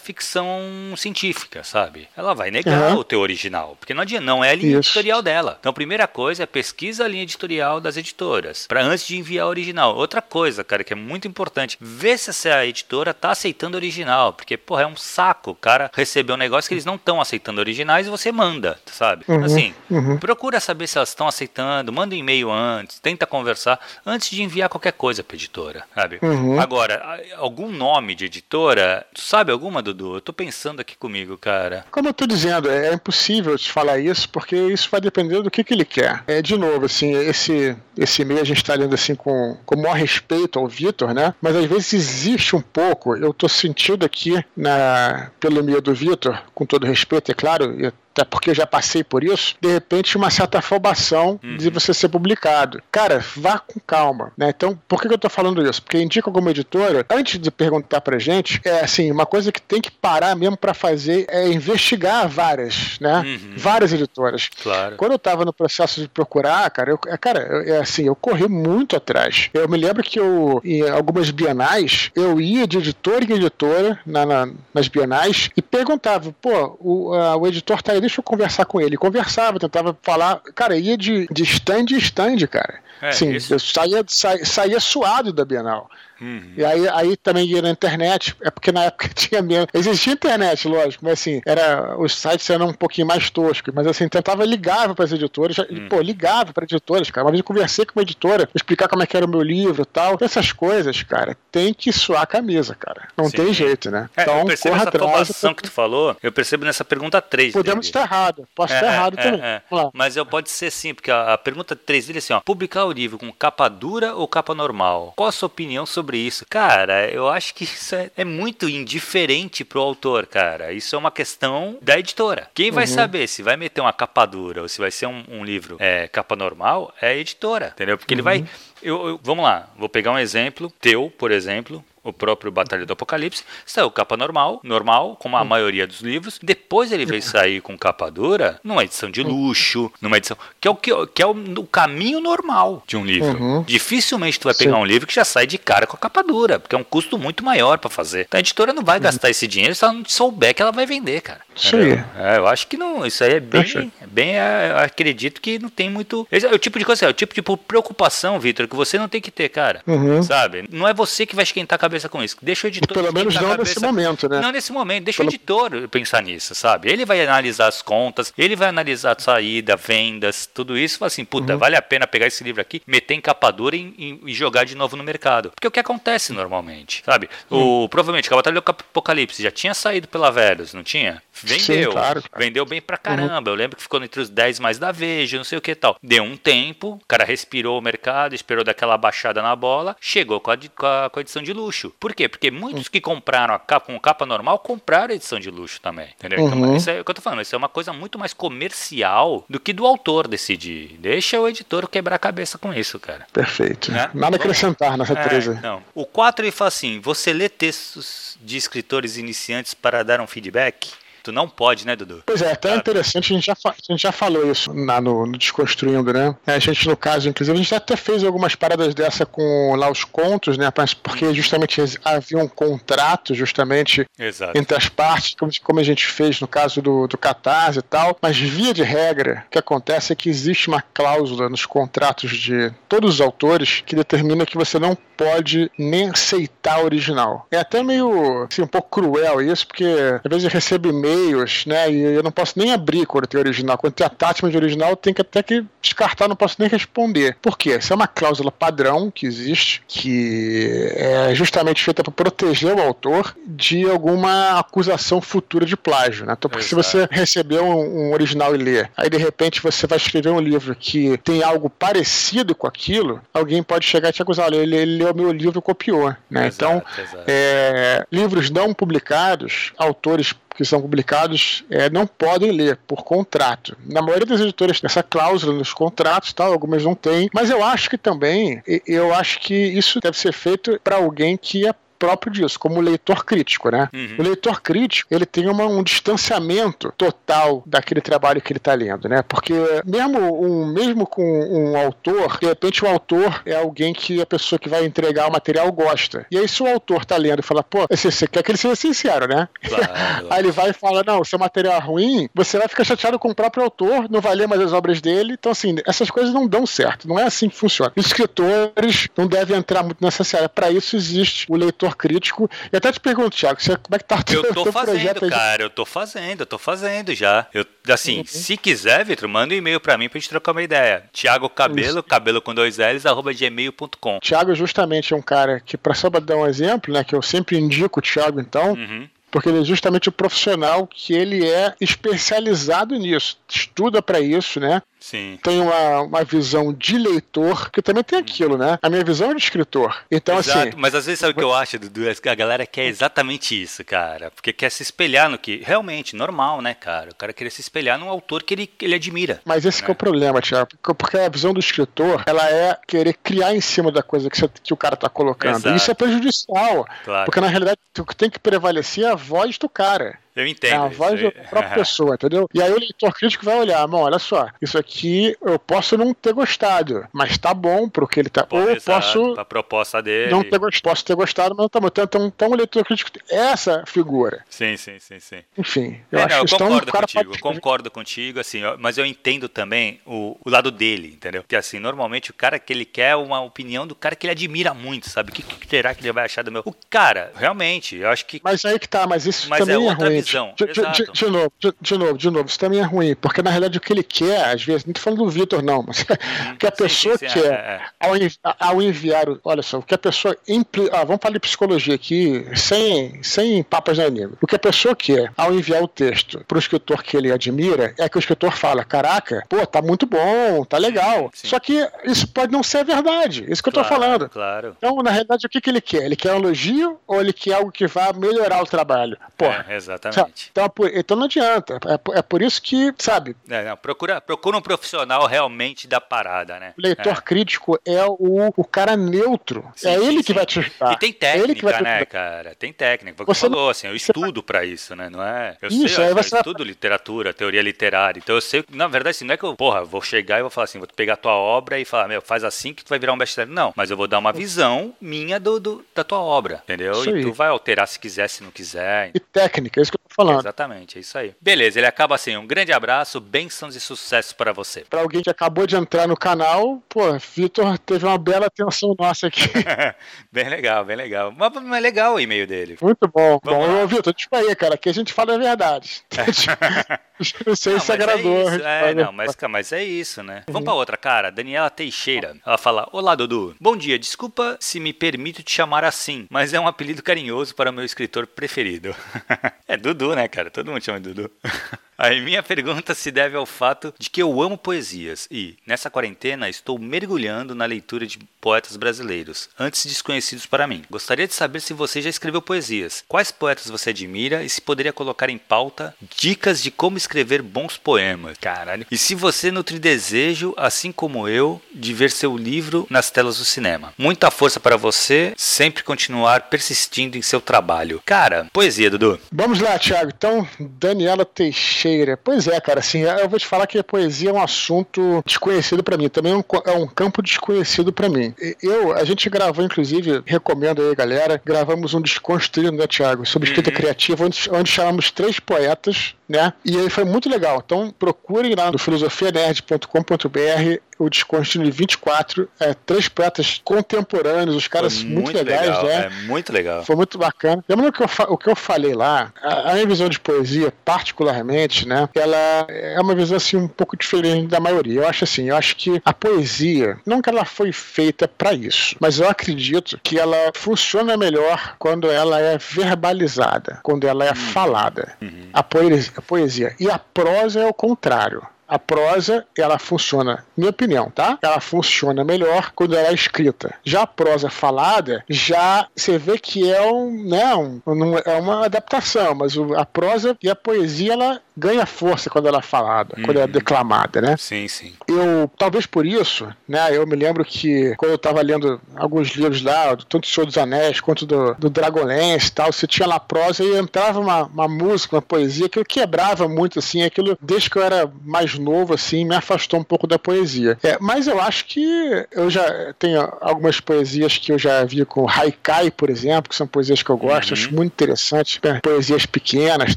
ficção 0.03 0.95
científica, 0.97 1.63
sabe? 1.65 2.09
Ela 2.17 2.35
vai 2.35 2.51
negar 2.51 2.93
uhum. 2.93 2.99
o 2.99 3.05
teu 3.05 3.21
original, 3.21 3.77
porque 3.79 3.95
não 3.95 4.03
adianta, 4.03 4.25
não 4.25 4.45
é 4.45 4.51
a 4.51 4.55
linha 4.55 4.79
Isso. 4.79 4.91
editorial 4.91 5.23
dela. 5.23 5.57
Então, 5.61 5.71
a 5.71 5.75
primeira 5.75 6.07
coisa 6.07 6.43
é 6.43 6.47
pesquisa 6.47 7.05
a 7.05 7.09
linha 7.09 7.23
editorial 7.23 7.81
das 7.81 7.97
editoras, 7.97 8.67
para 8.67 8.83
antes 8.83 9.07
de 9.07 9.17
enviar 9.17 9.47
o 9.47 9.51
original. 9.51 9.97
Outra 9.97 10.23
coisa, 10.23 10.65
cara, 10.65 10.85
que 10.85 10.93
é 10.93 10.97
muito 10.97 11.27
importante, 11.27 11.77
ver 11.81 12.19
se 12.19 12.31
essa 12.31 12.65
editora 12.65 13.02
editora 13.03 13.15
tá 13.15 13.33
aceitando 13.33 13.77
original, 13.77 14.33
porque, 14.33 14.57
porra, 14.57 14.83
é 14.83 14.87
um 14.87 14.97
saco 14.97 15.51
o 15.51 15.55
cara 15.55 15.91
receber 15.95 16.33
um 16.33 16.37
negócio 16.37 16.69
que 16.69 16.75
eles 16.75 16.85
não 16.85 16.95
estão 16.95 17.21
aceitando 17.21 17.61
originais 17.61 18.07
e 18.07 18.11
você 18.11 18.31
manda, 18.31 18.79
sabe? 18.87 19.25
Uhum, 19.29 19.45
assim, 19.45 19.75
uhum. 19.91 20.17
procura 20.19 20.61
saber 20.61 20.87
se 20.87 20.97
elas 20.97 21.11
estão 21.11 21.27
aceitando, 21.27 21.93
manda 21.93 22.15
um 22.15 22.19
e-mail 22.19 22.51
antes, 22.51 22.99
tenta 23.01 23.27
conversar 23.27 23.79
antes 24.07 24.31
de 24.31 24.43
enviar 24.43 24.69
qualquer 24.69 24.93
coisa 24.93 25.23
pra 25.23 25.37
editora, 25.37 25.85
sabe? 25.95 26.19
Uhum. 26.23 26.61
Agora, 26.61 27.21
algum 27.37 27.71
nome 27.71 28.15
de 28.15 28.27
editora, 28.27 29.05
tu 29.13 29.21
sabe 29.21 29.51
alguma, 29.51 29.83
Dudu? 29.83 30.17
Eu 30.17 30.21
tô 30.21 30.33
pensando 30.33 30.81
aqui 30.81 30.97
comigo, 30.97 31.37
cara. 31.37 31.85
Como 31.91 32.09
eu 32.09 32.15
tô 32.15 32.27
dizendo, 32.27 32.71
é 32.71 32.95
impossível 32.95 33.59
te 33.59 33.71
falar 33.71 33.99
isso, 33.99 34.29
porque 34.29 34.57
isso 34.57 34.89
vai 34.91 35.01
depender 35.01 35.43
do 35.43 35.51
que, 35.51 35.65
que 35.65 35.75
ele 35.75 35.85
quer. 35.85 36.23
É, 36.27 36.41
de 36.41 36.57
novo, 36.57 36.87
assim, 36.87 37.13
esse, 37.13 37.77
esse 37.97 38.23
e-mail 38.23 38.41
a 38.41 38.45
gente 38.45 38.65
tá 38.65 38.75
lendo 38.75 38.95
assim 38.95 39.15
com, 39.15 39.57
com 39.65 39.75
o 39.75 39.83
maior 39.83 39.97
respeito 39.97 40.59
ao 40.59 40.69
Vitor, 40.69 41.13
né? 41.13 41.35
Mas 41.41 41.57
às 41.57 41.65
vezes 41.65 41.93
existe 41.93 42.55
um 42.55 42.61
pouco 42.61 42.92
pouco, 42.93 43.17
eu 43.17 43.33
tô 43.33 43.49
sentindo 43.49 44.05
aqui, 44.05 44.45
na, 44.57 45.31
pelo 45.41 45.63
meio 45.63 45.81
do 45.81 45.95
Vitor, 45.95 46.41
com 46.55 46.67
todo 46.67 46.87
respeito, 46.87 47.31
é 47.31 47.35
claro, 47.35 47.65
até 48.13 48.25
porque 48.25 48.51
eu 48.51 48.55
já 48.55 48.67
passei 48.67 49.03
por 49.03 49.25
isso, 49.25 49.57
de 49.61 49.73
repente 49.73 50.17
uma 50.17 50.31
certa 50.31 50.59
afobação 50.59 51.41
uhum. 51.43 51.57
de 51.57 51.71
você 51.71 51.95
ser 51.95 52.09
publicado. 52.09 52.83
Cara, 52.93 53.25
vá 53.37 53.59
com 53.59 53.81
calma, 53.81 54.33
né? 54.37 54.53
Então, 54.55 54.79
por 54.87 55.01
que, 55.01 55.13
eu 55.13 55.19
tô 55.19 55.29
falando 55.29 55.67
isso? 55.67 55.83
Porque 55.83 56.01
indica 56.01 56.29
alguma 56.29 56.51
editora, 56.51 57.05
antes 57.11 57.39
de 57.39 57.51
perguntar 57.51 58.01
pra 58.03 58.19
gente, 58.19 58.61
é 58.65 58.81
assim, 58.81 59.11
uma 59.11 59.25
coisa 59.25 59.51
que 59.51 59.61
tem 59.61 59.81
que 59.81 59.91
parar 59.91 60.37
mesmo 60.37 60.57
para 60.57 60.75
fazer 60.75 61.27
é 61.29 61.49
investigar 61.49 62.29
várias, 62.29 62.99
né? 63.01 63.21
Uhum. 63.21 63.55
Várias 63.57 63.93
editoras. 63.93 64.49
Claro. 64.63 64.97
Quando 64.97 65.13
eu 65.13 65.19
tava 65.19 65.45
no 65.45 65.53
processo 65.53 66.01
de 66.01 66.09
procurar, 66.09 66.71
cara, 66.71 66.91
eu, 66.91 66.99
é, 67.07 67.17
cara, 67.17 67.41
eu, 67.41 67.75
é 67.75 67.79
assim, 67.79 68.05
eu 68.05 68.15
corri 68.15 68.49
muito 68.49 68.95
atrás. 68.95 69.49
Eu 69.55 69.69
me 69.69 69.79
lembro 69.79 70.03
que 70.03 70.21
eu, 70.21 70.61
em 70.65 70.83
algumas 70.89 71.31
bienais, 71.31 72.11
eu 72.15 72.41
ia 72.41 72.67
de 72.67 72.79
editora 72.79 73.25
em 73.25 73.33
editora 73.33 73.99
na, 74.05 74.27
na, 74.27 74.49
nas 74.75 74.89
bienais 74.89 75.51
e 75.57 75.63
perguntava, 75.63 76.35
pô, 76.41 76.77
o, 76.79 77.15
a, 77.15 77.37
o 77.37 77.47
editor 77.47 77.83
tá 77.83 77.93
aí 77.93 78.02
deixa 78.03 78.21
eu 78.21 78.25
conversar 78.25 78.67
com 78.67 78.81
ele. 78.81 78.97
Conversava, 78.97 79.59
tentava 79.59 79.97
falar. 80.03 80.41
Cara, 80.55 80.77
ia 80.77 80.97
de, 80.97 81.27
de 81.29 81.43
stand 81.43 81.87
em 81.91 81.99
stand, 81.99 82.47
cara. 82.49 82.81
É, 83.01 83.11
Sim, 83.11 83.37
eu 83.51 83.59
saía, 83.59 84.05
saía, 84.07 84.45
saía 84.45 84.81
suado 84.81 85.33
da 85.33 85.45
Bienal. 85.45 85.91
Uhum. 86.23 86.53
E 86.57 86.65
aí, 86.65 86.89
aí 86.89 87.17
também 87.17 87.47
ia 87.47 87.61
na 87.61 87.71
internet, 87.71 88.37
é 88.41 88.51
porque 88.51 88.71
na 88.71 88.85
época 88.85 89.09
tinha 89.15 89.43
menos. 89.43 89.67
Existia 89.75 90.13
internet, 90.13 90.69
lógico, 90.69 91.05
mas 91.05 91.15
assim, 91.15 91.41
era, 91.45 91.97
os 91.99 92.15
sites 92.15 92.49
eram 92.49 92.69
um 92.69 92.73
pouquinho 92.73 93.07
mais 93.07 93.29
toscos, 93.29 93.75
mas 93.75 93.87
assim, 93.87 94.09
tentava 94.09 94.45
ligar 94.45 94.95
para 94.95 95.05
as 95.05 95.13
editoras, 95.13 95.59
uhum. 95.59 95.89
pô, 95.89 96.01
ligava 96.01 96.53
para 96.53 96.65
editoras, 96.65 97.11
cara. 97.11 97.25
Uma 97.25 97.33
vez 97.33 97.41
eu 97.41 97.45
conversei 97.45 97.85
com 97.85 97.99
uma 97.99 98.03
editora, 98.03 98.49
explicar 98.55 98.89
como 98.89 99.03
é 99.03 99.07
que 99.07 99.17
era 99.17 99.27
o 99.27 99.29
meu 99.29 99.43
livro 99.43 99.83
e 99.83 99.87
tal. 99.87 100.17
Essas 100.21 100.53
coisas, 100.53 101.03
cara, 101.03 101.37
tem 101.51 101.75
que 101.75 101.93
suar 101.93 102.23
a 102.23 102.27
camisa, 102.27 102.75
cara. 102.75 103.09
Não 103.17 103.27
Sim. 103.27 103.37
tem 103.37 103.53
jeito, 103.53 103.91
né? 103.91 104.09
É, 104.17 104.23
então, 104.23 104.41
eu 104.41 104.47
percebo 104.47 104.75
corra 104.77 105.21
essa 105.21 105.33
atrás. 105.33 105.57
que 105.57 105.63
tu 105.63 105.71
falou, 105.71 106.17
eu 106.23 106.31
percebo 106.31 106.65
nessa 106.65 106.85
pergunta 106.85 107.21
3. 107.21 107.53
Podemos 107.53 107.87
estar 107.87 108.03
errado, 108.03 108.47
posso 108.55 108.73
é, 108.73 108.77
estar 108.77 108.87
é, 108.87 108.95
errado 108.95 109.19
é, 109.19 109.23
também. 109.23 109.41
É. 109.43 109.63
Mas 109.93 110.17
eu 110.17 110.25
pode 110.25 110.51
ser 110.51 110.71
sim, 110.71 110.95
porque 110.95 111.11
a, 111.11 111.35
a 111.35 111.39
pergunta 111.39 111.75
3 111.75 112.07
dele 112.07 112.19
é 112.19 112.21
assim, 112.21 112.33
ó, 112.33 112.41
publicar 112.41 112.85
o 112.85 112.93
livro 112.93 113.19
com 113.19 113.33
capa 113.33 113.69
dura 113.69 114.15
ou 114.15 114.29
capa 114.29 114.55
normal? 114.55 115.13
Qual 115.17 115.29
a 115.29 115.33
sua 115.33 115.47
opinião 115.47 115.87
sobre 115.87 116.12
isso? 116.17 116.47
Cara, 116.49 117.09
eu 117.09 117.29
acho 117.29 117.55
que 117.55 117.65
isso 117.65 117.95
é, 117.95 118.11
é 118.17 118.25
muito 118.25 118.69
indiferente 118.69 119.65
pro 119.65 119.81
autor, 119.81 120.27
cara. 120.27 120.73
Isso 120.73 120.95
é 120.95 120.99
uma 120.99 121.11
questão 121.11 121.79
da 121.81 121.99
editora. 121.99 122.49
Quem 122.55 122.71
vai 122.71 122.85
uhum. 122.85 122.95
saber 122.95 123.27
se 123.27 123.43
vai 123.43 123.57
meter 123.57 123.81
uma 123.81 123.93
capa 123.93 124.27
dura 124.27 124.63
ou 124.63 124.69
se 124.69 124.81
vai 124.81 124.91
ser 124.91 125.07
um, 125.07 125.25
um 125.29 125.45
livro 125.45 125.77
é, 125.79 126.09
capa 126.09 126.37
normal 126.37 126.95
é 127.01 127.09
a 127.09 127.17
editora, 127.17 127.73
entendeu? 127.75 127.99
Porque 127.99 128.15
uhum. 128.15 128.17
ele 128.17 128.23
vai 128.23 128.45
eu, 128.83 129.09
eu, 129.09 129.21
vamos 129.23 129.45
lá, 129.45 129.69
vou 129.77 129.89
pegar 129.89 130.13
um 130.13 130.19
exemplo 130.19 130.73
teu, 130.81 131.13
por 131.17 131.31
exemplo, 131.31 131.85
o 132.05 132.13
próprio 132.13 132.51
Batalha 132.51 132.85
do 132.85 132.93
Apocalipse, 132.93 133.45
saiu 133.65 133.91
capa 133.91 134.17
normal, 134.17 134.61
normal, 134.63 135.17
como 135.21 135.37
a 135.37 135.43
hum. 135.43 135.45
maioria 135.45 135.87
dos 135.87 136.01
livros. 136.01 136.39
Depois 136.43 136.93
ele 136.93 137.07
veio 137.07 137.23
sair 137.23 137.61
com 137.61 137.77
capa 137.79 138.11
dura, 138.11 138.61
numa 138.65 138.85
edição 138.85 139.11
de 139.11 139.23
luxo, 139.23 139.91
numa 140.01 140.17
edição. 140.17 140.37
Que 140.61 140.69
é 140.69 140.71
o, 140.71 140.75
que, 140.75 140.91
que 141.07 141.23
é 141.23 141.27
o, 141.27 141.31
o 141.31 141.67
caminho 141.67 142.21
normal 142.21 142.83
de 142.87 142.97
um 142.97 143.05
livro. 143.05 143.39
Uhum. 143.39 143.63
Dificilmente 143.63 144.39
tu 144.41 144.45
vai 144.45 144.55
pegar 144.55 144.75
Sim. 144.75 144.81
um 144.81 144.85
livro 144.85 145.07
que 145.07 145.15
já 145.15 145.25
sai 145.25 145.47
de 145.47 145.59
cara 145.59 145.87
com 145.87 145.97
a 145.97 145.99
capa 146.01 146.23
dura, 146.23 146.59
porque 146.59 146.75
é 146.75 146.79
um 146.79 146.85
custo 146.85 147.19
muito 147.19 147.45
maior 147.45 147.79
para 147.79 147.91
fazer. 147.91 148.27
Então 148.29 148.39
a 148.39 148.41
editora 148.41 148.73
não 148.73 148.83
vai 148.83 148.99
uhum. 148.99 149.05
gastar 149.05 149.31
esse 149.31 149.47
dinheiro 149.47 149.75
se 149.75 149.85
ela 149.85 149.93
não 149.93 150.05
souber 150.05 150.55
que 150.55 150.63
ela 150.63 150.73
vai 150.73 150.87
vender, 150.87 151.21
cara. 151.21 151.41
Isso 151.55 151.77
aí. 151.77 151.93
É, 152.17 152.39
eu 152.39 152.47
acho 152.47 152.67
que 152.67 152.77
não. 152.77 153.07
Isso 153.07 153.23
aí 153.23 153.35
é 153.35 153.41
bem. 153.41 153.93
bem 154.07 154.37
é, 154.37 154.75
acredito 154.79 155.41
que 155.41 155.59
não 155.59 155.69
tem 155.69 155.91
muito. 155.91 156.27
Esse 156.31 156.47
é 156.47 156.55
o 156.55 156.59
tipo 156.59 156.79
de 156.79 156.85
coisa, 156.85 157.07
é 157.07 157.09
o 157.09 157.13
tipo 157.13 157.35
de 157.35 157.43
preocupação, 157.43 158.41
Vitor, 158.41 158.67
que 158.67 158.77
você 158.77 158.99
não 158.99 159.09
tem 159.09 159.21
que 159.21 159.31
ter, 159.31 159.49
cara. 159.49 159.83
Uhum. 159.87 160.23
Sabe? 160.23 160.65
Não 160.71 160.89
é 160.89 160.95
você 160.95 161.27
que 161.27 161.37
vai 161.37 161.45
esquentar 161.45 161.77
a 161.77 161.79
cabeça 161.79 161.92
com 162.09 162.23
isso. 162.23 162.37
Deixa 162.43 162.67
o 162.67 162.69
editor. 162.69 162.95
Pelo 162.95 163.13
menos 163.13 163.35
não 163.35 163.57
nesse 163.57 163.81
momento, 163.81 164.29
né? 164.29 164.41
Não 164.41 164.53
nesse 164.53 164.73
momento. 164.73 165.05
Deixa 165.05 165.19
Pelo... 165.19 165.31
o 165.31 165.35
editor 165.35 165.89
pensar 165.89 166.23
nisso, 166.23 166.55
sabe? 166.55 166.91
Ele 166.91 167.05
vai 167.05 167.25
analisar 167.25 167.69
as 167.69 167.83
contas, 167.83 168.33
ele 168.37 168.57
vai 168.57 168.69
analisar 168.69 169.17
a 169.17 169.21
saída, 169.21 169.77
vendas, 169.77 170.47
tudo 170.47 170.77
isso. 170.77 170.99
Fala 170.99 171.09
assim, 171.09 171.25
puta, 171.25 171.55
uhum. 171.55 171.59
vale 171.59 171.77
a 171.77 171.83
pena 171.83 172.07
pegar 172.07 172.27
esse 172.27 172.43
livro 172.45 172.61
aqui, 172.61 172.83
meter 172.87 173.15
em 173.15 173.21
capa 173.21 173.51
dura 173.51 173.77
e, 173.77 174.21
e, 174.25 174.33
jogar 174.33 174.65
de 174.65 174.75
novo 174.75 174.97
no 174.97 175.05
mercado. 175.05 175.51
Porque 175.51 175.67
o 175.67 175.71
que 175.71 175.81
acontece 175.81 176.33
normalmente, 176.33 177.03
sabe? 177.05 177.29
Uhum. 177.51 177.85
O, 177.85 177.89
provavelmente, 177.89 178.33
a 178.33 178.37
Batalha 178.37 178.61
do 178.61 178.65
Apocalipse 178.71 179.43
já 179.43 179.51
tinha 179.51 179.75
saído 179.75 180.09
pela 180.09 180.31
Velos, 180.31 180.75
não 180.75 180.83
tinha? 180.83 181.23
Vendeu. 181.33 181.91
Sim, 181.91 181.91
claro, 181.91 182.23
Vendeu 182.37 182.65
bem 182.65 182.81
pra 182.81 182.97
caramba. 182.97 183.51
Uhum. 183.51 183.57
Eu 183.57 183.59
lembro 183.59 183.77
que 183.77 183.83
ficou 183.83 184.03
entre 184.03 184.21
os 184.21 184.29
10 184.29 184.61
mais 184.61 184.79
da 184.79 184.93
Veja, 184.93 185.37
não 185.37 185.45
sei 185.45 185.59
o 185.59 185.61
que 185.61 185.75
tal. 185.75 185.97
Deu 186.03 186.23
um 186.23 186.37
tempo, 186.37 187.01
o 187.03 187.07
cara 187.07 187.25
respirou 187.25 187.79
o 187.79 187.83
mercado, 187.83 188.35
esperou 188.35 188.65
daquela 188.65 188.97
baixada 188.97 189.43
na 189.43 189.57
bola, 189.57 189.97
chegou 190.01 190.41
com 190.41 190.51
a, 190.51 190.57
com 190.57 190.87
a, 190.87 191.11
com 191.11 191.19
a 191.19 191.23
edição 191.23 191.43
de 191.43 191.53
luxo. 191.53 191.82
Por 191.91 192.15
quê? 192.15 192.29
Porque 192.29 192.51
muitos 192.51 192.89
que 192.89 193.01
compraram 193.01 193.55
a 193.55 193.59
capa 193.59 193.87
com 193.87 193.99
capa 193.99 194.27
normal 194.27 194.59
compraram 194.59 195.13
a 195.13 195.17
edição 195.17 195.39
de 195.39 195.51
luxo 195.51 195.81
também. 195.81 196.09
Entendeu? 196.19 196.41
Então, 196.41 196.59
uhum. 196.59 196.65
Então, 196.65 196.77
isso 196.77 196.91
é 196.91 197.01
o 197.01 197.05
que 197.05 197.11
eu 197.11 197.15
tô 197.15 197.23
falando. 197.23 197.43
Isso 197.43 197.55
é 197.55 197.59
uma 197.59 197.69
coisa 197.69 197.93
muito 197.93 198.19
mais 198.19 198.33
comercial 198.33 199.45
do 199.49 199.61
que 199.61 199.73
do 199.73 199.87
autor 199.87 200.29
decidir. 200.29 200.97
Deixa 200.99 201.41
o 201.41 201.49
editor 201.49 201.89
quebrar 201.89 202.17
a 202.17 202.19
cabeça 202.19 202.59
com 202.59 202.73
isso, 202.73 202.99
cara. 202.99 203.27
Defeito. 203.33 203.91
Né? 203.91 204.11
Nada 204.15 204.37
a 204.37 204.39
acrescentar 204.39 204.97
nessa 204.97 205.13
é, 205.13 205.61
Não. 205.63 205.83
O 205.95 206.05
4 206.05 206.45
ele 206.45 206.53
fala 206.53 206.69
assim: 206.69 207.01
você 207.01 207.33
lê 207.33 207.49
textos 207.49 208.37
de 208.41 208.57
escritores 208.57 209.17
iniciantes 209.17 209.75
para 209.75 210.03
dar 210.03 210.21
um 210.21 210.27
feedback? 210.27 210.91
Tu 211.23 211.31
não 211.31 211.49
pode, 211.49 211.87
né, 211.87 211.95
Dudu? 211.95 212.23
Pois 212.27 212.43
é, 212.43 212.53
até 212.53 212.75
interessante, 212.75 213.33
a 213.33 213.37
gente, 213.37 213.47
já, 213.47 213.53
a 213.65 213.93
gente 213.93 214.03
já 214.03 214.13
falou 214.13 214.51
isso 214.51 214.73
lá 214.73 215.01
no, 215.01 215.27
no 215.27 215.39
Desconstruindo, 215.39 216.13
né? 216.13 216.35
A 216.47 216.59
gente, 216.59 216.89
no 216.89 216.97
caso, 216.97 217.29
inclusive, 217.29 217.57
a 217.57 217.63
gente 217.63 217.75
até 217.75 217.97
fez 217.97 218.25
algumas 218.25 218.55
paradas 218.55 218.95
dessa 218.95 219.25
com 219.25 219.75
lá 219.77 219.91
os 219.91 220.05
contos, 220.05 220.59
né? 220.59 220.71
Porque 221.03 221.33
justamente 221.33 221.81
havia 222.05 222.39
um 222.39 222.49
contrato, 222.49 223.35
justamente, 223.35 224.07
Exato. 224.19 224.59
entre 224.59 224.77
as 224.77 224.89
partes, 224.89 225.37
como, 225.39 225.53
como 225.63 225.81
a 225.81 225.85
gente 225.85 226.07
fez 226.07 226.41
no 226.41 226.49
caso 226.49 226.83
do, 226.83 227.07
do 227.07 227.17
Catarse 227.17 227.79
e 227.79 227.83
tal. 227.83 228.17
Mas, 228.21 228.37
via 228.37 228.75
de 228.75 228.83
regra, 228.83 229.45
o 229.47 229.51
que 229.51 229.59
acontece 229.59 230.13
é 230.13 230.17
que 230.17 230.29
existe 230.29 230.69
uma 230.69 230.83
cláusula 230.83 231.49
nos 231.49 231.67
contratos 231.67 232.31
de 232.33 232.73
todos 232.89 233.15
os 233.15 233.21
autores 233.21 233.83
que 233.87 233.95
determina 233.95 234.45
que 234.45 234.57
você 234.57 234.79
não 234.79 234.97
pode 235.17 235.71
nem 235.79 236.11
aceitar 236.11 236.81
o 236.81 236.85
original. 236.85 237.47
É 237.51 237.59
até 237.59 237.83
meio, 237.83 238.45
assim, 238.51 238.63
um 238.63 238.67
pouco 238.67 239.01
cruel 239.01 239.41
isso, 239.41 239.67
porque 239.67 239.85
às 239.85 240.29
vezes 240.29 240.45
eu 240.45 240.51
recebo 240.51 240.93
e-mails, 241.13 241.67
né, 241.67 241.91
e 241.91 242.01
eu 242.01 242.23
não 242.23 242.31
posso 242.31 242.59
nem 242.59 242.73
abrir 242.73 243.07
quando 243.07 243.27
tem 243.27 243.41
original. 243.41 243.79
Quando 243.79 243.93
tem 243.93 244.07
attachment 244.07 244.51
de 244.51 244.57
original, 244.57 244.91
eu 244.91 244.97
tenho 244.97 245.15
que 245.15 245.23
até 245.23 245.43
que 245.43 245.65
descartar, 245.81 246.29
não 246.29 246.37
posso 246.37 246.57
nem 246.59 246.69
responder. 246.69 247.37
Por 247.41 247.59
quê? 247.59 247.77
Isso 247.77 247.93
é 247.93 247.97
uma 247.97 248.07
cláusula 248.07 248.51
padrão 248.51 249.11
que 249.11 249.27
existe, 249.27 249.83
que 249.87 250.93
é 250.95 251.35
justamente 251.35 251.83
feita 251.83 252.03
para 252.03 252.13
proteger 252.13 252.75
o 252.75 252.81
autor 252.81 253.35
de 253.47 253.89
alguma 253.89 254.59
acusação 254.59 255.21
futura 255.21 255.67
de 255.67 255.77
plágio, 255.77 256.27
né? 256.27 256.35
Então, 256.37 256.51
porque 256.51 256.65
se 256.65 256.75
você 256.75 257.09
recebeu 257.11 257.65
um, 257.65 258.09
um 258.09 258.13
original 258.13 258.55
e 258.55 258.59
lê, 258.59 258.89
aí 258.97 259.11
de 259.11 259.17
repente 259.17 259.63
você 259.63 259.87
vai 259.87 259.99
escrever 259.99 260.31
um 260.31 260.41
livro 260.41 260.75
que 260.75 261.17
tem 261.19 261.43
algo 261.43 261.69
parecido 261.69 262.55
com 262.55 262.67
aquilo, 262.67 263.21
alguém 263.33 263.63
pode 263.63 263.87
chegar 263.87 264.11
e 264.11 264.13
te 264.13 264.23
acusar, 264.23 264.47
olha, 264.47 264.57
ele, 264.57 264.77
ele 264.77 264.97
leu 264.99 265.13
o 265.13 265.17
meu 265.17 265.33
livro 265.33 265.59
e 265.59 265.63
copiou, 265.63 266.15
né? 266.31 266.47
Exato, 266.47 266.55
então, 266.55 266.83
exato. 266.99 267.25
É, 267.27 268.07
livros 268.11 268.51
não 268.51 268.73
publicados, 268.73 269.73
autores 269.77 270.35
que 270.55 270.65
são 270.65 270.81
publicados 270.81 271.65
é, 271.71 271.89
não 271.91 272.07
podem 272.07 272.51
ler 272.53 272.79
por 272.87 273.05
contrato. 273.05 273.77
Na 273.85 274.03
maioria 274.03 274.27
das 274.27 274.41
editoras 274.41 274.81
tem 274.81 274.89
essa 274.89 275.03
cláusula 275.03 275.53
nos 275.53 275.73
contratos, 275.73 276.33
tal, 276.33 276.53
algumas 276.53 276.85
não 276.85 276.95
têm, 276.95 277.29
mas 277.33 277.51
eu 277.51 277.65
acho 277.65 277.91
que 277.91 277.99
também, 277.99 278.63
eu 278.87 279.15
acho 279.15 279.41
que 279.41 279.55
isso 279.55 280.01
deve 280.01 280.19
ser 280.19 280.33
feito 280.33 280.81
para 280.83 280.97
alguém 280.97 281.37
que 281.37 281.67
é 281.67 281.75
próprio 282.03 282.33
disso, 282.33 282.59
como 282.59 282.81
leitor 282.81 283.25
crítico, 283.25 283.71
né? 283.71 283.89
Uhum. 283.95 284.17
O 284.19 284.23
leitor 284.23 284.61
crítico, 284.61 285.15
ele 285.15 285.25
tem 285.25 285.49
uma, 285.49 285.67
um 285.67 285.85
distanciamento 285.85 286.93
total 286.99 287.63
daquele 287.65 288.01
trabalho 288.01 288.43
que 288.43 288.53
ele 288.53 288.59
está 288.59 288.75
lendo, 288.75 289.09
né? 289.09 289.23
Porque 289.23 289.55
mesmo, 289.87 290.19
um, 290.45 290.67
mesmo 290.67 291.07
com 291.07 291.23
um 291.23 291.77
autor, 291.77 292.39
de 292.41 292.47
repente 292.47 292.85
o 292.85 292.89
autor 292.89 293.41
é 293.47 293.55
alguém 293.55 293.95
que 293.95 294.21
a 294.21 294.27
pessoa 294.27 294.59
que 294.59 294.69
vai 294.69 294.85
entregar 294.85 295.29
o 295.29 295.33
material 295.33 295.71
gosta. 295.71 296.27
E 296.29 296.37
aí 296.37 296.49
se 296.49 296.61
o 296.61 296.67
autor 296.67 297.03
está 297.03 297.17
lendo 297.17 297.39
e 297.39 297.45
fala, 297.45 297.63
pô, 297.63 297.87
você, 297.89 298.11
você 298.11 298.27
quer 298.27 298.43
que 298.43 298.51
ele 298.51 298.59
seja 298.59 298.75
sincero, 298.75 299.29
né? 299.29 299.49
Claro. 299.73 300.27
aí 300.29 300.41
ele 300.41 300.51
vai 300.51 300.71
e 300.71 300.73
fala, 300.73 301.03
não, 301.07 301.25
seu 301.25 301.39
material 301.39 301.75
é 301.75 301.79
ruim, 301.79 302.29
você 302.35 302.59
vai 302.59 302.69
ficar 302.69 302.85
chateado 302.85 303.19
com 303.19 303.31
o 303.31 303.35
próprio 303.35 303.63
autor, 303.63 304.11
não 304.11 304.21
vai 304.21 304.35
ler 304.35 304.47
mais 304.47 304.61
as 304.61 304.73
obras 304.73 305.01
dele. 305.01 305.35
Então, 305.39 305.53
assim, 305.53 305.77
essas 305.87 306.11
coisas 306.11 306.35
não 306.35 306.47
dão 306.47 306.67
certo. 306.67 307.09
Não 307.09 307.19
é 307.19 307.25
assim 307.25 307.49
que 307.49 307.57
funciona. 307.57 307.93
Os 307.97 308.07
escritores 308.07 309.09
não 309.17 309.27
devem 309.27 309.57
entrar 309.57 309.83
muito 309.83 310.03
nessa 310.03 310.25
série. 310.25 310.49
Para 310.49 310.71
isso 310.71 310.97
existe 310.97 311.47
o 311.49 311.57
leitor 311.57 311.92
crítico. 311.95 312.51
E 312.73 312.77
até 312.77 312.93
te 312.93 313.01
pergunto, 313.01 313.37
Thiago, 313.37 313.61
você, 313.61 313.77
como 313.77 313.95
é 313.95 313.99
que 313.99 314.05
tá 314.05 314.23
teu, 314.23 314.43
Eu 314.43 314.55
tô 314.55 314.63
teu 314.65 314.73
fazendo, 314.73 315.29
cara, 315.29 315.63
eu 315.63 315.71
tô 315.71 315.85
fazendo, 315.85 316.41
eu 316.41 316.47
tô 316.47 316.59
fazendo 316.59 317.15
já. 317.15 317.47
Eu, 317.53 317.65
assim, 317.89 318.19
uhum. 318.19 318.25
se 318.27 318.57
quiser, 318.57 319.05
Vitor, 319.05 319.29
manda 319.29 319.55
um 319.55 319.57
e-mail 319.57 319.81
pra 319.81 319.99
mim 319.99 320.09
pra 320.09 320.19
gente 320.19 320.29
trocar 320.29 320.53
uma 320.53 320.63
ideia. 320.63 321.05
Thiago 321.13 321.49
Cabelo, 321.49 321.99
Isso. 321.99 322.03
cabelo 322.03 322.41
com 322.41 322.55
dois 322.55 322.79
L's, 322.79 323.07
arroba 323.07 323.33
gmail.com. 323.33 324.19
Thiago 324.21 324.55
justamente 324.55 325.13
é 325.13 325.17
um 325.17 325.23
cara 325.23 325.61
que, 325.61 325.77
pra 325.77 325.95
só 325.95 326.09
dar 326.09 326.37
um 326.37 326.47
exemplo, 326.47 326.93
né, 326.93 327.03
que 327.05 327.15
eu 327.15 327.23
sempre 327.23 327.59
indico 327.59 328.01
o 328.01 328.03
Thiago, 328.03 328.41
então, 328.41 328.73
uhum 328.73 329.09
porque 329.33 329.49
ele 329.49 329.63
é 329.63 329.65
justamente 329.65 330.11
o 330.11 330.13
profissional 330.13 330.87
que 330.87 331.15
ele 331.15 331.49
é 331.49 331.75
especializado 331.81 332.95
nisso, 332.97 333.39
estuda 333.49 334.03
para 334.03 334.21
isso, 334.21 334.61
né? 334.61 334.83
Sim. 335.03 335.39
Tem 335.43 335.61
uma, 335.61 336.03
uma 336.03 336.25
visão 336.25 336.73
de 336.73 336.97
leitor, 336.97 337.71
que 337.71 337.83
também 337.83 338.05
tem 338.05 338.19
aquilo, 338.19 338.57
né? 338.57 338.79
A 338.81 338.89
minha 338.89 339.03
visão 339.03 339.33
é 339.33 339.35
de 339.35 339.43
escritor. 339.43 340.05
Então, 340.09 340.39
Exato, 340.39 340.69
assim. 340.69 340.71
Mas 340.77 340.95
às 340.95 341.07
vezes 341.07 341.19
sabe 341.19 341.33
o 341.33 341.35
que 341.35 341.43
eu 341.43 341.53
acho, 341.53 341.79
Dudu? 341.79 342.09
É 342.09 342.31
a 342.31 342.35
galera 342.35 342.65
quer 342.65 342.87
exatamente 342.87 343.61
isso, 343.61 343.85
cara. 343.85 344.31
Porque 344.31 344.53
quer 344.53 344.71
se 344.71 344.83
espelhar 344.83 345.29
no 345.29 345.37
que. 345.37 345.61
Realmente, 345.65 346.15
normal, 346.15 346.63
né, 346.63 346.73
cara? 346.73 347.11
O 347.11 347.15
cara 347.15 347.33
querer 347.33 347.51
se 347.51 347.61
espelhar 347.61 347.99
num 347.99 348.09
autor 348.09 348.45
que 348.45 348.55
ele, 348.55 348.67
que 348.67 348.85
ele 348.85 348.95
admira. 348.95 349.41
Mas 349.45 349.65
esse 349.65 349.83
né? 349.83 349.89
é 349.89 349.91
o 349.91 349.95
problema, 349.95 350.41
Tiago. 350.41 350.69
Porque 350.97 351.19
a 351.19 351.29
visão 351.29 351.53
do 351.53 351.59
escritor, 351.59 352.23
ela 352.25 352.49
é 352.49 352.79
querer 352.87 353.15
criar 353.15 353.55
em 353.55 353.61
cima 353.61 353.91
da 353.91 354.03
coisa 354.03 354.31
que, 354.31 354.39
você, 354.39 354.49
que 354.63 354.73
o 354.73 354.77
cara 354.77 354.97
tá 354.97 355.09
colocando. 355.09 355.57
Exato. 355.57 355.75
E 355.75 355.77
isso 355.77 355.91
é 355.91 355.95
prejudicial. 355.95 356.87
Claro. 357.05 357.25
Porque 357.25 357.41
na 357.41 357.49
realidade, 357.49 357.79
o 357.99 358.05
que 358.05 358.15
tem 358.15 358.31
que 358.31 358.39
prevalecer 358.39 359.05
é 359.05 359.11
a 359.11 359.17
voz 359.17 359.59
do 359.59 359.69
cara. 359.69 360.17
Eu 360.35 360.47
entendo. 360.47 360.73
É 360.73 360.77
a 360.77 360.89
voz 360.89 361.21
da 361.21 361.31
própria 361.31 361.75
pessoa, 361.75 362.15
entendeu? 362.15 362.49
E 362.53 362.63
aí 362.63 362.71
o 362.71 362.79
leitor 362.79 363.13
crítico 363.13 363.45
vai 363.45 363.59
olhar, 363.59 363.87
mano, 363.87 364.05
olha 364.05 364.19
só, 364.19 364.49
isso 364.61 364.79
aqui 364.79 365.37
eu 365.43 365.59
posso 365.59 365.97
não 365.97 366.15
ter 366.15 366.33
gostado, 366.33 367.07
mas 367.13 367.37
tá 367.37 367.53
bom 367.53 367.89
pro 367.89 368.09
que 368.09 368.21
ele 368.21 368.31
tá. 368.31 368.45
Pô, 368.45 368.57
Ou 368.57 368.71
eu 368.71 368.81
posso. 368.81 369.35
A 369.39 369.45
proposta 369.45 370.03
dele. 370.03 370.31
Não 370.31 370.43
ter, 370.43 370.59
posso 370.83 371.05
ter 371.05 371.15
gostado, 371.15 371.55
mas 371.55 371.65
não 371.65 371.69
tá 371.69 371.81
bom. 371.81 371.89
Então, 371.89 372.05
então, 372.05 372.27
então 372.27 372.51
o 372.51 372.57
leitor 372.57 372.85
crítico 372.85 373.11
essa 373.31 373.85
figura. 373.87 374.45
Sim, 374.49 374.77
sim, 374.77 374.99
sim, 374.99 375.21
sim. 375.21 375.43
Enfim, 375.57 376.01
eu 376.11 376.19
é, 376.19 376.25
acho 376.25 376.35
não, 376.35 376.43
eu 376.43 376.49
concordo 376.49 376.93
contigo, 376.93 377.25
pode... 377.25 377.41
concordo 377.41 377.91
contigo, 377.91 378.41
assim, 378.41 378.61
mas 378.79 378.99
eu 378.99 379.05
entendo 379.05 379.49
também 379.49 380.01
o, 380.07 380.37
o 380.45 380.51
lado 380.51 380.71
dele, 380.71 381.09
entendeu? 381.09 381.45
Que 381.47 381.57
assim, 381.57 381.79
normalmente 381.79 382.31
o 382.31 382.35
cara 382.35 382.59
que 382.59 382.73
ele 382.73 382.85
quer 382.85 383.17
uma 383.17 383.41
opinião 383.41 383.87
do 383.87 383.95
cara 383.95 384.17
que 384.17 384.27
ele 384.27 384.33
admira 384.33 384.73
muito, 384.73 385.11
sabe? 385.11 385.31
O 385.31 385.35
que, 385.35 385.43
que 385.43 385.69
será 385.69 385.95
que 385.95 386.01
ele 386.01 386.13
vai 386.13 386.25
achar 386.25 386.43
do 386.43 386.53
meu? 386.53 386.63
O 386.65 386.75
cara, 386.89 387.33
realmente, 387.35 387.97
eu 387.97 388.09
acho 388.09 388.25
que. 388.27 388.41
Mas 388.43 388.65
aí 388.65 388.79
que 388.79 388.89
tá, 388.89 389.07
mas 389.07 389.27
isso 389.27 389.49
mas 389.49 389.61
também 389.61 389.75
é, 389.75 389.79
outra 389.79 390.07
é 390.07 390.09
ruim. 390.11 390.22
Visão. 390.23 390.55
De, 390.57 390.67
de, 390.67 391.13
de, 391.13 391.27
novo, 391.27 391.53
de, 391.81 391.99
novo, 391.99 392.19
de 392.19 392.31
novo, 392.31 392.47
isso 392.47 392.59
também 392.59 392.81
é 392.81 392.83
ruim, 392.83 393.15
porque 393.15 393.43
na 393.43 393.51
realidade 393.51 393.79
o 393.79 393.81
que 393.81 393.93
ele 393.93 394.03
quer, 394.03 394.45
às 394.45 394.63
vezes, 394.65 394.85
não 394.85 394.93
tô 394.93 395.01
falando 395.01 395.25
do 395.25 395.31
Vitor, 395.31 395.63
não, 395.63 395.83
mas 395.83 396.03
o 396.53 396.57
que 396.57 396.67
a 396.67 396.73
pessoa 396.73 397.17
sim, 397.17 397.29
sim, 397.29 397.41
quer, 397.41 397.53
é, 397.53 397.53
é. 397.53 397.81
Ao, 398.01 398.75
ao, 398.75 398.83
enviar, 398.83 399.27
olha 399.45 399.63
só, 399.63 399.79
o 399.79 399.83
que 399.83 399.95
a 399.95 399.99
pessoa. 399.99 400.37
Impli, 400.49 400.89
ah, 400.93 401.05
vamos 401.05 401.21
falar 401.23 401.35
de 401.35 401.41
psicologia 401.41 401.95
aqui, 401.95 402.45
sem, 402.55 403.23
sem 403.23 403.63
papas 403.63 403.99
na 403.99 404.09
língua. 404.09 404.37
O 404.41 404.47
que 404.47 404.57
a 404.57 404.59
pessoa 404.59 404.95
quer, 404.95 405.33
ao 405.37 405.53
enviar 405.53 405.83
o 405.83 405.89
texto 405.89 406.45
para 406.47 406.57
o 406.57 406.59
escritor 406.59 407.03
que 407.03 407.17
ele 407.17 407.33
admira, 407.33 407.95
é 407.99 408.09
que 408.09 408.17
o 408.17 408.21
escritor 408.21 408.53
fala: 408.53 408.85
caraca, 408.85 409.45
pô, 409.49 409.65
tá 409.67 409.81
muito 409.81 410.07
bom, 410.07 410.65
tá 410.65 410.79
legal. 410.79 411.31
Sim. 411.35 411.49
Só 411.49 411.59
que 411.59 411.87
isso 412.05 412.29
pode 412.29 412.53
não 412.53 412.63
ser 412.63 412.85
verdade, 412.85 413.45
isso 413.49 413.63
que 413.63 413.71
claro, 413.71 413.87
eu 413.87 413.91
tô 413.91 414.01
falando. 414.01 414.29
Claro. 414.29 414.77
Então, 414.77 414.97
na 414.97 415.11
realidade, 415.11 415.47
o 415.47 415.49
que, 415.49 415.61
que 415.61 415.71
ele 415.71 415.81
quer? 415.81 416.05
Ele 416.05 416.17
quer 416.17 416.33
um 416.33 416.37
elogio 416.37 416.99
ou 417.07 417.21
ele 417.21 417.33
quer 417.33 417.55
algo 417.55 417.73
que 417.73 417.87
vá 417.87 418.13
melhorar 418.13 418.63
o 418.63 418.67
trabalho? 418.67 419.17
Pô, 419.37 419.47
é, 419.47 419.77
exatamente. 419.77 420.12
Então, 420.51 420.71
então 420.95 421.17
não 421.17 421.25
adianta. 421.25 421.79
É, 421.87 422.19
é 422.19 422.23
por 422.23 422.43
isso 422.43 422.61
que, 422.63 422.93
sabe. 422.99 423.37
É, 423.49 423.65
não, 423.65 423.77
procura, 423.77 424.21
procura 424.21 424.57
um 424.57 424.63
profissional 424.63 425.27
realmente 425.27 425.87
da 425.87 426.01
parada, 426.01 426.59
né? 426.59 426.75
O 426.79 426.83
leitor 426.83 427.19
é. 427.19 427.21
crítico 427.21 427.79
é 427.85 428.05
o, 428.05 428.53
o 428.57 428.65
cara 428.65 428.97
neutro. 428.97 429.65
Sim, 429.77 429.89
é 429.89 429.95
ele 429.95 430.19
sim, 430.19 430.23
que 430.23 430.35
vai 430.35 430.47
te 430.47 430.59
ajudar. 430.59 430.93
E 430.93 430.97
tem 430.97 431.13
técnica, 431.13 431.71
é 431.71 431.83
né, 431.83 432.05
cara? 432.05 432.55
Tem 432.55 432.73
técnica. 432.73 433.25
Você, 433.25 433.41
você 433.41 433.49
falou, 433.49 433.71
assim, 433.71 433.87
eu 433.87 433.97
estudo 433.97 434.41
vai... 434.41 434.43
para 434.43 434.65
isso, 434.65 434.95
né? 434.95 435.09
Não 435.09 435.23
é? 435.23 435.57
Eu 435.61 435.69
isso, 435.69 435.89
sei, 435.89 436.07
eu, 436.07 436.11
eu 436.11 436.21
estudo 436.21 436.65
literatura, 436.65 437.33
teoria 437.33 437.63
literária. 437.63 438.19
Então 438.19 438.35
eu 438.35 438.41
sei, 438.41 438.65
na 438.71 438.87
verdade, 438.89 439.17
assim, 439.17 439.25
não 439.25 439.35
é 439.35 439.37
que 439.37 439.45
eu, 439.45 439.57
porra, 439.57 439.85
vou 439.85 440.03
chegar 440.03 440.39
e 440.39 440.43
vou 440.43 440.51
falar 440.51 440.65
assim, 440.65 440.79
vou 440.79 440.89
pegar 440.95 441.15
a 441.15 441.17
tua 441.17 441.33
obra 441.33 441.79
e 441.79 441.85
falar, 441.85 442.09
meu, 442.09 442.23
faz 442.23 442.45
assim 442.45 442.75
que 442.75 442.85
tu 442.85 442.89
vai 442.89 442.99
virar 442.99 443.13
um 443.13 443.19
best-seller. 443.19 443.53
Não, 443.53 443.73
mas 443.77 443.91
eu 443.91 443.97
vou 443.97 444.07
dar 444.07 444.19
uma 444.19 444.33
visão 444.33 444.95
minha 445.01 445.39
do, 445.39 445.59
do 445.59 445.85
da 445.95 446.05
tua 446.05 446.21
obra, 446.21 446.63
entendeu? 446.65 447.05
E 447.05 447.23
tu 447.23 447.33
vai 447.33 447.49
alterar 447.49 447.87
se 447.89 447.99
quiser, 447.99 448.29
se 448.29 448.43
não 448.43 448.51
quiser. 448.51 449.11
E 449.15 449.21
técnica, 449.21 449.81
é 449.81 449.83
isso 449.83 449.93
que 449.93 449.99
falando. 450.15 450.41
Exatamente, 450.41 450.99
é 450.99 451.01
isso 451.01 451.17
aí. 451.19 451.35
Beleza, 451.41 451.79
ele 451.79 451.87
acaba 451.87 452.15
assim, 452.15 452.37
um 452.37 452.47
grande 452.47 452.73
abraço, 452.73 453.21
bênçãos 453.21 453.75
e 453.75 453.81
sucesso 453.81 454.35
para 454.37 454.53
você. 454.53 454.85
Para 454.89 455.01
alguém 455.01 455.23
que 455.23 455.31
acabou 455.31 455.67
de 455.67 455.77
entrar 455.77 456.07
no 456.07 456.17
canal, 456.17 456.83
pô, 456.89 457.13
Vitor 457.35 457.79
teve 457.79 458.07
uma 458.07 458.19
bela 458.19 458.47
atenção 458.47 458.95
nossa 458.99 459.27
aqui. 459.27 459.43
bem 460.31 460.49
legal, 460.49 460.85
bem 460.85 460.97
legal. 460.97 461.33
Mas, 461.37 461.53
mas 461.63 461.83
legal 461.83 462.15
o 462.15 462.21
e-mail 462.21 462.47
dele. 462.47 462.79
Muito 462.81 463.09
bom. 463.09 463.39
Vamos 463.43 463.69
bom, 463.69 463.87
Vitor, 463.87 464.13
tipo 464.15 464.35
aí, 464.37 464.55
cara, 464.55 464.77
que 464.77 464.89
a 464.89 464.95
gente 464.95 465.13
fala 465.13 465.35
a 465.35 465.39
verdade. 465.39 466.05
não 467.47 467.57
sei 467.57 467.75
não, 467.75 467.81
se 467.81 467.93
agradou. 467.93 468.51
É, 468.51 468.91
é 468.91 468.95
não, 468.95 469.13
mas, 469.13 469.37
mas 469.49 469.73
é 469.73 469.83
isso, 469.85 470.23
né? 470.23 470.45
Uhum. 470.47 470.55
Vamos 470.55 470.65
pra 470.65 470.75
outra, 470.75 470.97
cara. 470.97 471.31
Daniela 471.31 471.71
Teixeira. 471.71 472.37
Ela 472.45 472.59
fala: 472.59 472.89
Olá, 472.93 473.15
Dudu. 473.15 473.55
Bom 473.61 473.77
dia, 473.77 473.99
desculpa 473.99 474.57
se 474.61 474.81
me 474.81 474.93
permito 474.93 475.43
te 475.43 475.53
chamar 475.53 475.85
assim, 475.85 476.27
mas 476.31 476.53
é 476.53 476.61
um 476.61 476.67
apelido 476.67 477.03
carinhoso 477.03 477.55
para 477.55 477.71
o 477.71 477.73
meu 477.73 477.85
escritor 477.85 478.27
preferido. 478.27 478.95
é 479.67 479.77
Dudu, 479.77 480.15
né, 480.15 480.29
cara? 480.29 480.51
Todo 480.51 480.71
mundo 480.71 480.85
chama 480.85 481.01
de 481.01 481.13
Dudu. 481.13 481.31
A 481.97 482.11
minha 482.11 482.43
pergunta 482.43 482.95
se 482.95 483.11
deve 483.11 483.37
ao 483.37 483.47
fato 483.47 483.95
de 483.99 484.11
que 484.11 484.23
eu 484.23 484.43
amo 484.43 484.57
poesias 484.57 485.29
e, 485.31 485.57
nessa 485.67 485.91
quarentena, 485.91 486.49
estou 486.49 486.79
mergulhando 486.79 487.55
na 487.55 487.65
leitura 487.65 488.07
de 488.07 488.19
poetas 488.41 488.77
brasileiros, 488.77 489.49
antes 489.59 489.87
desconhecidos 489.87 490.47
para 490.47 490.67
mim. 490.67 490.83
Gostaria 490.91 491.29
de 491.29 491.35
saber 491.35 491.61
se 491.61 491.73
você 491.73 492.03
já 492.03 492.11
escreveu 492.11 492.43
poesias. 492.43 493.05
Quais 493.07 493.31
poetas 493.31 493.71
você 493.71 493.91
admira 493.91 494.43
e 494.43 494.49
se 494.49 494.61
poderia 494.61 494.93
colocar 494.93 495.31
em 495.31 495.39
pauta 495.39 495.95
dicas 496.17 496.63
de 496.63 496.71
como 496.71 496.97
escrever 496.97 497.41
bons 497.41 497.77
poemas. 497.77 498.37
Caralho. 498.41 498.87
E 498.91 498.99
se 498.99 499.15
você 499.15 499.53
nutre 499.53 499.79
desejo, 499.79 500.55
assim 500.57 500.91
como 500.91 501.29
eu, 501.29 501.63
de 501.73 501.95
ver 501.95 502.11
seu 502.11 502.37
livro 502.37 502.87
nas 502.91 503.11
telas 503.11 503.39
do 503.39 503.45
cinema. 503.45 503.95
Muita 503.97 504.31
força 504.31 504.59
para 504.59 504.77
você 504.77 505.35
sempre 505.37 505.85
continuar 505.85 506.49
persistindo 506.49 507.17
em 507.17 507.23
seu 507.23 507.41
trabalho. 507.41 508.03
Cara, 508.05 508.49
poesia, 508.53 508.91
Dudu. 508.91 509.21
Vamos 509.31 509.61
lá, 509.61 509.79
Thiago. 509.79 510.11
Então, 510.17 510.49
Daniela 510.59 511.25
Teixeira. 511.25 511.92
Pois 512.23 512.47
é, 512.47 512.61
cara, 512.61 512.81
assim, 512.81 513.03
eu 513.03 513.29
vou 513.29 513.39
te 513.39 513.47
falar 513.47 513.67
que 513.67 513.79
a 513.79 513.85
poesia 513.85 514.31
é 514.31 514.33
um 514.33 514.43
assunto 514.43 515.23
desconhecido 515.27 515.83
para 515.83 515.97
mim. 515.97 516.09
Também 516.09 516.33
é 516.33 516.37
um, 516.37 516.45
é 516.67 516.73
um 516.73 516.87
campo 516.87 517.23
desconhecido 517.23 517.93
para 517.93 518.09
mim. 518.09 518.35
Eu, 518.63 518.93
a 518.93 519.05
gente 519.05 519.29
gravou, 519.29 519.65
inclusive, 519.65 520.23
recomendo 520.27 520.83
aí, 520.83 520.95
galera, 520.95 521.41
gravamos 521.45 521.95
um 521.95 522.01
Desconstruindo, 522.01 522.73
né, 522.73 522.87
Thiago? 522.87 523.25
Sobre 523.27 523.49
escrita 523.49 523.71
uhum. 523.71 523.77
criativa, 523.77 524.25
onde, 524.25 524.49
onde 524.51 524.71
chamamos 524.71 525.11
três 525.11 525.39
poetas, 525.39 526.15
né? 526.33 526.55
E 526.65 526.79
aí 526.79 526.89
foi 526.89 527.05
muito 527.05 527.29
legal. 527.29 527.63
Então, 527.65 527.95
procurem 527.97 528.55
lá 528.55 528.73
no 528.73 528.79
filosofianerd.com.br 528.79 530.81
o 530.99 531.11
Desconstruindo 531.11 531.71
24, 531.71 532.49
é, 532.61 532.75
três 532.75 533.09
poetas 533.09 533.61
contemporâneos, 533.65 534.57
os 534.57 534.69
caras 534.69 535.03
muito, 535.03 535.25
muito, 535.25 535.37
legais, 535.37 535.67
legal, 535.67 535.85
né? 535.85 536.07
É 536.07 536.27
muito 536.27 536.53
legal. 536.53 536.85
Foi 536.85 536.97
muito 536.97 537.19
bacana. 537.19 537.65
Lembra 537.69 537.89
o 537.89 537.93
que 537.93 538.03
eu, 538.03 538.09
o 538.29 538.39
que 538.39 538.49
eu 538.49 538.57
falei 538.57 538.95
lá? 538.95 539.33
A, 539.43 539.71
a 539.71 539.75
minha 539.75 539.87
visão 539.87 540.09
de 540.09 540.21
poesia, 540.21 540.73
particularmente, 540.85 541.87
né? 541.87 542.09
Ela 542.15 542.67
é 542.69 543.01
uma 543.01 543.15
visão 543.15 543.37
assim 543.37 543.57
um 543.57 543.69
pouco 543.69 543.97
diferente 543.97 544.47
da 544.47 544.61
maioria. 544.61 545.01
Eu 545.01 545.09
acho 545.09 545.25
assim, 545.25 545.49
eu 545.49 545.57
acho 545.57 545.77
que 545.77 546.01
a 546.05 546.13
poesia, 546.13 546.99
não 547.05 547.21
que 547.21 547.29
ela 547.29 547.45
foi 547.45 547.73
feita 547.73 548.29
para 548.29 548.53
isso, 548.53 548.97
mas 549.01 549.19
eu 549.19 549.29
acredito 549.29 549.99
que 550.03 550.19
ela 550.19 550.53
funciona 550.55 551.17
melhor 551.17 551.77
quando 551.79 552.11
ela 552.11 552.41
é 552.41 552.59
verbalizada, 552.59 553.81
quando 553.83 554.07
ela 554.07 554.25
é 554.25 554.31
uhum. 554.31 554.37
falada. 554.37 555.15
Uhum. 555.21 555.49
A, 555.53 555.63
poesia, 555.63 556.13
poesia. 556.23 556.75
E 556.79 556.91
a 556.91 556.99
prosa 556.99 557.61
é 557.61 557.67
o 557.67 557.75
contrário. 557.75 558.47
A 558.73 558.79
prosa, 558.79 559.45
ela 559.55 559.79
funciona, 559.79 560.47
minha 560.57 560.71
opinião, 560.71 561.11
tá? 561.11 561.39
Ela 561.43 561.61
funciona 561.61 562.25
melhor 562.25 562.73
quando 562.75 562.97
ela 562.97 563.09
é 563.09 563.13
escrita. 563.13 563.75
Já 563.85 564.01
a 564.01 564.07
prosa 564.07 564.49
falada, 564.49 565.23
já 565.29 565.87
você 565.95 566.17
vê 566.17 566.39
que 566.39 566.73
é 566.73 566.81
um, 566.81 567.29
né, 567.29 567.55
um, 567.55 567.83
um 567.87 568.17
é 568.17 568.41
uma 568.41 568.65
adaptação, 568.65 569.35
mas 569.35 569.53
a 569.77 569.85
prosa 569.85 570.35
e 570.43 570.49
a 570.49 570.57
poesia, 570.57 571.13
ela 571.13 571.43
ganha 571.55 571.85
força 571.85 572.31
quando 572.31 572.49
ela 572.49 572.61
é 572.61 572.63
falada, 572.63 573.15
uhum. 573.17 573.25
quando 573.25 573.37
ela 573.37 573.45
é 573.45 573.53
declamada, 573.53 574.21
né? 574.23 574.37
Sim, 574.39 574.67
sim. 574.69 574.95
Eu, 575.07 575.51
talvez 575.59 575.85
por 575.85 576.07
isso, 576.07 576.49
né, 576.67 576.97
eu 576.97 577.07
me 577.07 577.15
lembro 577.15 577.45
que 577.45 577.95
quando 577.97 578.13
eu 578.13 578.17
estava 578.17 578.41
lendo 578.41 578.81
alguns 578.97 579.29
livros 579.33 579.63
lá, 579.63 579.91
tanto 579.97 580.21
do 580.21 580.27
Senhor 580.27 580.47
dos 580.47 580.57
Anéis 580.57 581.01
quanto 581.01 581.27
do, 581.27 581.55
do 581.55 581.69
Dragonlance 581.69 582.49
e 582.49 582.53
tal, 582.53 582.73
você 582.73 582.87
tinha 582.87 583.07
lá 583.07 583.21
prosa 583.21 583.63
e 583.63 583.77
entrava 583.77 584.19
uma, 584.19 584.45
uma 584.45 584.69
música, 584.69 585.17
uma 585.17 585.23
poesia, 585.23 585.69
que 585.69 585.79
eu 585.79 585.85
quebrava 585.85 586.49
muito, 586.49 586.79
assim, 586.79 587.03
aquilo, 587.03 587.37
desde 587.41 587.69
que 587.69 587.77
eu 587.77 587.83
era 587.83 588.11
mais 588.25 588.59
novo, 588.63 588.95
assim, 588.95 589.25
me 589.25 589.35
afastou 589.35 589.79
um 589.81 589.85
pouco 589.85 590.07
da 590.07 590.19
poesia. 590.19 590.79
É, 590.83 590.97
mas 591.01 591.27
eu 591.27 591.41
acho 591.41 591.67
que 591.67 592.27
eu 592.33 592.49
já 592.49 592.95
tenho 592.99 593.21
algumas 593.41 593.81
poesias 593.81 594.39
que 594.39 594.53
eu 594.53 594.59
já 594.59 594.85
vi 594.85 595.05
com 595.05 595.29
Haikai, 595.29 595.91
por 595.91 596.09
exemplo, 596.09 596.49
que 596.49 596.57
são 596.57 596.67
poesias 596.67 597.03
que 597.03 597.11
eu 597.11 597.17
gosto, 597.17 597.51
uhum. 597.51 597.55
acho 597.55 597.75
muito 597.75 597.93
interessante, 597.93 598.61
né? 598.65 598.81
poesias 598.83 599.27
pequenas 599.27 599.93
e 599.93 599.97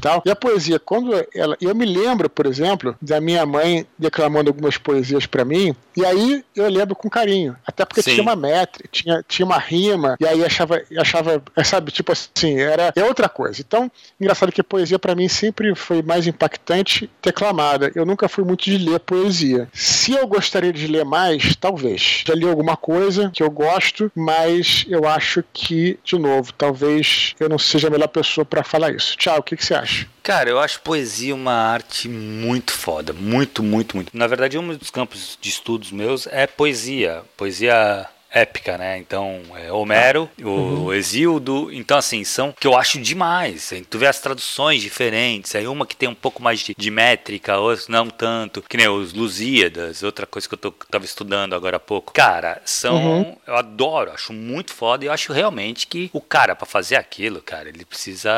tal. 0.00 0.22
E 0.26 0.30
a 0.30 0.36
poesia, 0.36 0.78
quando 0.78 1.14
ela 1.34 1.46
ela. 1.46 1.56
Eu 1.60 1.74
me 1.74 1.86
lembro, 1.86 2.28
por 2.28 2.46
exemplo, 2.46 2.96
da 3.00 3.20
minha 3.20 3.46
mãe 3.46 3.86
declamando 3.98 4.50
algumas 4.50 4.76
poesias 4.76 5.26
para 5.26 5.44
mim, 5.44 5.74
e 5.96 6.04
aí 6.04 6.44
eu 6.54 6.68
lembro 6.68 6.94
com 6.94 7.08
carinho. 7.08 7.56
Até 7.66 7.84
porque 7.84 8.02
Sim. 8.02 8.10
tinha 8.12 8.22
uma 8.22 8.36
métrica, 8.36 8.88
tinha, 8.90 9.24
tinha 9.26 9.46
uma 9.46 9.58
rima, 9.58 10.16
e 10.20 10.26
aí 10.26 10.44
achava, 10.44 10.82
achava, 10.98 11.42
sabe, 11.64 11.90
tipo 11.90 12.12
assim, 12.12 12.58
era 12.58 12.92
é 12.94 13.04
outra 13.04 13.28
coisa. 13.28 13.60
Então, 13.60 13.90
engraçado 14.20 14.52
que 14.52 14.60
a 14.60 14.64
poesia 14.64 14.98
para 14.98 15.14
mim 15.14 15.28
sempre 15.28 15.74
foi 15.74 16.02
mais 16.02 16.26
impactante 16.26 17.08
declamada. 17.22 17.90
Eu 17.94 18.04
nunca 18.04 18.28
fui 18.28 18.44
muito 18.46 18.64
de 18.64 18.78
ler 18.78 19.00
poesia. 19.00 19.68
Se 19.72 20.12
eu 20.12 20.26
gostaria 20.26 20.72
de 20.72 20.86
ler 20.86 21.04
mais, 21.04 21.56
talvez. 21.56 22.22
Já 22.26 22.34
li 22.34 22.48
alguma 22.48 22.76
coisa 22.76 23.30
que 23.32 23.42
eu 23.42 23.50
gosto, 23.50 24.10
mas 24.14 24.84
eu 24.88 25.06
acho 25.06 25.44
que, 25.52 25.98
de 26.04 26.18
novo, 26.18 26.52
talvez 26.52 27.34
eu 27.38 27.48
não 27.48 27.58
seja 27.58 27.88
a 27.88 27.90
melhor 27.90 28.08
pessoa 28.08 28.44
para 28.44 28.62
falar 28.62 28.94
isso. 28.94 29.16
Tchau, 29.16 29.38
o 29.38 29.42
que, 29.42 29.56
que 29.56 29.64
você 29.64 29.74
acha? 29.74 30.06
Cara, 30.22 30.50
eu 30.50 30.58
acho 30.58 30.80
poesia 30.80 31.34
uma 31.34 31.52
arte 31.52 32.08
muito 32.08 32.72
foda. 32.72 33.12
Muito, 33.12 33.62
muito, 33.62 33.96
muito. 33.96 34.16
Na 34.16 34.26
verdade, 34.26 34.58
um 34.58 34.74
dos 34.74 34.90
campos 34.90 35.38
de 35.40 35.48
estudos 35.48 35.92
meus 35.92 36.26
é 36.26 36.46
poesia. 36.46 37.22
Poesia 37.36 38.08
épica, 38.36 38.76
né? 38.76 38.98
Então, 38.98 39.42
é 39.56 39.72
Homero, 39.72 40.28
o, 40.42 40.48
uhum. 40.48 40.92
Exildo. 40.92 41.72
Então, 41.72 41.96
assim, 41.96 42.22
são 42.24 42.52
que 42.52 42.66
eu 42.66 42.76
acho 42.76 43.00
demais. 43.00 43.72
Tu 43.88 43.98
vê 43.98 44.06
as 44.06 44.20
traduções 44.20 44.82
diferentes. 44.82 45.54
Aí 45.54 45.66
uma 45.66 45.86
que 45.86 45.96
tem 45.96 46.08
um 46.08 46.14
pouco 46.14 46.42
mais 46.42 46.60
de, 46.60 46.74
de 46.76 46.90
métrica, 46.90 47.58
outras 47.58 47.88
não 47.88 48.08
tanto. 48.08 48.62
Que 48.62 48.76
nem 48.76 48.88
os 48.88 49.12
Lusíadas, 49.12 50.02
outra 50.02 50.26
coisa 50.26 50.46
que 50.46 50.54
eu 50.54 50.58
tô, 50.58 50.70
tava 50.70 51.04
estudando 51.04 51.54
agora 51.54 51.78
há 51.78 51.80
pouco. 51.80 52.12
Cara, 52.12 52.60
são. 52.64 52.96
Uhum. 52.96 53.36
Eu 53.46 53.56
adoro, 53.56 54.12
acho 54.12 54.32
muito 54.32 54.72
foda. 54.74 55.04
E 55.04 55.08
eu 55.08 55.12
acho 55.12 55.32
realmente 55.32 55.86
que 55.86 56.10
o 56.12 56.20
cara, 56.20 56.54
para 56.54 56.66
fazer 56.66 56.96
aquilo, 56.96 57.40
cara, 57.40 57.68
ele 57.68 57.84
precisa. 57.84 58.30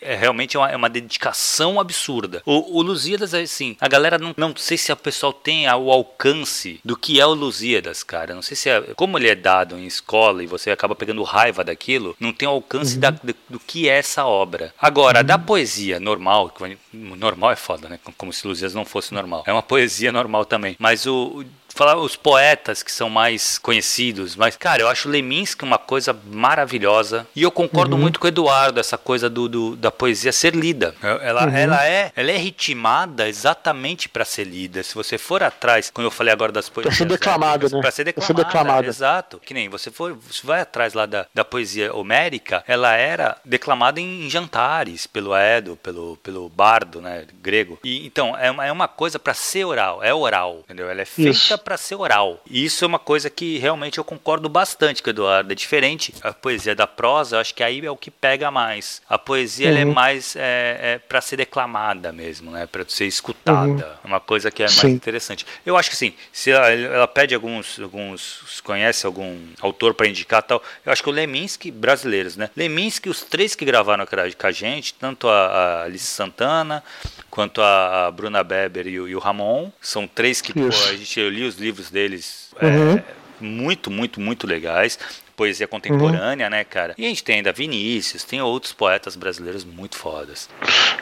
É 0.00 0.16
realmente 0.16 0.56
uma, 0.56 0.70
é 0.70 0.76
uma 0.76 0.88
dedicação 0.88 1.78
absurda. 1.78 2.42
O, 2.44 2.78
o 2.78 2.82
Lusíadas, 2.82 3.32
assim, 3.32 3.76
a 3.80 3.86
galera 3.86 4.18
não, 4.18 4.34
não 4.36 4.54
sei 4.56 4.76
se 4.76 4.90
o 4.90 4.96
pessoal 4.96 5.32
tem 5.32 5.68
o 5.68 5.90
alcance 5.90 6.80
do 6.84 6.96
que 6.96 7.20
é 7.20 7.26
o 7.26 7.34
Lusíadas, 7.34 8.02
cara. 8.02 8.34
Não 8.34 8.42
sei 8.42 8.56
se 8.56 8.68
é. 8.68 8.80
Como 8.96 9.19
ele 9.20 9.28
é 9.28 9.34
dado 9.34 9.78
em 9.78 9.86
escola 9.86 10.42
e 10.42 10.46
você 10.46 10.70
acaba 10.70 10.94
pegando 10.94 11.22
raiva 11.22 11.62
daquilo, 11.62 12.16
não 12.18 12.32
tem 12.32 12.48
alcance 12.48 12.94
uhum. 12.94 13.00
da, 13.00 13.10
do, 13.10 13.34
do, 13.48 13.60
que 13.60 13.88
é 13.88 13.98
essa 13.98 14.24
obra. 14.24 14.74
Agora, 14.80 15.20
uhum. 15.20 15.24
da 15.24 15.38
poesia 15.38 16.00
normal, 16.00 16.52
normal 16.92 17.52
é 17.52 17.56
foda, 17.56 17.88
né? 17.88 17.98
Como 18.16 18.32
se 18.32 18.46
Luzias 18.46 18.74
não 18.74 18.84
fosse 18.84 19.14
normal. 19.14 19.44
É 19.46 19.52
uma 19.52 19.62
poesia 19.62 20.10
normal 20.10 20.44
também. 20.44 20.76
Mas 20.78 21.06
o 21.06 21.44
falar 21.74 21.96
os 21.96 22.16
poetas 22.16 22.82
que 22.82 22.92
são 22.92 23.08
mais 23.08 23.58
conhecidos, 23.58 24.36
mas, 24.36 24.56
cara, 24.56 24.82
eu 24.82 24.88
acho 24.88 25.08
Leminski 25.08 25.64
uma 25.64 25.78
coisa 25.78 26.16
maravilhosa. 26.30 27.26
E 27.34 27.42
eu 27.42 27.50
concordo 27.50 27.96
uhum. 27.96 28.02
muito 28.02 28.20
com 28.20 28.26
o 28.26 28.28
Eduardo, 28.28 28.80
essa 28.80 28.98
coisa 28.98 29.30
do, 29.30 29.48
do 29.48 29.76
da 29.76 29.90
poesia 29.90 30.32
ser 30.32 30.54
lida. 30.54 30.94
Ela, 31.02 31.46
uhum. 31.46 31.56
ela, 31.56 31.86
é, 31.86 32.12
ela 32.14 32.30
é 32.30 32.36
ritmada 32.36 33.28
exatamente 33.28 34.08
para 34.08 34.24
ser 34.24 34.44
lida. 34.44 34.82
Se 34.82 34.94
você 34.94 35.16
for 35.16 35.42
atrás, 35.42 35.90
como 35.90 36.06
eu 36.06 36.10
falei 36.10 36.32
agora 36.32 36.52
das 36.52 36.68
poesias. 36.68 36.96
Para 36.96 37.06
ser 37.06 37.08
declamada, 37.08 37.68
né? 37.68 37.80
Para 37.80 37.90
ser 37.90 38.04
declamada, 38.04 38.44
declamada. 38.44 38.86
Exato. 38.86 39.40
Que 39.44 39.54
nem 39.54 39.68
você 39.68 39.90
for, 39.90 40.14
você 40.14 40.46
vai 40.46 40.60
atrás 40.60 40.94
lá 40.94 41.06
da, 41.06 41.26
da 41.34 41.44
poesia 41.44 41.94
homérica, 41.94 42.64
ela 42.66 42.94
era 42.94 43.36
declamada 43.44 44.00
em, 44.00 44.26
em 44.26 44.30
jantares, 44.30 45.06
pelo 45.06 45.36
Edo, 45.36 45.76
pelo, 45.76 46.16
pelo 46.18 46.48
bardo, 46.48 47.00
né, 47.00 47.26
grego. 47.40 47.78
E, 47.84 48.06
então, 48.06 48.36
é 48.36 48.50
uma, 48.50 48.66
é 48.66 48.72
uma 48.72 48.88
coisa 48.88 49.18
para 49.18 49.34
ser 49.34 49.64
oral, 49.64 50.02
é 50.02 50.12
oral, 50.12 50.60
entendeu? 50.64 50.88
Ela 50.90 51.02
é 51.02 51.04
feita 51.04 51.59
para 51.60 51.76
ser 51.76 51.94
oral. 51.94 52.40
E 52.48 52.64
isso 52.64 52.84
é 52.84 52.86
uma 52.86 52.98
coisa 52.98 53.30
que 53.30 53.58
realmente 53.58 53.98
eu 53.98 54.04
concordo 54.04 54.48
bastante 54.48 55.02
com 55.02 55.08
o 55.08 55.12
Eduardo. 55.12 55.52
É 55.52 55.54
diferente 55.54 56.14
a 56.22 56.32
poesia 56.32 56.74
da 56.74 56.86
prosa, 56.86 57.36
eu 57.36 57.40
acho 57.40 57.54
que 57.54 57.62
aí 57.62 57.84
é 57.84 57.90
o 57.90 57.96
que 57.96 58.10
pega 58.10 58.50
mais. 58.50 59.02
A 59.08 59.18
poesia 59.18 59.70
uhum. 59.70 59.76
é 59.76 59.84
mais 59.84 60.36
é, 60.36 60.78
é 60.82 60.98
para 60.98 61.20
ser 61.20 61.36
declamada 61.36 62.12
mesmo, 62.12 62.50
né? 62.50 62.66
Para 62.66 62.84
ser 62.88 63.06
escutada. 63.06 63.68
Uhum. 63.68 63.80
É 64.04 64.06
uma 64.06 64.20
coisa 64.20 64.50
que 64.50 64.62
é 64.62 64.66
mais 64.66 64.84
interessante. 64.84 65.46
Eu 65.64 65.76
acho 65.76 65.90
que 65.90 65.96
sim. 65.96 66.14
Se 66.32 66.50
ela, 66.50 66.70
ela 66.70 67.08
pede 67.08 67.34
alguns, 67.34 67.78
alguns, 67.78 68.60
conhece 68.62 69.06
algum 69.06 69.38
autor 69.60 69.94
para 69.94 70.08
indicar 70.08 70.42
tal, 70.42 70.62
eu 70.84 70.92
acho 70.92 71.02
que 71.02 71.08
o 71.08 71.12
Leminski 71.12 71.70
brasileiros, 71.70 72.36
né? 72.36 72.50
Leminski, 72.56 73.08
os 73.08 73.22
três 73.22 73.54
que 73.54 73.64
gravaram 73.64 74.06
com 74.06 74.46
a 74.46 74.52
gente, 74.52 74.94
tanto 74.94 75.28
a, 75.28 75.46
a 75.46 75.82
Alice 75.84 76.06
Santana 76.06 76.82
quanto 77.30 77.62
a 77.62 78.10
Bruna 78.10 78.42
Beber 78.42 78.86
e 78.86 79.00
o, 79.00 79.08
e 79.08 79.14
o 79.14 79.18
Ramon, 79.18 79.70
são 79.80 80.06
três 80.06 80.40
que 80.40 80.52
pô, 80.52 80.66
a 80.66 80.96
gente 80.96 81.18
eu 81.20 81.30
li 81.30 81.44
os 81.44 81.56
livros 81.56 81.90
deles 81.90 82.50
uhum. 82.60 82.96
é, 82.96 83.04
muito, 83.40 83.90
muito, 83.90 84.20
muito 84.20 84.46
legais. 84.46 84.98
Poesia 85.36 85.66
contemporânea, 85.66 86.46
uhum. 86.46 86.50
né, 86.50 86.64
cara? 86.64 86.94
E 86.98 87.06
a 87.06 87.08
gente 87.08 87.24
tem 87.24 87.36
ainda 87.36 87.52
Vinícius, 87.52 88.24
tem 88.24 88.42
outros 88.42 88.74
poetas 88.74 89.16
brasileiros 89.16 89.64
muito 89.64 89.96
fodas. 89.96 90.50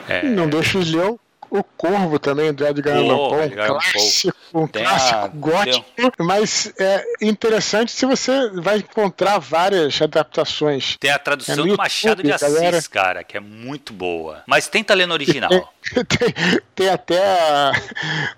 É... 0.07 0.23
Não 0.23 0.47
deixa 0.47 0.79
de 0.79 0.95
ler 0.95 1.15
o 1.49 1.63
Corvo 1.63 2.19
também, 2.19 2.53
do 2.53 2.65
Edgar 2.65 2.97
Allan 2.97 3.29
Poe, 3.29 3.49
clássico 3.49 4.39
um 4.53 4.67
Tem 4.67 4.83
clássico 4.83 5.19
a... 5.19 5.27
gótico, 5.27 5.85
Deu. 5.95 6.11
mas 6.19 6.73
é 6.79 7.03
interessante 7.21 7.91
se 7.91 8.05
você 8.05 8.49
vai 8.49 8.77
encontrar 8.77 9.37
várias 9.39 10.01
adaptações. 10.01 10.97
Tem 10.99 11.11
a 11.11 11.19
tradução 11.19 11.65
é 11.65 11.67
do 11.67 11.77
Machado 11.77 12.23
de 12.23 12.31
Assis, 12.31 12.53
galera. 12.53 12.81
cara, 12.81 13.23
que 13.23 13.37
é 13.37 13.39
muito 13.39 13.93
boa. 13.93 14.43
Mas 14.47 14.67
tenta 14.67 14.93
ler 14.93 15.05
no 15.05 15.13
original. 15.13 15.49
Tem, 15.89 16.03
tem, 16.05 16.59
tem 16.75 16.89
até 16.89 17.71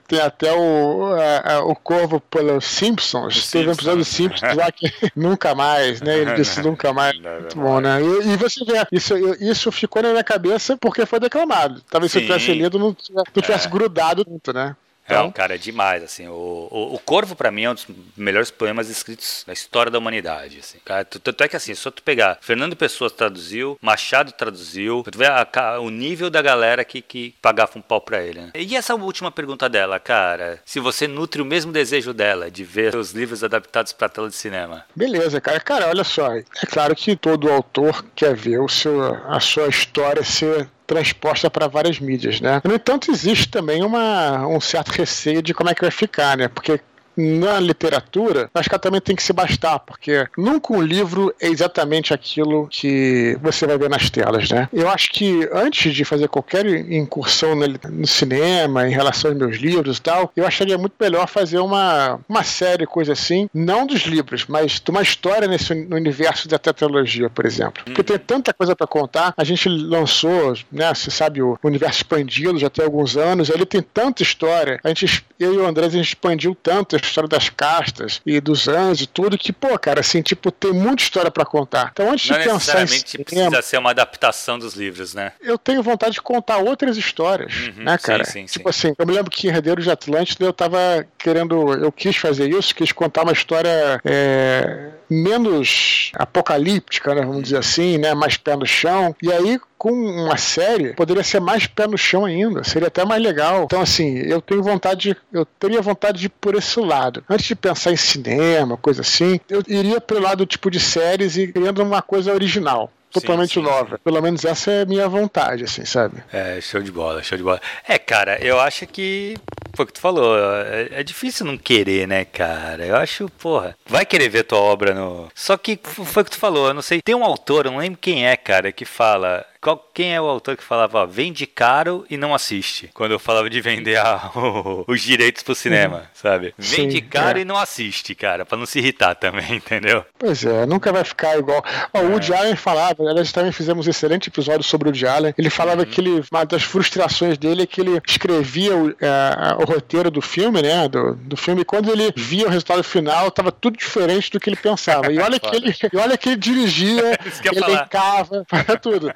tem 0.08 0.20
até 0.20 0.54
o, 0.54 1.14
a, 1.14 1.54
a, 1.54 1.60
o 1.66 1.76
Corvo 1.76 2.20
pelos 2.20 2.66
Simpsons. 2.66 3.50
Teve 3.50 3.70
um 3.70 3.72
episódio 3.74 4.00
dos 4.00 4.08
Simpsons 4.08 4.56
lá 4.56 4.72
que 4.72 4.92
nunca 5.16 5.54
mais, 5.56 6.02
né? 6.02 6.20
Ele 6.20 6.34
disse 6.36 6.62
nunca 6.64 6.94
mais. 6.94 7.20
Muito 7.20 7.58
bom, 7.58 7.82
né? 7.82 8.00
E, 8.02 8.34
e, 8.34 8.38
você 8.38 8.64
vê, 8.64 8.86
isso, 8.92 9.16
isso 9.42 9.72
ficou 9.72 10.04
na 10.04 10.12
minha 10.12 10.24
cabeça 10.24 10.78
porque 10.78 11.06
foi 11.06 11.20
declamado. 11.20 11.82
Talvez 11.90 12.12
Sim. 12.12 12.20
se 12.20 12.26
eu 12.26 12.28
tivesse 12.28 12.54
lido, 12.54 12.80
não, 12.80 12.96
não 13.10 13.24
tivesse 13.42 13.68
é. 13.68 13.70
grudado 13.70 14.26
muito, 14.28 14.54
né? 14.54 14.76
Então... 15.12 15.28
É, 15.28 15.32
cara, 15.32 15.56
é 15.56 15.58
demais, 15.58 16.04
assim. 16.04 16.28
O, 16.28 16.68
o, 16.72 16.96
o 16.96 17.00
Corvo, 17.00 17.36
para 17.36 17.52
mim, 17.52 17.64
é 17.64 17.70
um 17.70 17.74
dos 17.74 17.88
melhores 18.16 18.50
poemas 18.50 18.90
escritos 18.90 19.44
na 19.46 19.54
história 19.54 19.92
da 19.92 19.98
humanidade, 19.98 20.60
assim. 20.60 20.78
Cara, 20.86 21.04
tanto 21.04 21.44
é 21.44 21.48
que, 21.48 21.56
assim, 21.56 21.76
só 21.76 21.92
tu 21.92 22.02
pegar 22.02 22.38
Fernando 22.42 22.76
Pessoa 22.76 23.10
traduziu, 23.10 23.78
Machado 23.82 24.32
traduziu, 24.32 25.04
tu 25.12 25.18
vê 25.18 25.26
a, 25.26 25.48
a, 25.54 25.80
o 25.80 25.90
nível 25.90 26.30
da 26.30 26.42
galera 26.42 26.86
que, 26.86 27.02
que 27.02 27.36
pagava 27.42 27.72
um 27.76 27.82
pau 27.82 28.00
pra 28.00 28.22
ele, 28.22 28.42
né? 28.42 28.52
E 28.56 28.76
essa 28.76 28.96
última 28.96 29.32
pergunta 29.32 29.68
dela, 29.68 30.00
cara, 30.00 30.60
se 30.66 30.80
você 30.80 31.08
nutre 31.08 31.42
o 31.42 31.46
mesmo 31.46 31.72
desejo 31.72 32.14
dela 32.14 32.50
de 32.50 32.64
ver 32.64 32.96
os 32.96 33.12
livros 33.12 33.44
adaptados 33.44 33.94
pra 33.94 34.10
tela 34.10 34.30
de 34.30 34.36
cinema? 34.36 34.86
Beleza, 34.96 35.42
cara. 35.42 35.60
Cara, 35.60 35.88
olha 35.88 36.04
só, 36.04 36.34
é 36.34 36.44
claro 36.70 36.96
que 36.96 37.16
todo 37.16 37.52
autor 37.52 38.06
quer 38.16 38.36
ver 38.36 38.60
o 38.60 38.68
seu, 38.68 39.02
a 39.28 39.40
sua 39.40 39.68
história 39.68 40.24
ser 40.24 40.70
transposta 40.92 41.50
para 41.50 41.70
várias 41.70 42.02
mídias, 42.02 42.42
né? 42.42 42.62
No 42.66 42.76
entanto, 42.76 43.10
existe 43.10 43.48
também 43.48 43.82
uma, 43.82 44.46
um 44.46 44.60
certo 44.60 44.90
receio 44.90 45.42
de 45.42 45.54
como 45.54 45.70
é 45.70 45.74
que 45.74 45.80
vai 45.80 45.90
ficar, 45.90 46.36
né? 46.36 46.50
Porque 46.50 46.82
na 47.22 47.60
literatura, 47.60 48.50
acho 48.54 48.70
que 48.70 48.80
também 48.80 49.02
tem 49.02 49.16
que 49.16 49.24
se 49.24 49.34
bastar, 49.34 49.80
porque 49.80 50.28
nunca 50.38 50.74
um 50.74 50.82
livro 50.82 51.34
é 51.40 51.48
exatamente 51.48 52.14
aquilo 52.14 52.68
que 52.68 53.38
você 53.42 53.68
vai 53.68 53.78
ver 53.78 53.90
nas 53.90 54.10
telas, 54.10 54.50
né? 54.50 54.68
Eu 54.74 54.90
acho 54.90 55.12
que 55.12 55.48
antes 55.54 55.94
de 55.94 56.04
fazer 56.04 56.28
qualquer 56.28 56.66
incursão 56.66 57.56
no 57.56 58.08
cinema, 58.08 58.88
em 58.88 58.92
relação 58.92 59.32
aos 59.32 59.38
meus 59.38 59.58
livros 59.58 59.98
e 59.98 60.02
tal, 60.02 60.32
eu 60.36 60.46
acharia 60.46 60.78
muito 60.78 60.94
melhor 61.00 61.28
fazer 61.28 61.60
uma, 61.60 62.20
uma 62.28 62.44
série, 62.44 62.86
coisa 62.86 63.14
assim, 63.14 63.50
não 63.54 63.86
dos 63.86 64.02
livros, 64.02 64.46
mas 64.48 64.80
de 64.80 64.92
uma 64.92 65.02
história 65.02 65.48
nesse 65.48 65.74
no 65.76 65.96
universo 65.96 66.48
da 66.48 66.58
tetralogia, 66.58 67.30
por 67.30 67.46
exemplo. 67.46 67.84
Porque 67.86 68.04
tem 68.04 68.18
tanta 68.18 68.54
coisa 68.54 68.76
para 68.76 68.88
contar, 68.88 69.34
a 69.38 69.44
gente 69.44 69.70
lançou, 69.70 70.54
né, 70.72 70.94
você 70.94 71.12
sabe, 71.12 71.42
o 71.42 71.58
universo 71.64 71.98
expandido 71.98 72.58
já 72.58 72.70
tem 72.70 72.84
alguns 72.84 73.16
anos, 73.18 73.50
ele 73.50 73.66
tem 73.66 73.82
tanta 73.82 74.24
história, 74.24 74.80
a 74.84 74.90
gente, 74.90 75.26
eu 75.40 75.54
e 75.54 75.58
o 75.58 75.66
André, 75.66 75.86
a 75.86 75.90
gente 75.90 76.08
expandiu 76.08 76.56
tanto 76.56 76.96
história 77.12 77.28
das 77.28 77.50
castas 77.50 78.22
e 78.26 78.40
dos 78.40 78.68
anjos 78.68 79.02
e 79.02 79.08
tudo, 79.08 79.38
que, 79.38 79.52
pô, 79.52 79.78
cara, 79.78 80.00
assim, 80.00 80.22
tipo, 80.22 80.52
tem 80.52 80.74
muita 80.74 81.04
história 81.04 81.30
para 81.30 81.46
contar. 81.46 81.90
Então, 81.92 82.12
antes 82.12 82.30
Não 82.30 82.38
de 82.38 82.44
pensar 82.44 82.84
em 82.84 82.88
cinema, 82.88 83.26
precisa 83.26 83.62
ser 83.62 83.78
uma 83.78 83.92
adaptação 83.92 84.58
dos 84.58 84.74
livros, 84.74 85.14
né? 85.14 85.34
Eu 85.42 85.58
tenho 85.58 85.84
vontade 85.84 86.14
de 86.14 86.22
contar 86.22 86.58
outras 86.58 86.98
histórias, 86.98 87.54
uhum, 87.54 87.84
né, 87.84 87.98
cara? 87.98 88.24
Sim, 88.24 88.48
sim, 88.48 88.60
tipo 88.60 88.72
sim. 88.72 88.88
assim, 88.88 88.96
eu 88.98 89.06
me 89.06 89.14
lembro 89.14 89.30
que 89.30 89.48
em 89.48 89.52
Herdeiro 89.52 89.82
de 89.82 89.92
Atlântida 89.92 90.46
eu 90.46 90.54
tava 90.54 91.06
querendo, 91.18 91.74
eu 91.74 91.92
quis 91.92 92.16
fazer 92.16 92.50
isso, 92.50 92.74
quis 92.74 92.92
contar 92.92 93.24
uma 93.24 93.34
história 93.34 94.00
é, 94.06 94.90
menos 95.12 96.12
apocalíptica, 96.16 97.14
né, 97.14 97.22
vamos 97.22 97.44
dizer 97.44 97.58
assim, 97.58 97.98
né, 97.98 98.14
mais 98.14 98.38
pé 98.38 98.56
no 98.56 98.66
chão. 98.66 99.14
E 99.22 99.32
aí, 99.32 99.60
com 99.78 99.92
uma 99.92 100.38
série, 100.38 100.94
poderia 100.94 101.24
ser 101.24 101.42
mais 101.42 101.68
pé 101.68 101.86
no 101.86 101.98
chão 101.98 102.24
ainda, 102.24 102.64
seria 102.64 102.88
até 102.88 103.04
mais 103.04 103.22
legal. 103.22 103.64
Então, 103.66 103.82
assim, 103.82 104.18
eu 104.20 104.42
tenho 104.42 104.64
vontade, 104.64 105.18
eu 105.34 105.46
teria 105.46 105.82
vontade 105.82 106.20
de 106.20 106.26
ir 106.28 106.30
por 106.30 106.56
esse 106.56 106.80
lado. 106.80 107.24
Antes 107.30 107.48
de 107.48 107.56
pensar 107.56 107.92
em 107.92 107.98
cinema, 107.98 108.78
coisa 108.78 109.02
assim, 109.02 109.40
eu 109.50 109.62
iria 109.68 110.00
pelo 110.00 110.22
lado 110.22 110.46
tipo 110.46 110.72
de 110.72 110.80
séries 110.80 111.36
e 111.36 111.48
criando 111.48 111.84
uma 111.84 112.02
coisa 112.02 112.34
original 112.34 112.90
totalmente 113.12 113.54
sim, 113.54 113.62
sim, 113.62 113.66
nova. 113.66 114.00
Pelo 114.00 114.22
menos 114.22 114.46
essa 114.46 114.72
é 114.72 114.82
a 114.82 114.86
minha 114.86 115.08
vontade, 115.08 115.64
assim, 115.64 115.86
sabe? 115.86 116.24
É, 116.32 116.60
show 116.62 116.82
de 116.82 116.92
bola, 116.92 117.22
show 117.24 117.38
de 117.38 117.44
bola. 117.44 117.62
É, 117.88 117.98
cara, 117.98 118.44
eu 118.44 118.60
acho 118.60 118.88
que. 118.88 119.36
Foi 119.74 119.84
o 119.84 119.88
que 119.88 119.94
tu 119.94 120.02
falou. 120.02 120.38
É, 120.38 120.90
é, 120.92 121.04
difícil 121.04 121.46
não 121.46 121.58
querer, 121.58 122.08
né, 122.08 122.26
cara? 122.26 122.86
Eu 122.86 122.96
acho, 122.96 123.30
porra. 123.38 123.76
Vai 123.88 124.06
querer 124.06 124.30
ver 124.30 124.44
tua 124.44 124.60
obra 124.60 124.94
no. 124.94 125.30
Só 125.36 125.58
que 125.58 125.80
foi 125.84 126.24
o 126.24 126.26
que 126.26 126.32
tu 126.32 126.38
falou, 126.38 126.68
eu 126.68 126.74
não 126.74 126.82
sei. 126.82 127.02
Tem 127.02 127.16
um 127.16 127.24
autor, 127.24 127.66
eu 127.66 127.72
não 127.72 127.80
lembro 127.80 128.00
quem 128.02 128.28
é, 128.28 128.36
cara, 128.36 128.72
que 128.72 128.86
fala. 128.86 129.46
Qual, 129.62 129.92
quem 129.94 130.16
é 130.16 130.20
o 130.20 130.26
autor 130.26 130.58
que 130.58 130.64
falava, 130.64 131.04
ó, 131.04 131.06
vende 131.06 131.46
caro 131.46 132.04
e 132.10 132.18
não 132.18 132.34
assiste? 132.34 132.90
Quando 132.96 133.12
eu 133.12 133.20
falava 133.20 133.48
de 133.48 133.62
vender 133.62 133.96
a, 133.96 134.32
o, 134.36 134.86
os 134.88 135.02
direitos 135.02 135.44
pro 135.44 135.54
cinema, 135.54 135.98
uhum. 135.98 136.04
sabe? 136.16 136.56
Vende 136.58 136.96
Sim, 136.96 137.02
caro 137.04 137.38
é. 137.38 137.42
e 137.44 137.46
não 137.46 137.56
assiste, 137.56 138.16
cara, 138.16 138.44
pra 138.44 138.58
não 138.58 138.66
se 138.66 138.80
irritar 138.80 139.14
também, 139.14 139.54
entendeu? 139.54 140.04
Pois 140.18 140.44
é, 140.44 140.66
nunca 140.66 140.92
vai 140.92 141.04
ficar 141.04 141.38
igual. 141.38 141.64
Ó, 141.94 142.00
é. 142.00 142.02
O 142.02 142.10
Woody 142.10 142.34
Allen 142.34 142.56
falava, 142.56 143.04
nós 143.14 143.32
também 143.32 143.52
fizemos 143.52 143.86
um 143.86 143.90
excelente 143.92 144.30
episódio 144.30 144.64
sobre 144.64 144.88
o 144.88 144.90
Woody 144.90 145.06
Allen. 145.06 145.34
Ele 145.38 145.52
falava 145.52 145.82
uhum. 145.82 145.88
que 145.88 146.02
ele, 146.02 146.24
uma 146.32 146.44
das 146.44 146.64
frustrações 146.64 147.38
dele 147.38 147.62
é 147.62 147.68
que 147.68 147.82
ele 147.82 148.02
escrevia 148.08 148.76
o, 148.76 148.90
é, 148.90 149.56
o 149.60 149.66
roteiro 149.66 150.10
do 150.10 150.24
filme, 150.24 150.64
né? 150.64 150.88
Do, 150.88 151.14
do 151.14 151.38
filme, 151.38 151.62
e 151.62 151.66
quando 151.66 151.92
ele 151.92 152.12
via 152.16 152.48
o 152.48 152.50
resultado 152.50 152.84
final, 152.84 153.30
tava 153.30 153.52
tudo 153.52 153.78
diferente 153.78 154.32
do 154.32 154.40
que 154.40 154.50
ele 154.50 154.58
pensava. 154.58 155.12
E 155.12 155.20
olha 155.20 155.40
que 155.40 155.50
ele, 155.56 155.76
olha 155.94 156.18
que 156.18 156.30
ele 156.30 156.38
dirigia, 156.38 157.20
ele 157.46 157.60
elencava, 157.60 158.44
tudo. 158.82 159.14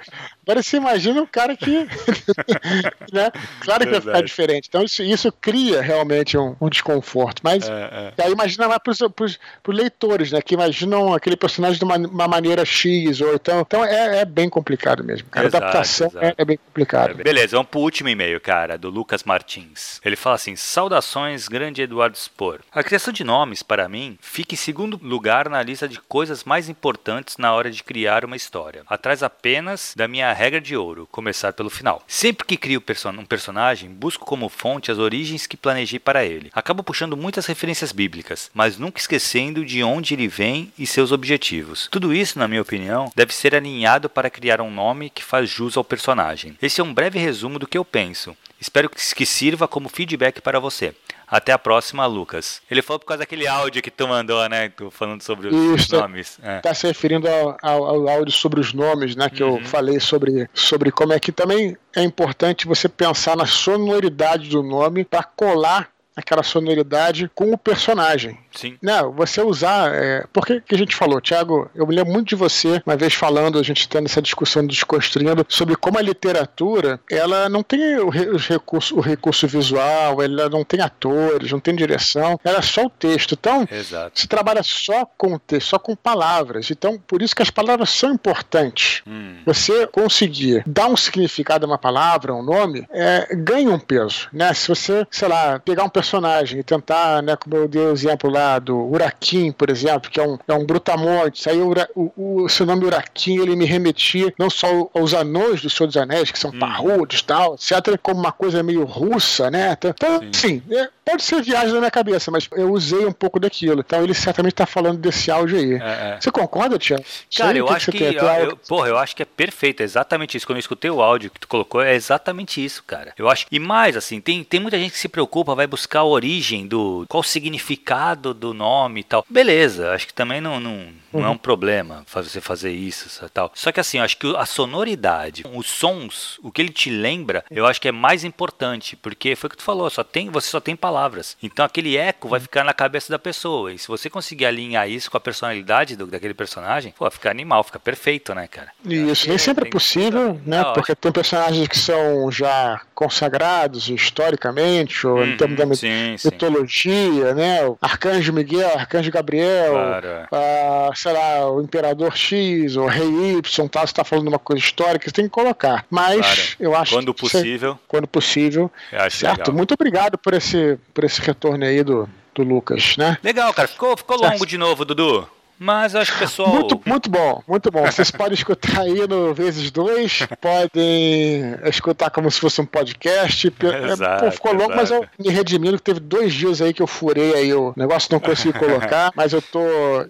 Agora 0.48 0.62
você 0.62 0.78
imagina 0.78 1.22
um 1.22 1.26
cara 1.26 1.58
que. 1.58 1.72
né? 3.12 3.32
Claro 3.62 3.84
que 3.84 3.92
vai 3.92 4.02
ficar 4.02 4.22
diferente. 4.22 4.68
Então 4.70 4.84
isso, 4.84 5.02
isso 5.02 5.32
cria 5.32 5.82
realmente 5.82 6.38
um, 6.38 6.56
um 6.62 6.70
desconforto. 6.70 7.42
Mas 7.44 7.68
é, 7.68 8.14
é. 8.18 8.24
aí 8.24 8.32
imagina 8.32 8.68
lá 8.68 8.80
para 8.80 8.92
os 8.92 9.40
leitores, 9.68 10.32
né? 10.32 10.42
Que 10.42 10.54
imaginam 10.54 11.14
aquele 11.14 11.36
personagem 11.36 11.80
de 11.80 11.84
uma, 11.84 11.98
uma, 11.98 12.28
maneira 12.28 12.64
X, 12.64 13.22
ou 13.22 13.34
então. 13.34 13.62
Então 13.62 13.84
é, 13.84 14.20
é 14.20 14.26
bem 14.26 14.48
complicado 14.48 15.04
mesmo. 15.04 15.28
A 15.32 15.42
adaptação 15.42 16.12
é, 16.22 16.36
é, 16.38 16.46
bem 16.46 16.58
complicado. 16.58 17.20
É, 17.20 17.24
beleza, 17.24 17.58
vamos 17.58 17.72
pro 17.72 17.80
último 17.80 18.10
e-mail, 18.10 18.40
cara, 18.40 18.78
do 18.78 18.92
Lucas 18.92 19.24
Martins. 19.24 20.00
Ele 20.06 20.16
fala 20.16 20.36
assim: 20.36 20.56
Saudações, 20.56 21.48
grande 21.48 21.82
Eduardo 21.82 22.18
Spor. 22.18 22.60
A 22.72 22.84
criação 22.84 23.12
de 23.12 23.24
nomes, 23.24 23.64
para 23.64 23.90
mim, 23.90 24.16
fica 24.22 24.54
em 24.54 24.58
segundo 24.58 25.00
lugar 25.02 25.50
na 25.50 25.64
lista 25.64 25.88
de 25.88 26.00
coisas 26.02 26.44
mais 26.44 26.70
importantes 26.70 27.38
na 27.38 27.52
hora 27.52 27.72
de 27.72 27.84
criar 27.84 28.24
uma 28.24 28.36
história. 28.36 28.84
Atrás 28.86 29.24
apenas 29.24 29.94
da 29.96 30.08
minha 30.08 30.35
regra 30.36 30.62
de 30.62 30.76
ouro, 30.76 31.08
começar 31.12 31.54
pelo 31.54 31.70
final. 31.70 32.04
Sempre 32.08 32.46
que 32.46 32.58
crio 32.58 32.84
um 33.18 33.26
personagem, 33.26 33.90
busco 33.90 34.26
como 34.26 34.50
fonte 34.50 34.92
as 34.92 35.00
origens 35.00 35.48
que 35.48 35.58
planejei 35.58 35.98
para 35.98 36.26
ele. 36.26 36.52
Acabo 36.54 36.84
puxando 36.84 37.18
muitas 37.18 37.46
referências 37.46 37.92
bíblicas, 37.92 38.52
mas 38.54 38.78
nunca 38.78 39.00
esquecendo 39.00 39.66
de 39.66 39.84
onde 39.84 40.14
ele 40.14 40.28
vem 40.28 40.72
e 40.78 40.86
seus 40.86 41.12
objetivos. 41.12 41.88
Tudo 41.90 42.14
isso, 42.14 42.38
na 42.38 42.48
minha 42.48 42.62
opinião, 42.62 43.12
deve 43.16 43.34
ser 43.34 43.56
alinhado 43.56 44.10
para 44.10 44.30
criar 44.30 44.62
um 44.62 44.72
nome 44.72 45.10
que 45.10 45.24
faz 45.24 45.50
jus 45.50 45.78
ao 45.78 45.84
personagem. 45.84 46.58
Esse 46.62 46.82
é 46.82 46.84
um 46.84 46.94
breve 46.94 47.18
resumo 47.18 47.58
do 47.58 47.68
que 47.68 47.78
eu 47.78 47.86
penso. 47.86 48.36
Espero 48.60 48.90
que 48.90 49.26
sirva 49.26 49.68
como 49.68 49.90
feedback 49.90 50.42
para 50.42 50.60
você. 50.60 50.94
Até 51.28 51.52
a 51.52 51.58
próxima, 51.58 52.06
Lucas. 52.06 52.62
Ele 52.70 52.82
falou 52.82 53.00
por 53.00 53.08
causa 53.08 53.20
daquele 53.20 53.48
áudio 53.48 53.82
que 53.82 53.92
tu 53.92 54.08
mandou, 54.08 54.48
né? 54.48 54.70
Tu 54.70 54.90
falando 54.92 55.22
sobre 55.22 55.48
os 55.48 55.82
Isso, 55.82 55.96
nomes. 55.96 56.38
É. 56.44 56.60
Tá 56.60 56.74
se 56.74 56.88
referindo 56.88 57.28
ao, 57.28 57.58
ao, 57.62 57.86
ao, 57.86 58.10
áudio 58.10 58.34
sobre 58.34 58.60
os 58.60 58.74
nomes, 58.74 59.16
né? 59.16 59.30
Que 59.30 59.44
uhum. 59.44 59.58
eu 59.58 59.66
falei 59.66 60.00
sobre, 60.00 60.50
sobre 60.54 60.92
como 60.92 61.14
é 61.14 61.20
que 61.20 61.32
também 61.32 61.76
é 61.96 62.04
importante 62.04 62.68
você 62.68 62.88
pensar 62.88 63.36
na 63.36 63.46
sonoridade 63.46 64.50
do 64.50 64.62
nome 64.62 65.04
para 65.04 65.24
colar 65.24 65.90
aquela 66.16 66.44
sonoridade 66.44 67.30
com 67.36 67.52
o 67.52 67.58
personagem. 67.58 68.38
Sim. 68.56 68.78
Não, 68.82 69.12
você 69.12 69.42
usar. 69.42 69.94
É, 69.94 70.26
por 70.32 70.46
que, 70.46 70.62
que 70.62 70.74
a 70.74 70.78
gente 70.78 70.96
falou, 70.96 71.22
Thiago? 71.22 71.70
Eu 71.76 71.86
me 71.86 71.96
lembro 71.96 72.14
muito 72.14 72.30
de 72.30 72.36
você, 72.36 72.82
uma 72.86 72.96
vez 72.96 73.14
falando, 73.14 73.60
a 73.60 73.64
gente 73.64 73.88
tendo 73.88 74.06
essa 74.06 74.22
discussão 74.22 74.66
desconstruindo, 74.66 75.46
sobre 75.50 75.76
como 75.76 75.98
a 75.98 76.02
literatura 76.02 77.00
ela 77.10 77.50
não 77.50 77.62
tem 77.62 77.98
o, 77.98 78.10
recurso, 78.10 78.98
o 78.98 79.02
recurso 79.02 79.48
visual, 79.48 80.22
ela 80.22 80.50
não 80.50 80.64
tem 80.64 80.82
atores, 80.82 81.52
não 81.52 81.60
tem 81.60 81.76
direção, 81.76 82.40
ela 82.44 82.60
é 82.60 82.62
só 82.62 82.86
o 82.86 82.90
texto. 82.90 83.34
Então, 83.34 83.68
Exato. 83.70 84.20
se 84.20 84.28
trabalha 84.28 84.64
só 84.64 85.06
com 85.06 85.38
texto, 85.38 85.70
só 85.70 85.80
com 85.80 85.96
palavras. 85.96 86.72
Então, 86.72 86.98
por 86.98 87.22
isso 87.22 87.36
que 87.36 87.42
as 87.42 87.50
palavras 87.50 87.90
são 87.90 88.14
importantes. 88.14 89.02
Hum. 89.06 89.38
Você 89.46 89.88
conseguir 89.88 90.64
dar 90.66 90.88
um 90.88 90.98
significado 90.98 91.66
a 91.66 91.70
uma 91.70 91.78
palavra, 91.78 92.32
a 92.32 92.36
um 92.36 92.44
nome, 92.44 92.88
é, 92.92 93.28
ganha 93.36 93.70
um 93.70 93.80
peso. 93.80 94.28
Né? 94.32 94.54
Se 94.54 94.68
você, 94.68 95.06
sei 95.12 95.28
lá, 95.28 95.60
pegar 95.60 95.84
um 95.84 95.90
personagem 95.90 96.60
e 96.60 96.64
tentar, 96.64 97.22
né, 97.22 97.36
como 97.36 97.56
eu 97.56 97.68
dei 97.68 97.82
o 97.82 97.92
exemplo 97.92 98.30
lá, 98.30 98.45
lá 98.46 98.60
do 98.60 98.78
Uraquim, 98.78 99.52
por 99.52 99.70
exemplo, 99.70 100.10
que 100.10 100.20
é 100.20 100.28
um, 100.28 100.38
é 100.48 100.54
um 100.54 100.66
brutamonte. 100.66 101.50
Aí 101.50 101.60
o, 101.60 101.74
o, 101.96 102.44
o 102.44 102.50
seu 102.50 102.66
nome 102.66 102.86
Uraquim 102.86 103.40
ele 103.40 103.56
me 103.56 103.66
remetia 103.66 104.34
não 104.38 104.50
só 104.50 104.68
aos 104.94 105.14
anões 105.14 105.62
do 105.62 105.70
Senhor 105.70 105.88
dos 105.88 105.98
Anéis, 105.98 106.32
que 106.32 106.40
são 106.40 106.52
hum. 106.52 106.60
parrudos 106.60 107.20
e 107.20 107.24
tal, 107.24 107.56
etc., 107.56 107.98
como 108.02 108.20
uma 108.20 108.32
coisa 108.32 108.62
meio 108.62 108.84
russa, 108.84 109.50
né? 109.50 109.74
Então, 109.74 109.92
então 109.92 110.22
sim, 110.32 110.62
é, 110.72 110.90
pode 111.04 111.24
ser 111.24 111.42
viagem 111.42 111.74
na 111.74 111.80
minha 111.80 111.92
cabeça, 111.92 112.32
mas 112.32 112.48
eu 112.52 112.72
usei 112.72 113.06
um 113.06 113.12
pouco 113.12 113.40
daquilo. 113.40 113.82
Então 113.86 114.04
ele 114.04 114.14
certamente 114.14 114.54
está 114.54 114.66
falando 114.66 114.98
desse 114.98 115.30
áudio 115.32 115.58
aí. 115.58 115.74
É, 115.74 115.78
é. 115.78 116.18
Você 116.20 116.32
concorda, 116.32 116.78
Tiago? 116.78 117.04
Cara, 117.36 117.58
eu 117.58 117.70
acho 117.70 117.92
que. 117.92 117.98
que 117.98 118.04
eu, 118.04 118.26
eu, 118.26 118.58
porra, 118.58 118.90
eu 118.90 118.98
acho 118.98 119.16
que 119.16 119.22
é 119.22 119.26
perfeito, 119.26 119.82
é 119.82 119.84
exatamente 119.84 120.36
isso. 120.36 120.46
Quando 120.46 120.58
eu 120.58 120.62
escutei 120.62 120.90
o 120.90 121.02
áudio 121.02 121.30
que 121.30 121.40
tu 121.40 121.48
colocou, 121.48 121.82
é 121.82 121.94
exatamente 121.94 122.64
isso, 122.64 122.84
cara. 122.84 123.14
Eu 123.18 123.30
acho. 123.30 123.46
E 123.52 123.60
mais, 123.60 123.96
assim, 123.96 124.20
tem, 124.20 124.44
tem 124.44 124.60
muita 124.60 124.78
gente 124.78 124.92
que 124.92 125.00
se 125.00 125.08
preocupa, 125.08 125.56
vai 125.56 125.68
buscar 125.68 126.00
a 126.00 126.06
origem 126.06 126.68
do. 126.68 127.06
qual 127.08 127.22
o 127.22 127.24
significado 127.24 128.34
do 128.36 128.54
nome 128.54 129.02
e 129.02 129.04
tal. 129.04 129.26
Beleza, 129.30 129.92
acho 129.92 130.08
que 130.08 130.14
também 130.14 130.42
não, 130.42 130.60
não, 130.60 130.88
não 131.12 131.22
uhum. 131.22 131.26
é 131.26 131.30
um 131.30 131.38
problema 131.38 132.06
você 132.14 132.42
fazer 132.42 132.72
isso 132.72 133.26
e 133.26 133.30
tal. 133.30 133.52
Só 133.54 133.72
que 133.72 133.80
assim, 133.80 133.98
eu 133.98 134.04
acho 134.04 134.18
que 134.18 134.36
a 134.36 134.46
sonoridade, 134.46 135.44
os 135.54 135.68
sons, 135.68 136.40
o 136.42 136.52
que 136.52 136.62
ele 136.62 136.70
te 136.70 136.90
lembra, 136.90 137.44
eu 137.52 137.66
acho 137.66 137.82
que 137.82 137.88
é 137.88 137.92
mais 137.92 138.24
importante, 138.24 138.96
porque 138.96 139.36
foi 139.36 139.48
o 139.48 139.52
que 139.52 139.58
tu 139.58 139.64
falou, 139.64 139.90
só 139.90 140.04
tem, 140.04 140.30
você 140.30 140.50
só 140.50 140.60
tem 140.60 140.76
palavras. 140.76 141.38
Então 141.42 141.66
aquele 141.66 141.98
eco 141.98 142.28
vai 142.28 142.40
uhum. 142.40 142.44
ficar 142.44 142.64
na 142.64 142.74
cabeça 142.74 143.12
da 143.12 143.20
pessoa. 143.20 143.74
E 143.74 143.78
se 143.78 143.88
você 143.88 144.10
conseguir 144.10 144.46
alinhar 144.46 144.90
isso 144.90 145.10
com 145.10 145.18
a 145.18 145.22
personalidade 145.22 145.96
do, 145.96 146.08
daquele 146.08 146.34
personagem, 146.34 146.94
pô, 146.98 147.10
fica 147.10 147.30
animal, 147.30 147.64
fica 147.64 147.80
perfeito, 147.80 148.34
né, 148.34 148.48
cara? 148.48 148.72
Isso, 148.86 149.28
nem 149.28 149.38
sempre 149.38 149.68
é 149.68 149.72
possível, 149.72 150.40
né? 150.46 150.64
Não, 150.64 150.74
porque 150.74 150.96
tem 150.96 151.12
personagens 151.12 151.68
que 151.68 151.78
são 151.78 152.32
já 152.32 152.82
consagrados 152.94 153.90
historicamente, 153.90 155.06
ou 155.06 155.18
uhum, 155.18 155.26
em 155.26 155.38
termos 155.38 155.58
da 155.58 155.76
sim, 155.76 156.16
mitologia, 156.24 157.30
sim. 157.30 157.34
né? 157.34 157.66
O 157.66 157.78
Arcanjo 157.82 158.25
Miguel, 158.34 158.70
Arcanjo 158.78 159.12
Gabriel, 159.12 159.72
claro. 159.72 160.08
É. 160.08 160.90
sei 160.96 161.14
lá, 161.14 161.50
o 161.50 161.62
Imperador 161.62 162.16
X, 162.16 162.76
o 162.76 162.86
Rei 162.86 163.38
Y, 163.38 163.68
tal, 163.68 163.86
você 163.86 163.92
está 163.92 164.04
falando 164.04 164.26
de 164.26 164.30
uma 164.30 164.40
coisa 164.40 164.64
histórica, 164.64 165.06
você 165.06 165.14
tem 165.14 165.26
que 165.26 165.32
colocar. 165.32 165.86
Mas 165.90 166.20
claro. 166.20 166.42
eu 166.60 166.76
acho 166.76 166.96
quando 166.96 167.14
possível. 167.14 167.74
Você, 167.74 167.80
quando 167.88 168.08
possível. 168.08 168.72
certo? 169.10 169.40
Legal. 169.40 169.56
Muito 169.56 169.74
obrigado 169.74 170.18
por 170.18 170.34
esse, 170.34 170.78
por 170.94 171.04
esse 171.04 171.22
retorno 171.22 171.66
aí 171.66 171.84
do, 171.84 172.10
do 172.34 172.44
Lucas, 172.44 172.98
né? 172.98 173.18
Legal, 173.24 173.54
cara. 173.54 173.68
Ficou, 173.68 173.96
ficou 173.98 174.18
longo 174.18 174.46
de 174.46 174.58
novo, 174.58 174.86
Dudu. 174.86 175.28
Mas 175.58 175.96
acho 175.96 176.12
que 176.12 176.18
o 176.18 176.20
pessoal. 176.22 176.50
Muito, 176.50 176.82
muito 176.86 177.10
bom, 177.10 177.42
muito 177.48 177.72
bom. 177.72 177.86
Vocês 177.86 178.12
podem 178.12 178.34
escutar 178.34 178.82
aí 178.82 179.08
no 179.08 179.34
vezes 179.34 179.72
dois, 179.72 180.28
podem 180.42 181.56
escutar 181.66 182.10
como 182.10 182.30
se 182.30 182.40
fosse 182.40 182.62
um 182.62 182.66
podcast. 182.66 183.54
Exato, 183.92 184.26
Pô, 184.26 184.32
ficou 184.32 184.52
exato. 184.52 184.64
longo, 184.64 184.76
mas 184.76 184.92
eu 184.92 185.06
me 185.20 185.30
redimindo 185.30 185.78
que 185.78 185.84
teve 185.84 186.00
dois 186.00 186.34
dias 186.34 186.62
aí 186.62 186.74
que 186.74 186.82
eu 186.82 186.88
furei 186.88 187.34
aí 187.34 187.54
o 187.54 187.74
negócio, 187.76 188.10
não 188.12 188.20
consegui 188.20 188.54
colocar, 188.60 189.12
mas 189.16 189.34
eu 189.34 189.42
tô. 189.42 189.60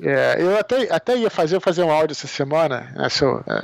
É, 0.01 0.37
eu 0.39 0.57
até, 0.57 0.93
até 0.93 1.17
ia 1.17 1.29
fazer, 1.29 1.59
fazer 1.59 1.83
um 1.83 1.91
áudio 1.91 2.13
essa 2.13 2.27
semana, 2.27 2.91
né, 2.95 3.07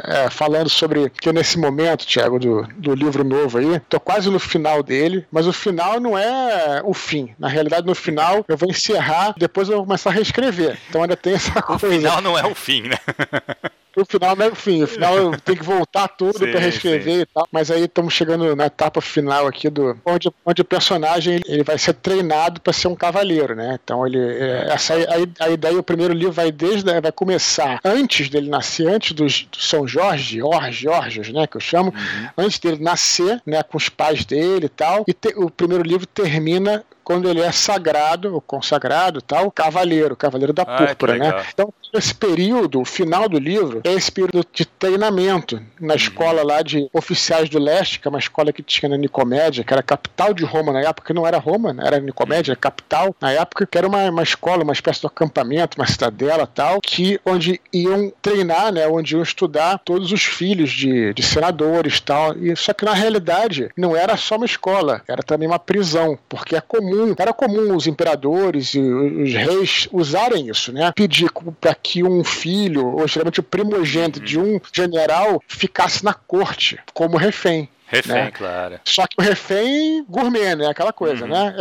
é, 0.06 0.30
falando 0.30 0.70
sobre 0.70 1.10
que 1.10 1.32
nesse 1.32 1.58
momento, 1.58 2.06
Thiago, 2.06 2.40
do, 2.40 2.68
do 2.78 2.94
livro 2.94 3.24
novo 3.24 3.58
aí, 3.58 3.80
tô 3.90 4.00
quase 4.00 4.30
no 4.30 4.40
final 4.40 4.84
dele, 4.84 5.26
mas 5.32 5.48
o 5.48 5.54
final 5.54 6.00
não 6.00 6.18
é 6.18 6.82
o 6.84 6.94
fim. 6.94 7.34
Na 7.40 7.48
realidade, 7.48 7.88
no 7.88 7.96
final 7.96 8.46
eu 8.48 8.58
vou 8.58 8.70
encerrar, 8.70 9.34
depois 9.38 9.70
eu 9.70 9.78
vou 9.78 9.86
começar 9.86 10.10
a 10.10 10.14
reescrever. 10.14 10.78
Então 10.90 11.02
ainda 11.02 11.16
tem 11.16 11.34
essa 11.34 11.62
o 11.76 11.80
final 11.80 12.22
não 12.22 12.38
é 12.38 12.46
o 12.46 12.56
fim, 12.56 12.84
né? 12.84 12.98
o 13.96 14.06
final 14.06 14.36
não 14.36 14.46
é 14.46 14.50
o 14.50 14.56
fim, 14.56 14.84
o 14.84 14.88
final 14.88 15.14
tem 15.44 15.56
que 15.56 15.64
voltar 15.64 16.08
tudo 16.08 16.40
para 16.40 16.60
reescrever 16.60 17.16
sim. 17.16 17.22
e 17.22 17.26
tal. 17.26 17.48
Mas 17.52 17.70
aí 17.70 17.84
estamos 17.84 18.14
chegando 18.14 18.56
na 18.56 18.66
etapa 18.68 19.02
final 19.02 19.48
aqui 19.48 19.70
do 19.70 19.98
onde, 20.06 20.32
onde 20.46 20.62
o 20.62 20.66
personagem 20.66 21.42
ele 21.46 21.64
vai 21.64 21.78
ser 21.78 21.94
treinado 21.94 22.62
para 22.62 22.74
ser 22.74 22.88
um 22.88 22.96
cavaleiro, 22.96 23.56
né? 23.56 23.78
Então 23.84 24.06
ele 24.06 24.20
é, 24.20 24.68
essa 24.72 24.94
a, 24.94 25.46
a 25.46 25.50
ideia 25.50 25.78
o 25.78 25.84
primeiro 25.84 26.14
livro 26.14 26.34
vai 26.34 26.52
desde 26.52 27.02
vai 27.02 27.12
começar 27.12 27.80
antes 27.84 28.30
dele 28.30 28.50
nascer, 28.50 28.88
antes 28.88 29.14
do, 29.14 29.26
do 29.26 29.58
São 29.58 29.88
Jorge, 29.88 30.40
Jorge, 30.40 30.84
Jorge, 30.84 31.34
né, 31.34 31.48
que 31.48 31.58
eu 31.58 31.62
chamo, 31.62 31.94
uhum. 31.94 32.30
antes 32.38 32.60
dele 32.60 32.82
nascer, 32.82 33.42
né, 33.46 33.64
com 33.64 33.78
os 33.78 33.90
pais 33.90 34.26
dele 34.26 34.66
e 34.66 34.70
tal. 34.70 35.04
E 35.08 35.14
te, 35.14 35.34
o 35.36 35.50
primeiro 35.50 35.84
livro 35.84 36.06
termina 36.06 36.84
quando 37.04 37.30
ele 37.30 37.42
é 37.42 37.52
sagrado, 37.52 38.34
ou 38.34 38.42
consagrado, 38.42 39.22
tal, 39.22 39.52
cavaleiro, 39.52 40.16
cavaleiro 40.16 40.54
da 40.54 40.66
púrpura, 40.66 41.18
né? 41.18 41.46
Então, 41.54 41.74
esse 41.94 42.14
período, 42.14 42.82
o 42.82 42.86
final 42.86 43.28
do 43.28 43.38
livro, 43.38 43.82
é 43.84 43.92
esse 43.92 44.12
período 44.12 44.46
de 44.54 44.66
treinamento 44.66 45.62
na 45.80 45.94
uhum. 45.94 45.96
escola 45.96 46.44
lá 46.44 46.62
de 46.62 46.90
oficiais 46.94 47.50
do 47.50 47.60
leste, 47.60 48.00
que 48.00 48.08
é 48.08 48.10
uma 48.10 48.20
escola 48.20 48.54
que 48.54 48.64
tinha 48.64 48.90
na 48.90 48.98
Nicomédia, 48.98 49.64
que 49.64 49.74
era 49.74 49.84
capital 49.84 50.34
de 50.34 50.46
Roma 50.46 50.72
na 50.72 50.82
época, 50.82 51.08
que 51.08 51.14
não 51.14 51.28
era 51.28 51.38
Roma, 51.38 51.74
né? 51.74 51.84
era 51.86 52.00
Nicomédia, 52.00 52.56
capital 52.56 53.16
na 53.20 53.32
época, 53.32 53.66
que 53.66 53.78
era 53.78 53.88
uma, 53.88 54.10
uma 54.10 54.24
escola, 54.24 54.64
uma 54.64 54.74
espécie 54.74 55.02
de 55.02 55.08
acampamento, 55.08 55.78
uma 55.78 55.88
cidadela 55.88 56.48
tal, 56.48 56.80
que 56.82 57.20
onde 57.26 57.60
iam 57.74 58.12
treinar, 58.22 58.72
né? 58.72 58.88
Onde 58.88 59.16
iam 59.16 59.24
estudar 59.24 59.80
todos 59.80 60.12
os 60.12 60.24
filhos 60.24 60.72
de, 60.72 61.14
de 61.14 61.24
senadores 61.24 62.00
tal. 62.00 62.38
E, 62.38 62.56
só 62.56 62.74
que 62.74 62.86
na 62.86 62.94
realidade 62.94 63.70
não 63.76 63.96
era 63.96 64.16
só 64.16 64.38
uma 64.38 64.46
escola, 64.46 65.02
era 65.08 65.24
também 65.24 65.48
uma 65.48 65.60
prisão, 65.60 66.18
porque 66.30 66.56
é 66.56 66.62
comum 66.62 66.91
comum, 66.92 67.16
era 67.18 67.34
comum 67.34 67.76
os 67.76 67.88
imperadores 67.88 68.74
e 68.74 68.80
os 68.80 69.34
reis 69.34 69.88
usarem 69.92 70.50
isso, 70.50 70.72
né? 70.72 70.92
Pedir 70.96 71.32
para 71.60 71.74
que 71.74 72.04
um 72.04 72.24
filho, 72.24 72.88
ou 72.88 73.08
geralmente 73.08 73.40
o 73.40 73.44
primogênito 73.44 74.20
de 74.20 74.40
um 74.40 74.60
general, 74.74 75.42
ficasse 75.48 76.04
na 76.04 76.14
corte 76.14 76.80
como 76.94 77.18
refém. 77.18 77.70
Refém, 77.92 78.16
né? 78.16 78.32
claro. 78.32 78.80
Só 78.86 79.06
que 79.06 79.16
o 79.18 79.22
refém 79.22 80.06
gourmet, 80.08 80.56
né? 80.56 80.68
Aquela 80.68 80.94
coisa, 80.94 81.26
uhum. 81.26 81.32
né? 81.32 81.54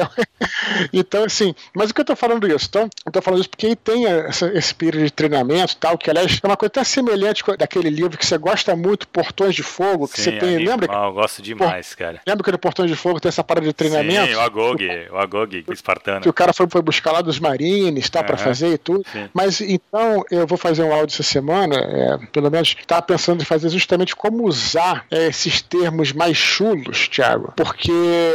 então, 0.92 1.24
assim, 1.24 1.54
mas 1.74 1.90
o 1.90 1.94
que 1.94 2.00
eu 2.00 2.04
tô 2.04 2.14
falando 2.14 2.46
isso? 2.46 2.66
Então, 2.68 2.88
eu 3.04 3.12
tô 3.12 3.20
falando 3.20 3.40
isso 3.40 3.50
porque 3.50 3.74
tem 3.74 4.06
essa, 4.06 4.46
esse 4.56 4.74
período 4.74 5.04
de 5.04 5.12
treinamento 5.12 5.76
tal, 5.76 5.98
que 5.98 6.08
aliás 6.08 6.38
é 6.42 6.46
uma 6.46 6.56
coisa 6.56 6.70
até 6.70 6.84
semelhante 6.84 7.42
daquele 7.58 7.90
livro 7.90 8.16
que 8.16 8.24
você 8.24 8.38
gosta 8.38 8.76
muito, 8.76 9.08
Portões 9.08 9.54
de 9.54 9.62
Fogo, 9.62 10.06
que 10.06 10.20
Sim, 10.20 10.32
você 10.32 10.38
tem. 10.38 10.58
Lembra? 10.58 10.86
Ah, 10.90 11.06
eu 11.06 11.12
gosto 11.12 11.42
demais, 11.42 11.94
cara. 11.94 12.20
Lembra 12.26 12.44
que 12.44 12.52
no 12.52 12.58
Portões 12.58 12.90
de 12.90 12.96
Fogo 12.96 13.18
tem 13.18 13.28
essa 13.28 13.42
parada 13.42 13.66
de 13.66 13.72
treinamento? 13.72 14.28
Sim, 14.28 14.34
o 14.34 14.40
Agog, 14.40 14.86
o, 14.86 15.14
o 15.14 15.18
Agog, 15.18 15.64
o 15.66 15.72
espartano. 15.72 16.20
Que 16.20 16.28
o 16.28 16.32
cara 16.32 16.52
foi, 16.52 16.68
foi 16.70 16.82
buscar 16.82 17.12
lá 17.12 17.20
dos 17.20 17.40
marines, 17.40 18.08
tá, 18.08 18.20
uhum. 18.20 18.26
para 18.26 18.36
fazer 18.36 18.74
e 18.74 18.78
tudo. 18.78 19.04
Sim. 19.10 19.28
Mas 19.34 19.60
então, 19.60 20.24
eu 20.30 20.46
vou 20.46 20.58
fazer 20.58 20.82
um 20.82 20.92
áudio 20.92 21.14
essa 21.14 21.22
semana, 21.22 21.76
é, 21.76 22.18
pelo 22.32 22.50
menos, 22.50 22.76
tava 22.86 23.02
pensando 23.02 23.42
em 23.42 23.44
fazer 23.44 23.68
justamente 23.68 24.14
como 24.14 24.46
usar 24.46 25.04
é, 25.10 25.26
esses 25.26 25.60
termos 25.62 26.12
mais 26.20 26.36
chulos, 26.36 27.08
Thiago, 27.08 27.54
porque 27.56 27.90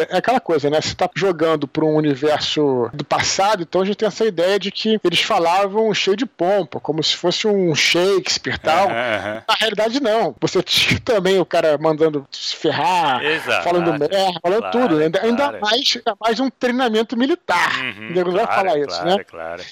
é 0.09 0.17
aquela 0.17 0.39
coisa, 0.39 0.71
né? 0.71 0.81
Você 0.81 0.87
está 0.87 1.07
jogando 1.13 1.67
para 1.67 1.85
um 1.85 1.95
universo 1.95 2.89
do 2.91 3.05
passado, 3.05 3.61
então 3.61 3.81
a 3.81 3.85
gente 3.85 3.97
tem 3.97 4.07
essa 4.07 4.25
ideia 4.25 4.57
de 4.57 4.71
que 4.71 4.99
eles 5.03 5.21
falavam 5.21 5.93
cheio 5.93 6.17
de 6.17 6.25
pompa, 6.25 6.79
como 6.79 7.03
se 7.03 7.15
fosse 7.15 7.47
um 7.47 7.75
Shakespeare 7.75 8.57
tal. 8.57 8.87
Uhum. 8.87 9.41
Na 9.47 9.53
realidade, 9.59 10.01
não. 10.01 10.35
Você 10.41 10.63
tinha 10.63 10.99
também 10.99 11.39
o 11.39 11.45
cara 11.45 11.77
mandando 11.77 12.25
se 12.31 12.55
ferrar, 12.55 13.23
Exato. 13.23 13.63
falando 13.63 13.99
merda, 13.99 14.39
falando 14.41 14.59
claro, 14.61 14.79
tudo. 14.79 14.97
Ainda, 14.99 15.19
claro. 15.19 15.29
ainda 15.29 15.59
mais, 15.59 15.97
mais 16.19 16.39
um 16.39 16.49
treinamento 16.49 17.15
militar. 17.15 17.71
Uhum, 17.81 18.23
não 18.25 18.31
vai 18.31 18.47
falar 18.47 18.79
isso, 18.79 19.05
né? 19.05 19.17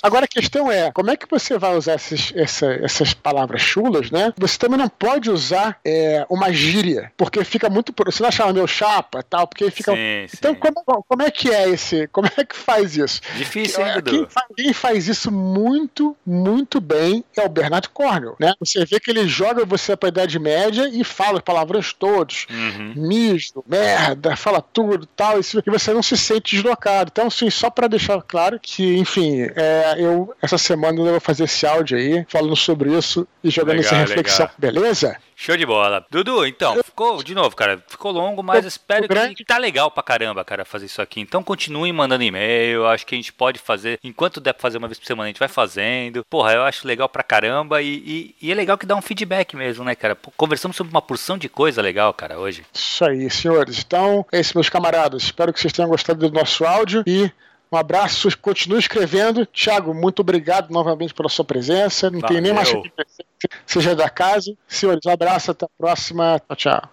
Agora 0.04 0.26
a 0.26 0.28
questão 0.28 0.72
é, 0.72 0.92
como 0.92 1.10
é 1.10 1.18
que 1.18 1.26
você 1.28 1.58
vai 1.58 1.76
usar 1.76 1.96
esses, 1.96 2.32
essa, 2.36 2.68
essas 2.74 3.14
palavras 3.16 3.62
chulas, 3.62 4.12
né? 4.12 4.32
Você 4.38 4.60
também 4.60 4.78
não 4.78 4.88
pode 4.88 5.32
usar 5.32 5.80
é, 5.84 6.26
uma 6.30 6.52
gíria, 6.54 7.12
porque 7.18 7.44
fica 7.44 7.70
muito. 7.70 7.92
Você 8.12 8.24
não 8.24 8.32
chama 8.32 8.54
meu 8.54 8.68
chapa 8.68 9.24
tal, 9.24 9.48
porque 9.48 9.70
fica. 9.72 9.94
Sim, 9.94 10.28
então, 10.34 10.54
sim. 10.54 10.60
Como, 10.60 11.04
como 11.04 11.22
é 11.22 11.32
que 11.32 11.50
é 11.50 11.70
esse. 11.70 12.08
Como 12.08 12.28
é 12.28 12.44
que 12.44 12.56
faz 12.56 12.98
isso? 12.98 13.22
Difícil, 13.36 13.86
hein, 13.86 14.02
quem, 14.04 14.26
faz, 14.28 14.48
quem 14.56 14.74
faz 14.74 15.08
isso 15.08 15.32
muito, 15.32 16.16
muito 16.26 16.80
bem 16.80 17.24
é 17.36 17.46
o 17.46 17.50
Bernard 17.50 17.90
Cornwell, 17.90 18.36
né? 18.40 18.54
Você 18.60 18.86
vê 18.86 19.00
que 19.00 19.12
ele 19.12 19.28
joga 19.28 19.66
você 19.66 19.96
pra 19.96 20.10
Idade 20.10 20.38
Média 20.40 20.90
e 20.92 21.04
fala 21.04 21.38
os 21.38 21.44
palavrões 21.44 21.94
todos. 21.94 22.48
Uhum. 22.50 22.94
Mijo, 22.96 23.64
merda, 23.68 24.36
fala 24.36 24.62
tudo 24.62 25.06
tal, 25.06 25.40
isso, 25.40 25.62
e 25.66 25.70
você 25.70 25.94
não 25.94 26.04
se 26.04 26.18
sente 26.18 26.56
deslocado. 26.56 27.10
Então, 27.12 27.28
assim, 27.28 27.50
só 27.50 27.70
para 27.70 27.88
deixar 27.88 28.22
claro 28.22 28.60
que, 28.60 28.98
enfim, 28.98 29.42
é, 29.56 29.96
eu 29.98 30.34
essa 30.42 30.58
semana 30.58 31.00
eu 31.00 31.06
vou 31.06 31.20
fazer 31.20 31.46
esse 31.46 31.66
áudio 31.66 31.98
aí, 31.98 32.26
falando 32.28 32.56
sobre 32.56 32.96
isso 32.96 33.28
e 33.44 33.50
jogando 33.50 33.78
legal, 33.78 33.86
essa 33.86 33.96
reflexão, 33.96 34.50
legal. 34.60 34.82
beleza? 34.82 35.18
Show 35.36 35.58
de 35.58 35.66
bola. 35.66 36.06
Dudu, 36.10 36.46
então, 36.46 36.76
ficou, 36.84 37.22
de 37.24 37.34
novo, 37.34 37.56
cara, 37.56 37.83
ficou 37.88 38.12
longo, 38.12 38.44
mas 38.44 38.66
espero 38.66 39.08
que 39.36 39.46
tá 39.46 39.58
legal 39.58 39.90
pra 39.92 40.04
caramba, 40.04 40.44
cara, 40.44 40.66
fazer 40.66 40.86
isso 40.86 41.02
aqui. 41.02 41.20
Então 41.20 41.44
continue 41.44 41.92
mandando 41.92 42.24
e-mail, 42.24 42.86
acho 42.88 43.06
que 43.06 43.16
a 43.16 43.18
gente 43.18 43.34
pode 43.34 43.60
fazer, 43.60 44.00
enquanto 44.04 44.40
der 44.40 44.54
pra 44.54 44.62
fazer 44.62 44.78
uma 44.78 44.88
vez 44.88 45.00
por 45.00 45.06
semana, 45.06 45.26
a 45.26 45.28
gente 45.28 45.40
vai 45.40 45.48
fazendo. 45.48 46.26
Porra, 46.30 46.54
eu 46.54 46.64
acho 46.64 46.88
legal 46.88 47.10
pra 47.10 47.24
caramba 47.24 47.82
e, 47.82 48.36
e, 48.42 48.48
e 48.48 48.52
é 48.52 48.56
legal 48.56 48.78
que 48.78 48.86
dá 48.86 48.96
um 48.96 49.02
feedback 49.02 49.56
mesmo, 49.56 49.84
né, 49.84 49.96
cara? 49.96 50.18
Conversamos 50.38 50.76
sobre 50.78 50.92
uma 50.92 51.02
porção 51.02 51.38
de 51.38 51.50
coisa 51.50 51.82
legal, 51.82 52.14
cara, 52.14 52.40
hoje. 52.40 52.66
Isso 52.74 53.06
aí, 53.06 53.30
senhores. 53.30 53.80
Então, 53.80 54.26
é 54.32 54.40
isso, 54.40 54.56
meus 54.56 54.70
camaradas. 54.70 55.24
Espero 55.24 55.52
que 55.54 55.60
vocês 55.60 55.74
tenham 55.74 55.90
gostado 55.90 56.30
do 56.30 56.34
nosso 56.34 56.66
áudio 56.66 57.04
e 57.06 57.32
um 57.74 57.78
abraço, 57.78 58.30
continue 58.38 58.78
escrevendo. 58.78 59.48
Tiago, 59.48 59.96
muito 59.96 60.20
obrigado 60.20 60.70
novamente 60.72 61.12
pela 61.12 61.28
sua 61.28 61.44
presença. 61.44 62.12
Não 62.12 62.20
Valeu. 62.20 62.36
tem 62.36 62.42
nem 62.42 62.54
mais 62.54 62.72
que 62.72 63.50
seja 63.66 63.96
da 63.96 64.10
casa. 64.10 64.54
Senhores, 64.68 65.02
um 65.06 65.10
abraço, 65.10 65.50
até 65.50 65.66
a 65.66 65.70
próxima. 65.76 66.40
Tchau, 66.48 66.56
tchau. 66.56 66.82